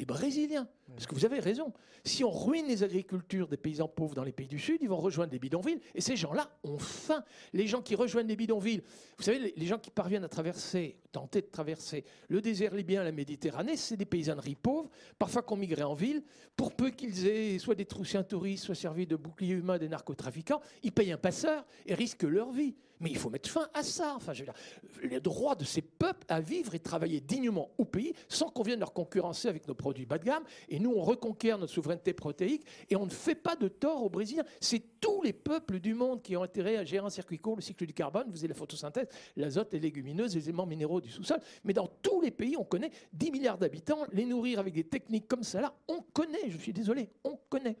des 0.00 0.06
Brésiliens. 0.06 0.66
Parce 0.88 1.06
que 1.06 1.14
vous 1.14 1.26
avez 1.26 1.40
raison. 1.40 1.72
Si 2.04 2.24
on 2.24 2.30
ruine 2.30 2.66
les 2.66 2.82
agricultures 2.82 3.48
des 3.48 3.58
paysans 3.58 3.86
pauvres 3.86 4.14
dans 4.14 4.24
les 4.24 4.32
pays 4.32 4.48
du 4.48 4.58
Sud, 4.58 4.78
ils 4.80 4.88
vont 4.88 4.96
rejoindre 4.96 5.32
les 5.32 5.38
bidonvilles. 5.38 5.80
Et 5.94 6.00
ces 6.00 6.16
gens-là 6.16 6.50
ont 6.64 6.78
faim. 6.78 7.22
Les 7.52 7.66
gens 7.66 7.82
qui 7.82 7.94
rejoignent 7.94 8.28
les 8.28 8.36
bidonvilles, 8.36 8.82
vous 9.18 9.22
savez, 9.22 9.52
les 9.54 9.66
gens 9.66 9.78
qui 9.78 9.90
parviennent 9.90 10.24
à 10.24 10.28
traverser 10.28 10.96
tenter 11.12 11.42
de 11.42 11.46
traverser 11.46 12.04
le 12.28 12.40
désert 12.40 12.74
libyen, 12.74 13.02
la 13.02 13.12
Méditerranée, 13.12 13.76
c'est 13.76 13.96
des 13.96 14.04
paysanneries 14.04 14.54
pauvres, 14.54 14.90
parfois 15.18 15.42
qu'on 15.42 15.56
migrait 15.56 15.82
en 15.82 15.94
ville, 15.94 16.22
pour 16.56 16.72
peu 16.72 16.90
qu'ils 16.90 17.26
aient 17.26 17.58
soit 17.58 17.74
des 17.74 17.84
troussiens 17.84 18.22
touristes, 18.22 18.64
soit 18.64 18.74
servi 18.74 19.06
de 19.06 19.16
boucliers 19.16 19.54
humains 19.54 19.78
des 19.78 19.88
narcotrafiquants, 19.88 20.60
ils 20.82 20.92
payent 20.92 21.12
un 21.12 21.18
passeur 21.18 21.66
et 21.86 21.94
risquent 21.94 22.22
leur 22.22 22.52
vie. 22.52 22.74
Mais 23.00 23.10
il 23.10 23.16
faut 23.16 23.30
mettre 23.30 23.48
fin 23.48 23.68
à 23.72 23.82
ça. 23.82 24.14
Enfin, 24.14 24.32
je 24.34 24.40
veux 24.40 24.44
dire, 24.44 24.54
les 25.02 25.20
droits 25.20 25.54
de 25.54 25.64
ces 25.64 25.80
peuples 25.80 26.26
à 26.28 26.40
vivre 26.40 26.74
et 26.74 26.78
travailler 26.78 27.20
dignement 27.20 27.70
au 27.78 27.84
pays 27.84 28.12
sans 28.28 28.50
qu'on 28.50 28.62
vienne 28.62 28.80
leur 28.80 28.92
concurrencer 28.92 29.48
avec 29.48 29.66
nos 29.66 29.74
produits 29.74 30.06
bas 30.06 30.18
de 30.18 30.24
gamme. 30.24 30.44
Et 30.68 30.78
nous, 30.78 30.92
on 30.92 31.02
reconquiert 31.02 31.58
notre 31.58 31.72
souveraineté 31.72 32.12
protéique 32.12 32.64
et 32.88 32.96
on 32.96 33.06
ne 33.06 33.10
fait 33.10 33.34
pas 33.34 33.56
de 33.56 33.68
tort 33.68 34.04
aux 34.04 34.10
Brésiliens. 34.10 34.44
C'est 34.60 35.00
tous 35.00 35.22
les 35.22 35.32
peuples 35.32 35.80
du 35.80 35.94
monde 35.94 36.22
qui 36.22 36.36
ont 36.36 36.42
intérêt 36.42 36.76
à 36.76 36.84
gérer 36.84 37.06
un 37.06 37.10
circuit 37.10 37.38
court, 37.38 37.56
le 37.56 37.62
cycle 37.62 37.86
du 37.86 37.94
carbone, 37.94 38.26
vous 38.30 38.38
avez 38.38 38.48
la 38.48 38.54
photosynthèse, 38.54 39.08
l'azote, 39.36 39.72
les 39.72 39.80
légumineuses, 39.80 40.34
les 40.34 40.48
éléments 40.48 40.66
minéraux 40.66 41.00
du 41.00 41.10
sous-sol. 41.10 41.40
Mais 41.64 41.72
dans 41.72 41.88
tous 42.02 42.20
les 42.20 42.30
pays, 42.30 42.56
on 42.56 42.64
connaît 42.64 42.90
10 43.14 43.30
milliards 43.30 43.58
d'habitants, 43.58 44.04
les 44.12 44.26
nourrir 44.26 44.58
avec 44.58 44.74
des 44.74 44.84
techniques 44.84 45.26
comme 45.26 45.42
ça, 45.42 45.60
là, 45.62 45.74
on 45.88 46.02
connaît, 46.12 46.50
je 46.50 46.58
suis 46.58 46.72
désolé, 46.72 47.08
on 47.24 47.38
connaît. 47.48 47.76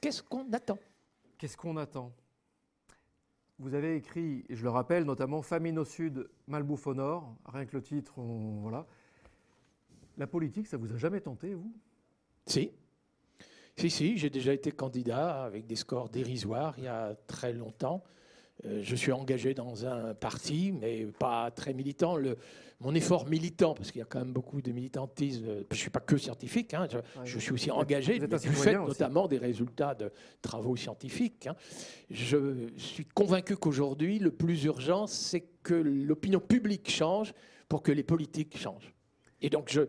Qu'est-ce 0.00 0.22
qu'on 0.22 0.50
attend? 0.52 0.78
Qu'est-ce 1.38 1.56
qu'on 1.56 1.76
attend? 1.76 2.12
Vous 3.60 3.74
avez 3.74 3.94
écrit, 3.94 4.44
je 4.50 4.64
le 4.64 4.70
rappelle, 4.70 5.04
notamment 5.04 5.40
Famine 5.40 5.78
au 5.78 5.84
sud, 5.84 6.28
malbouffe 6.48 6.88
au 6.88 6.94
nord. 6.94 7.36
Rien 7.46 7.66
que 7.66 7.76
le 7.76 7.82
titre, 7.82 8.14
voilà. 8.20 8.84
La 10.18 10.26
politique, 10.26 10.66
ça 10.66 10.76
vous 10.76 10.92
a 10.92 10.96
jamais 10.96 11.20
tenté, 11.20 11.54
vous? 11.54 11.72
Si. 12.46 12.72
Si, 13.76 13.90
si, 13.90 14.18
j'ai 14.18 14.30
déjà 14.30 14.52
été 14.52 14.72
candidat 14.72 15.44
avec 15.44 15.66
des 15.66 15.76
scores 15.76 16.08
dérisoires 16.08 16.74
il 16.78 16.84
y 16.84 16.88
a 16.88 17.14
très 17.26 17.52
longtemps. 17.52 18.02
Euh, 18.64 18.80
je 18.82 18.94
suis 18.94 19.12
engagé 19.12 19.54
dans 19.54 19.86
un 19.86 20.14
parti, 20.14 20.72
mais 20.72 21.06
pas 21.06 21.50
très 21.50 21.74
militant. 21.74 22.16
Mon 22.84 22.94
effort 22.94 23.26
militant, 23.26 23.74
parce 23.74 23.90
qu'il 23.90 24.00
y 24.00 24.02
a 24.02 24.06
quand 24.06 24.18
même 24.18 24.32
beaucoup 24.32 24.60
de 24.60 24.70
militantisme, 24.70 25.44
je 25.46 25.64
ne 25.70 25.74
suis 25.74 25.90
pas 25.90 26.00
que 26.00 26.18
scientifique, 26.18 26.74
hein, 26.74 26.86
je, 27.24 27.38
suis 27.38 27.52
aussi 27.52 27.70
engagé 27.70 28.18
du 28.18 28.38
fait 28.38 28.74
notamment 28.74 29.26
des 29.26 29.38
résultats 29.38 29.94
de 29.94 30.12
travaux 30.42 30.76
scientifiques. 30.76 31.46
Hein. 31.46 31.56
Je 32.10 32.68
suis 32.76 33.06
convaincu 33.06 33.56
qu'aujourd'hui, 33.56 34.18
le 34.18 34.30
plus 34.30 34.64
urgent, 34.64 35.06
c'est 35.06 35.46
que 35.62 35.74
l'opinion 35.74 36.40
publique 36.40 36.90
change 36.90 37.32
pour 37.68 37.82
que 37.82 37.90
les 37.90 38.02
politiques 38.02 38.58
changent. 38.58 38.94
Et 39.40 39.48
donc, 39.48 39.70
je, 39.70 39.82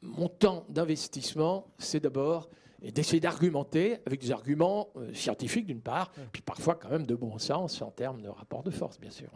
mon 0.00 0.28
temps 0.28 0.64
d'investissement, 0.70 1.74
c'est 1.78 2.00
d'abord 2.00 2.48
d'essayer 2.80 3.20
d'argumenter 3.20 3.98
avec 4.06 4.20
des 4.20 4.32
arguments 4.32 4.88
euh, 4.96 5.12
scientifiques 5.14 5.66
d'une 5.66 5.82
part, 5.82 6.10
puis 6.32 6.42
parfois 6.42 6.74
quand 6.74 6.90
même 6.90 7.06
de 7.06 7.14
bon 7.14 7.38
sens 7.38 7.80
en 7.80 7.90
termes 7.90 8.22
de 8.22 8.28
rapport 8.28 8.62
de 8.62 8.70
force, 8.70 8.98
bien 8.98 9.10
sûr. 9.10 9.30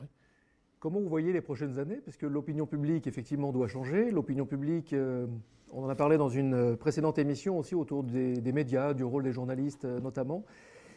Comment 0.87 1.01
vous 1.01 1.09
voyez 1.09 1.33
les 1.33 1.41
prochaines 1.41 1.81
années? 1.81 2.01
Parce 2.05 2.17
que 2.17 2.27
l'opinion 2.27 2.65
publique, 2.65 3.09
effectivement, 3.09 3.51
doit 3.51 3.67
changer. 3.67 4.13
L'opinion 4.13 4.47
publique, 4.47 4.93
euh, 4.93 5.27
on 5.73 5.83
en 5.83 5.89
a 5.89 5.97
parlé 5.97 6.17
dans 6.17 6.29
une 6.29 6.55
euh, 6.55 6.77
précédente 6.77 7.19
émission 7.19 7.59
aussi 7.59 7.75
autour 7.75 8.05
des, 8.05 8.53
médias, 8.53 8.95
du 8.95 9.03
rôle 9.03 9.25
des 9.25 9.33
journalistes 9.33 9.85
notamment. 9.85 10.45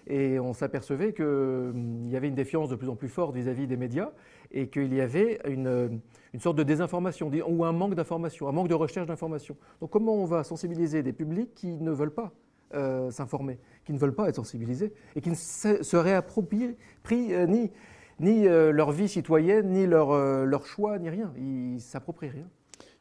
Et 0.06 0.40
on 0.40 0.54
s'apercevait 0.54 1.12
qu'il 1.14 2.08
y 2.08 2.16
avait 2.16 2.28
une 2.28 2.36
défiance 2.36 2.70
de 2.70 2.76
plus 2.76 2.88
en 2.88 2.96
plus 2.96 3.10
forte 3.10 3.34
vis-à-vis 3.34 3.66
des 3.66 3.78
médias 3.78 4.12
et 4.52 4.68
qu'il 4.68 4.94
y 4.94 5.02
avait 5.02 5.40
une, 5.48 6.00
une, 6.36 6.40
sorte 6.40 6.60
de 6.60 6.64
désinformation 6.64 7.32
ou 7.48 7.66
un 7.66 7.72
manque 7.72 7.96
d'information, 7.96 8.48
un 8.48 8.52
manque 8.52 8.68
de 8.68 8.76
recherche 8.76 9.08
d'information. 9.08 9.58
Donc 9.82 9.90
comment 9.90 10.14
on 10.14 10.26
va 10.26 10.44
sensibiliser 10.44 11.02
des 11.02 11.14
publics 11.14 11.56
qui 11.56 11.78
ne 11.78 11.90
veulent 11.90 12.14
pas 12.14 12.32
euh, 12.76 13.10
s'informer, 13.10 13.58
qui 13.84 13.94
ne 13.94 13.98
veulent 13.98 14.14
pas 14.14 14.30
être 14.30 14.36
sensibilisés 14.36 14.94
et 15.16 15.22
qui 15.22 15.32
ne 15.32 15.36
se 15.36 15.98
réapproprient 15.98 16.76
pris, 17.02 17.34
euh, 17.34 17.48
ni, 17.48 17.72
ni 18.20 18.48
euh, 18.48 18.72
leur 18.72 18.92
vie 18.92 19.08
citoyenne, 19.08 19.70
ni 19.70 19.86
leur, 19.86 20.14
leur 20.46 20.66
choix, 20.66 21.00
ni 21.00 21.10
rien. 21.10 21.32
Ils 21.38 21.76
ne 21.76 21.80
s'approprient 21.80 22.30
rien. 22.30 22.50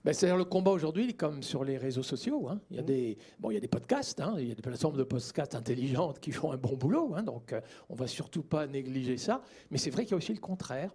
Ben, 0.04 0.12
C'est-à-dire 0.12 0.36
le 0.36 0.44
combat 0.44 0.70
aujourd'hui, 0.70 1.14
comme 1.14 1.42
sur 1.42 1.64
les 1.64 1.76
réseaux 1.76 2.02
sociaux. 2.02 2.48
Hein. 2.48 2.60
Il, 2.70 2.76
y 2.76 2.78
a 2.78 2.82
mmh. 2.82 2.86
des, 2.86 3.18
bon, 3.40 3.50
il 3.50 3.54
y 3.54 3.56
a 3.56 3.60
des 3.60 3.68
podcasts, 3.68 4.20
hein. 4.20 4.36
il 4.38 4.48
y 4.48 4.52
a 4.52 4.54
des 4.54 4.62
plateformes 4.62 4.96
de 4.96 5.02
podcasts 5.02 5.54
intelligentes 5.54 6.20
qui 6.20 6.30
font 6.30 6.52
un 6.52 6.56
bon 6.56 6.76
boulot. 6.76 7.12
Hein. 7.16 7.22
donc 7.22 7.54
on 7.88 7.94
ne 7.94 7.98
va 7.98 8.06
surtout 8.06 8.42
pas 8.42 8.66
négliger 8.66 9.16
ça. 9.16 9.42
Mais 9.70 9.78
c'est 9.78 9.90
vrai 9.90 10.04
qu'il 10.04 10.12
y 10.12 10.14
a 10.14 10.18
aussi 10.18 10.32
le 10.32 10.40
contraire. 10.40 10.94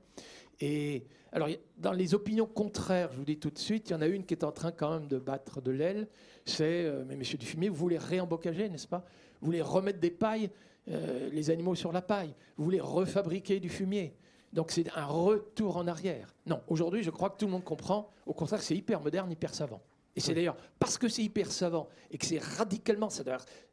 Et 0.60 1.06
alors, 1.32 1.50
dans 1.78 1.92
les 1.92 2.14
opinions 2.14 2.46
contraires, 2.46 3.10
je 3.12 3.18
vous 3.18 3.26
dis 3.26 3.38
tout 3.38 3.50
de 3.50 3.58
suite, 3.58 3.90
il 3.90 3.94
y 3.94 3.96
en 3.96 4.02
a 4.02 4.08
une 4.08 4.24
qui 4.24 4.36
est 4.36 4.44
en 4.44 4.52
train 4.52 4.72
quand 4.72 4.92
même 4.92 5.08
de 5.08 5.18
battre 5.18 5.62
de 5.62 5.72
l'aile. 5.72 6.08
C'est, 6.46 6.86
euh, 6.86 7.04
mais 7.08 7.16
Monsieur 7.16 7.38
Dufumier, 7.38 7.70
vous 7.70 7.76
voulez 7.76 7.98
réembocager, 7.98 8.70
n'est-ce 8.70 8.88
pas? 8.88 9.04
Vous 9.42 9.48
voulez 9.48 9.62
remettre 9.62 10.00
des 10.00 10.12
pailles, 10.12 10.52
euh, 10.90 11.30
les 11.32 11.50
animaux 11.50 11.76
sur 11.76 11.92
la 11.92 12.02
paille. 12.02 12.34
Vous 12.58 12.64
voulez 12.64 12.80
refabriquer 12.80 13.60
du 13.60 13.70
fumier. 13.70 14.16
Donc 14.52 14.72
c'est 14.72 14.86
un 14.96 15.06
retour 15.06 15.78
en 15.78 15.88
arrière. 15.88 16.36
Non, 16.46 16.62
aujourd'hui, 16.68 17.04
je 17.04 17.10
crois 17.10 17.30
que 17.30 17.38
tout 17.38 17.46
le 17.46 17.52
monde 17.52 17.64
comprend. 17.64 18.12
Au 18.26 18.34
contraire, 18.34 18.62
c'est 18.62 18.76
hyper 18.76 19.02
moderne, 19.02 19.32
hyper 19.32 19.54
savant. 19.54 19.82
Et 20.16 20.20
c'est 20.20 20.36
d'ailleurs 20.36 20.58
parce 20.80 20.98
que 20.98 21.08
c'est 21.08 21.24
hyper 21.24 21.52
savant 21.52 21.90
et 22.12 22.18
que 22.20 22.26
c'est 22.26 22.38
radicalement, 22.38 23.10
ça, 23.10 23.24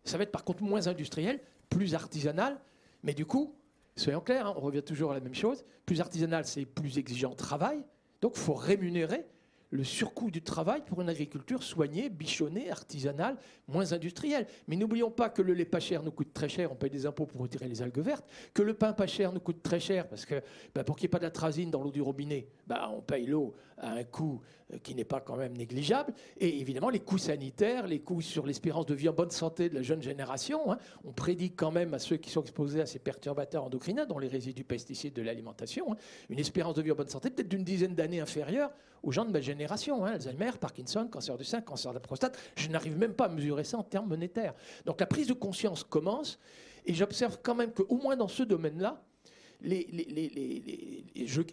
ça 0.05 0.17
va 0.17 0.23
être 0.23 0.33
par 0.33 0.45
contre 0.45 0.63
moins 0.63 0.87
industriel, 0.87 1.39
plus 1.69 1.95
artisanal, 1.95 2.59
mais 3.03 3.13
du 3.13 3.27
coup, 3.27 3.55
Soyons 4.01 4.21
clairs, 4.21 4.47
hein, 4.47 4.55
on 4.57 4.61
revient 4.61 4.83
toujours 4.83 5.11
à 5.11 5.15
la 5.15 5.21
même 5.21 5.35
chose. 5.35 5.63
Plus 5.85 6.01
artisanal, 6.01 6.47
c'est 6.47 6.65
plus 6.65 6.97
exigeant 6.97 7.35
travail. 7.35 7.85
Donc, 8.23 8.33
il 8.37 8.41
faut 8.41 8.55
rémunérer 8.55 9.27
le 9.71 9.85
surcoût 9.85 10.31
du 10.31 10.43
travail 10.43 10.83
pour 10.85 11.01
une 11.01 11.09
agriculture 11.09 11.63
soignée, 11.63 12.09
bichonnée, 12.09 12.71
artisanale, 12.71 13.37
moins 13.69 13.93
industrielle. 13.93 14.47
Mais 14.67 14.77
n'oublions 14.77 15.11
pas 15.11 15.29
que 15.29 15.43
le 15.43 15.55
lait 15.55 15.65
pas 15.65 15.81
cher 15.81 16.03
nous 16.03 16.11
coûte 16.11 16.33
très 16.33 16.49
cher, 16.49 16.73
on 16.73 16.75
paye 16.75 16.91
des 16.91 17.07
impôts 17.07 17.27
pour 17.27 17.41
retirer 17.41 17.69
les 17.69 17.81
algues 17.83 18.01
vertes, 18.01 18.27
que 18.53 18.63
le 18.63 18.75
pain 18.75 18.93
pas 18.93 19.07
cher 19.07 19.33
nous 19.33 19.41
coûte 19.41 19.63
très 19.63 19.81
cher, 19.81 20.09
parce 20.09 20.27
que 20.27 20.43
bah, 20.75 20.85
pour 20.85 20.97
qu'il 20.97 21.05
n'y 21.05 21.11
ait 21.11 21.11
pas 21.11 21.19
d'atrazine 21.21 21.71
dans 21.71 21.83
l'eau 21.83 21.93
du 21.93 22.03
robinet, 22.03 22.49
bah, 22.67 22.91
on 22.93 23.01
paye 23.01 23.27
l'eau 23.27 23.55
à 23.79 23.93
un 23.93 24.05
coût 24.05 24.41
euh, 24.73 24.79
qui 24.79 24.95
n'est 24.95 25.05
pas 25.05 25.21
quand 25.21 25.37
même 25.37 25.57
négligeable. 25.57 26.13
Et 26.39 26.61
évidemment, 26.61 26.91
les 26.91 27.01
coûts 27.01 27.19
sanitaires, 27.19 27.87
les 27.87 28.01
coûts 28.01 28.21
sur 28.21 28.47
l'espérance 28.47 28.87
de 28.87 28.95
vie 28.95 29.09
en 29.09 29.15
bonne 29.15 29.31
santé 29.31 29.69
de 29.69 29.75
la 29.75 29.83
jeune 29.83 30.03
génération. 30.03 30.73
Hein. 30.73 30.79
on 31.05 31.13
prédit 31.13 31.53
quand 31.53 31.71
même 31.71 31.95
à 31.95 31.99
ceux 31.99 32.17
qui 32.17 32.31
sont 32.31 32.43
exposés 32.43 32.81
à 32.81 32.87
ces 32.87 32.99
perturbateurs 32.99 33.65
endocriniens, 33.65 34.07
dont 34.07 34.19
les 34.19 34.29
résidus 34.29 34.65
pesticides 34.65 35.15
de 35.15 35.23
l'alimentation, 35.23 35.93
hein, 35.93 35.97
une 36.29 36.39
espérance 36.39 36.75
de 36.75 36.83
vie 36.83 36.93
en 36.93 36.97
bonne 36.97 37.09
santé 37.09 37.31
peut-être 37.31 37.49
d'une 37.49 37.65
dizaine 37.65 37.95
d'années 37.95 38.21
inférieure 38.21 38.71
aux 39.03 39.13
gens 39.13 39.25
de 39.25 39.31
ma 39.31 39.41
génération. 39.41 40.05
Hein. 40.05 40.13
Alzheimer, 40.13 40.53
Parkinson, 40.61 41.09
cancer 41.09 41.37
du 41.37 41.45
sein, 41.45 41.61
cancer 41.61 41.93
de 41.93 41.97
la 41.97 42.01
prostate. 42.01 42.39
Je 42.57 42.69
n'arrive 42.69 42.97
même 42.97 43.15
pas 43.15 43.27
à 43.27 43.29
mesurer 43.29 43.65
ça 43.65 43.79
en 43.79 43.83
termes 43.83 44.09
monétaires. 44.09 44.55
Donc 44.87 45.01
la 45.01 45.07
prise 45.07 45.27
de 45.27 45.33
conscience 45.33 45.85
commence. 45.85 46.39
Et 46.87 46.95
j'observe 46.95 47.39
quand 47.43 47.55
même 47.55 47.73
qu'au 47.73 47.97
moins 47.97 48.17
dans 48.17 48.29
ce 48.29 48.43
domaine-là, 48.43 49.03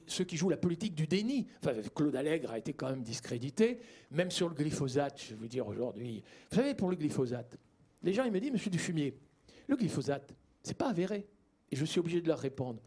ceux 0.07 0.23
qui 0.23 0.37
jouent 0.37 0.49
la 0.49 0.57
politique 0.57 0.95
du 0.95 1.07
déni. 1.07 1.47
Enfin, 1.61 1.73
Claude 1.93 2.15
Allègre 2.15 2.51
a 2.51 2.57
été 2.57 2.73
quand 2.73 2.89
même 2.89 3.03
discrédité, 3.03 3.79
même 4.11 4.31
sur 4.31 4.47
le 4.47 4.55
glyphosate, 4.55 5.21
je 5.21 5.29
vais 5.31 5.35
vous 5.35 5.47
dire 5.47 5.67
aujourd'hui. 5.67 6.23
Vous 6.49 6.55
savez, 6.55 6.73
pour 6.73 6.89
le 6.89 6.95
glyphosate, 6.95 7.57
les 8.03 8.13
gens 8.13 8.23
ils 8.23 8.31
me 8.31 8.39
disent, 8.39 8.51
monsieur 8.51 8.71
Dufumier, 8.71 9.17
le 9.67 9.75
glyphosate, 9.75 10.33
c'est 10.63 10.77
pas 10.77 10.89
avéré. 10.89 11.27
Et 11.69 11.75
je 11.75 11.83
suis 11.83 11.99
obligé 11.99 12.21
de 12.21 12.27
leur 12.27 12.39
répondre, 12.39 12.79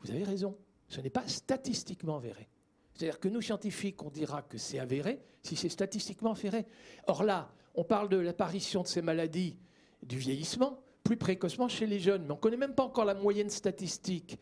vous 0.00 0.10
avez 0.10 0.24
raison, 0.24 0.56
ce 0.88 1.00
n'est 1.00 1.10
pas 1.10 1.26
statistiquement 1.26 2.16
avéré. 2.16 2.48
C'est-à-dire 2.96 3.20
que 3.20 3.28
nous, 3.28 3.42
scientifiques, 3.42 4.02
on 4.02 4.10
dira 4.10 4.40
que 4.42 4.56
c'est 4.56 4.78
avéré 4.78 5.20
si 5.42 5.54
c'est 5.54 5.68
statistiquement 5.68 6.32
avéré. 6.32 6.64
Or 7.06 7.22
là, 7.24 7.52
on 7.74 7.84
parle 7.84 8.08
de 8.08 8.16
l'apparition 8.16 8.82
de 8.82 8.86
ces 8.86 9.02
maladies 9.02 9.58
du 10.02 10.16
vieillissement, 10.16 10.82
plus 11.04 11.18
précocement 11.18 11.68
chez 11.68 11.86
les 11.86 12.00
jeunes. 12.00 12.22
Mais 12.22 12.32
on 12.32 12.36
ne 12.36 12.40
connaît 12.40 12.56
même 12.56 12.74
pas 12.74 12.84
encore 12.84 13.04
la 13.04 13.14
moyenne 13.14 13.50
statistique 13.50 14.38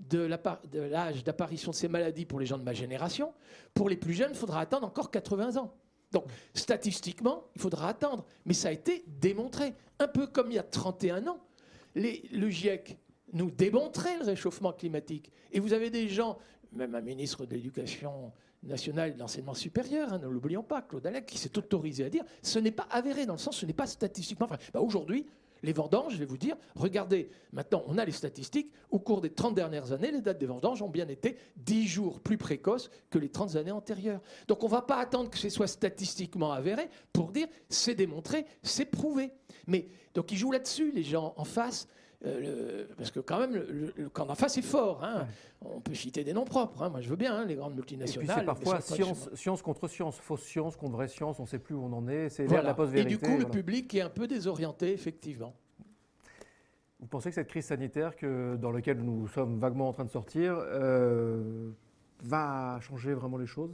de 0.00 0.18
l'âge 0.18 1.24
d'apparition 1.24 1.72
de 1.72 1.76
ces 1.76 1.88
maladies 1.88 2.24
pour 2.24 2.40
les 2.40 2.46
gens 2.46 2.56
de 2.56 2.62
ma 2.62 2.72
génération. 2.72 3.34
Pour 3.74 3.90
les 3.90 3.96
plus 3.96 4.14
jeunes, 4.14 4.30
il 4.32 4.38
faudra 4.38 4.60
attendre 4.60 4.86
encore 4.86 5.10
80 5.10 5.56
ans. 5.58 5.74
Donc, 6.10 6.24
statistiquement, 6.54 7.44
il 7.54 7.60
faudra 7.60 7.90
attendre. 7.90 8.24
Mais 8.46 8.54
ça 8.54 8.68
a 8.68 8.72
été 8.72 9.04
démontré. 9.06 9.74
Un 9.98 10.08
peu 10.08 10.26
comme 10.26 10.50
il 10.50 10.54
y 10.54 10.58
a 10.58 10.62
31 10.62 11.26
ans, 11.26 11.38
le 11.94 12.48
GIEC 12.48 12.98
nous 13.34 13.50
démontrait 13.50 14.18
le 14.18 14.24
réchauffement 14.24 14.72
climatique. 14.72 15.30
Et 15.52 15.60
vous 15.60 15.74
avez 15.74 15.90
des 15.90 16.08
gens, 16.08 16.38
même 16.72 16.94
un 16.94 17.00
ministre 17.00 17.46
de 17.46 17.54
l'Éducation 17.54 18.32
nationale 18.62 19.10
et 19.10 19.14
de 19.14 19.18
l'enseignement 19.18 19.54
supérieur, 19.54 20.12
hein, 20.12 20.18
ne 20.18 20.28
l'oublions 20.28 20.62
pas, 20.62 20.82
Claude 20.82 21.06
Alec, 21.06 21.26
qui 21.26 21.38
s'est 21.38 21.56
autorisé 21.56 22.04
à 22.04 22.10
dire 22.10 22.24
ce 22.42 22.58
n'est 22.58 22.70
pas 22.70 22.86
avéré, 22.90 23.26
dans 23.26 23.34
le 23.34 23.38
sens 23.38 23.56
ce 23.56 23.66
n'est 23.66 23.72
pas 23.72 23.86
statistiquement. 23.86 24.48
Bah, 24.72 24.80
aujourd'hui, 24.80 25.26
les 25.62 25.72
vendanges, 25.72 26.14
je 26.14 26.18
vais 26.18 26.24
vous 26.24 26.38
dire, 26.38 26.56
regardez, 26.74 27.30
maintenant 27.52 27.82
on 27.86 27.98
a 27.98 28.04
les 28.04 28.12
statistiques, 28.12 28.72
au 28.90 28.98
cours 28.98 29.20
des 29.20 29.30
30 29.30 29.54
dernières 29.54 29.92
années, 29.92 30.10
les 30.10 30.20
dates 30.20 30.38
des 30.38 30.46
vendanges 30.46 30.82
ont 30.82 30.88
bien 30.88 31.08
été 31.08 31.36
10 31.56 31.86
jours 31.86 32.20
plus 32.20 32.38
précoces 32.38 32.90
que 33.10 33.18
les 33.18 33.28
30 33.28 33.56
années 33.56 33.70
antérieures. 33.70 34.20
Donc 34.48 34.62
on 34.62 34.66
ne 34.66 34.72
va 34.72 34.82
pas 34.82 34.96
attendre 34.96 35.30
que 35.30 35.38
ce 35.38 35.48
soit 35.48 35.66
statistiquement 35.66 36.52
avéré 36.52 36.88
pour 37.12 37.32
dire 37.32 37.48
c'est 37.68 37.94
démontré, 37.94 38.46
c'est 38.62 38.86
prouvé. 38.86 39.32
Mais 39.66 39.88
donc 40.14 40.32
ils 40.32 40.38
jouent 40.38 40.52
là-dessus, 40.52 40.92
les 40.92 41.02
gens 41.02 41.34
en 41.36 41.44
face. 41.44 41.86
Euh, 42.26 42.84
parce 42.98 43.10
que 43.10 43.20
quand 43.20 43.40
même, 43.40 43.54
le, 43.54 44.08
camp 44.10 44.26
d'en 44.26 44.34
face 44.34 44.58
est 44.58 44.62
fort. 44.62 45.02
Hein. 45.02 45.26
On 45.62 45.80
peut 45.80 45.94
citer 45.94 46.22
des 46.22 46.32
noms 46.32 46.44
propres. 46.44 46.82
Hein. 46.82 46.90
Moi, 46.90 47.00
je 47.00 47.08
veux 47.08 47.16
bien 47.16 47.34
hein, 47.34 47.44
les 47.46 47.54
grandes 47.54 47.74
multinationales. 47.74 48.40
c'est 48.40 48.44
parfois 48.44 48.80
science, 48.80 49.62
contre 49.62 49.88
science, 49.88 50.18
fausse 50.18 50.42
science 50.42 50.76
contre 50.76 50.92
vraie 50.92 51.08
science. 51.08 51.38
On 51.38 51.44
ne 51.44 51.48
sait 51.48 51.58
plus 51.58 51.74
où 51.74 51.82
on 51.82 51.92
en 51.92 52.08
est. 52.08 52.28
C'est 52.28 52.46
la 52.46 52.74
post-vérité. 52.74 53.14
Et 53.14 53.16
du 53.16 53.18
coup, 53.18 53.38
le 53.38 53.48
public 53.48 53.94
est 53.94 54.02
un 54.02 54.10
peu 54.10 54.26
désorienté, 54.26 54.92
effectivement. 54.92 55.54
Vous 57.00 57.06
pensez 57.06 57.30
que 57.30 57.36
cette 57.36 57.48
crise 57.48 57.64
sanitaire 57.64 58.14
que, 58.14 58.56
dans 58.56 58.70
laquelle 58.70 58.98
nous 58.98 59.26
sommes 59.28 59.58
vaguement 59.58 59.88
en 59.88 59.92
train 59.94 60.04
de 60.04 60.10
sortir, 60.10 60.54
euh, 60.58 61.70
va 62.22 62.78
changer 62.82 63.14
vraiment 63.14 63.38
les 63.38 63.46
choses? 63.46 63.70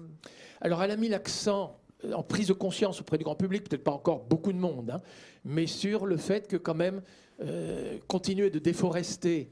Alors 0.60 0.80
elle 0.84 0.92
a 0.92 0.96
mis 0.96 1.08
l'accent 1.08 1.76
en 2.14 2.22
prise 2.22 2.46
de 2.46 2.52
conscience 2.52 3.00
auprès 3.00 3.18
du 3.18 3.24
grand 3.24 3.34
public, 3.34 3.68
peut-être 3.68 3.82
pas 3.82 3.90
encore 3.90 4.24
beaucoup 4.24 4.52
de 4.52 4.58
monde, 4.58 4.90
hein, 4.90 5.00
mais 5.44 5.66
sur 5.66 6.06
le 6.06 6.16
fait 6.16 6.46
que 6.46 6.56
quand 6.56 6.74
même 6.74 7.02
euh, 7.40 7.98
continuer 8.08 8.50
de 8.50 8.58
déforester 8.58 9.50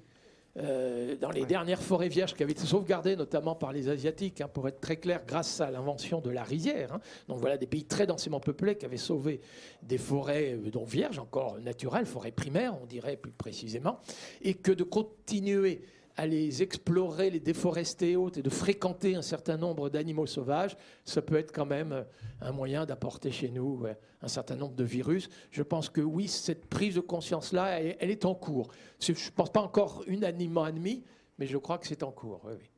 euh, 0.57 1.17
dans 1.17 1.31
les 1.31 1.47
dernières 1.47 1.83
forêts 1.83 2.09
vierges 2.09 2.35
qui 2.35 2.45
avaient 2.45 2.53
été 2.53 2.65
sauvegardées 2.65 3.17
notamment 3.17 3.57
par 3.57 3.73
les 3.73 3.89
Asiatiques, 3.89 4.41
hein, 4.41 4.47
pour 4.47 4.69
être 4.69 4.81
très 4.81 4.97
clair, 4.97 5.23
grâce 5.27 5.61
à 5.61 5.71
l'invention 5.71 6.21
de 6.21 6.31
la 6.31 6.45
rizière. 6.45 6.93
Hein. 6.93 7.01
Donc 7.27 7.41
voilà 7.41 7.57
des 7.57 7.67
pays 7.67 7.85
très 7.85 8.07
densément 8.07 8.39
peuplés 8.39 8.77
qui 8.77 8.87
avaient 8.87 8.97
sauvé 8.97 9.41
des 9.83 9.99
forêts 9.99 10.55
euh, 10.55 10.71
dont 10.71 10.85
vierges, 10.85 11.19
encore 11.19 11.59
naturelles, 11.59 12.07
forêts 12.07 12.31
primaires, 12.31 12.75
on 12.81 12.87
dirait 12.87 13.17
plus 13.17 13.33
précisément, 13.33 13.99
et 14.43 14.55
que 14.55 14.71
de 14.71 14.85
continuer 14.85 15.83
à 16.17 16.27
les 16.27 16.63
explorer, 16.63 17.31
les 17.31 17.41
déforester 17.41 18.13
et 18.13 18.39
et 18.39 18.43
de 18.43 18.51
fréquenter 18.51 19.17
un 19.17 19.23
certain 19.23 19.57
nombre 19.57 19.91
d'animaux 19.91 20.27
sauvages, 20.27 20.77
ça 21.05 21.23
peut 21.23 21.37
être 21.37 21.53
quand 21.53 21.67
même 21.67 21.93
euh, 21.93 22.03
un 22.41 22.53
moyen 22.53 22.87
d'apporter 22.87 23.31
chez 23.31 23.51
nous 23.51 23.85
un 24.23 24.29
certain 24.29 24.57
nombre 24.57 24.75
de 24.75 24.85
virus. 24.85 25.29
Je 25.51 25.63
pense 25.63 25.89
que 25.89 26.01
oui, 26.01 26.29
cette 26.29 26.67
prise 26.67 26.95
de 26.95 27.01
conscience-là, 27.01 27.81
elle, 27.81 28.11
est 28.11 28.25
en 28.25 28.35
cours. 28.35 28.71
Je 29.01 29.13
ne 29.13 29.31
pense 29.35 29.51
pas 29.51 29.61
encore 29.61 30.03
unanimement 30.07 30.65
admis, 30.65 31.05
mais 31.39 31.47
je 31.47 31.59
crois 31.59 31.79
que 31.79 31.87
c'est 31.87 32.03
en 32.03 32.13
cours. 32.13 32.41
Oui, 32.45 32.55
oui. 32.59 32.71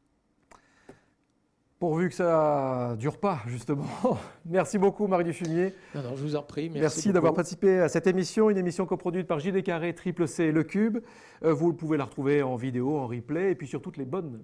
Pourvu 1.78 2.08
que 2.08 2.14
ça 2.14 2.92
ne 2.92 2.96
dure 2.96 3.18
pas, 3.18 3.40
justement. 3.46 3.84
Merci 4.46 4.78
beaucoup, 4.78 5.06
Marie 5.08 5.24
Dufumier. 5.24 5.74
Non, 5.94 6.02
non, 6.02 6.16
je 6.16 6.22
vous 6.22 6.34
en 6.34 6.42
prie. 6.42 6.70
Merci, 6.70 7.12
d'avoir 7.12 7.34
participé 7.34 7.80
à 7.80 7.90
cette 7.90 8.06
émission, 8.06 8.48
une 8.48 8.56
émission 8.56 8.86
coproduite 8.86 9.26
par 9.26 9.40
JD 9.40 9.62
Carré, 9.62 9.94
Triple 9.94 10.26
C, 10.26 10.52
Le 10.52 10.64
Cube. 10.64 10.98
Euh, 11.44 11.52
vous 11.52 11.74
pouvez 11.74 11.98
la 11.98 12.04
retrouver 12.04 12.42
en 12.42 12.56
vidéo, 12.56 12.96
en 12.96 13.06
replay, 13.06 13.50
et 13.50 13.54
puis 13.54 13.66
sur 13.66 13.82
toutes 13.82 13.98
les 13.98 14.06
bonnes 14.06 14.42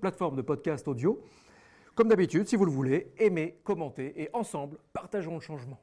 plateformes 0.00 0.36
de 0.36 0.42
podcast 0.42 0.86
audio. 0.86 1.20
Comme 1.96 2.06
d'habitude, 2.06 2.46
si 2.46 2.54
vous 2.54 2.64
le 2.64 2.70
voulez, 2.70 3.10
aimez, 3.18 3.58
commentez, 3.64 4.22
et 4.22 4.30
ensemble, 4.32 4.78
partageons 4.92 5.34
le 5.34 5.40
changement. 5.40 5.80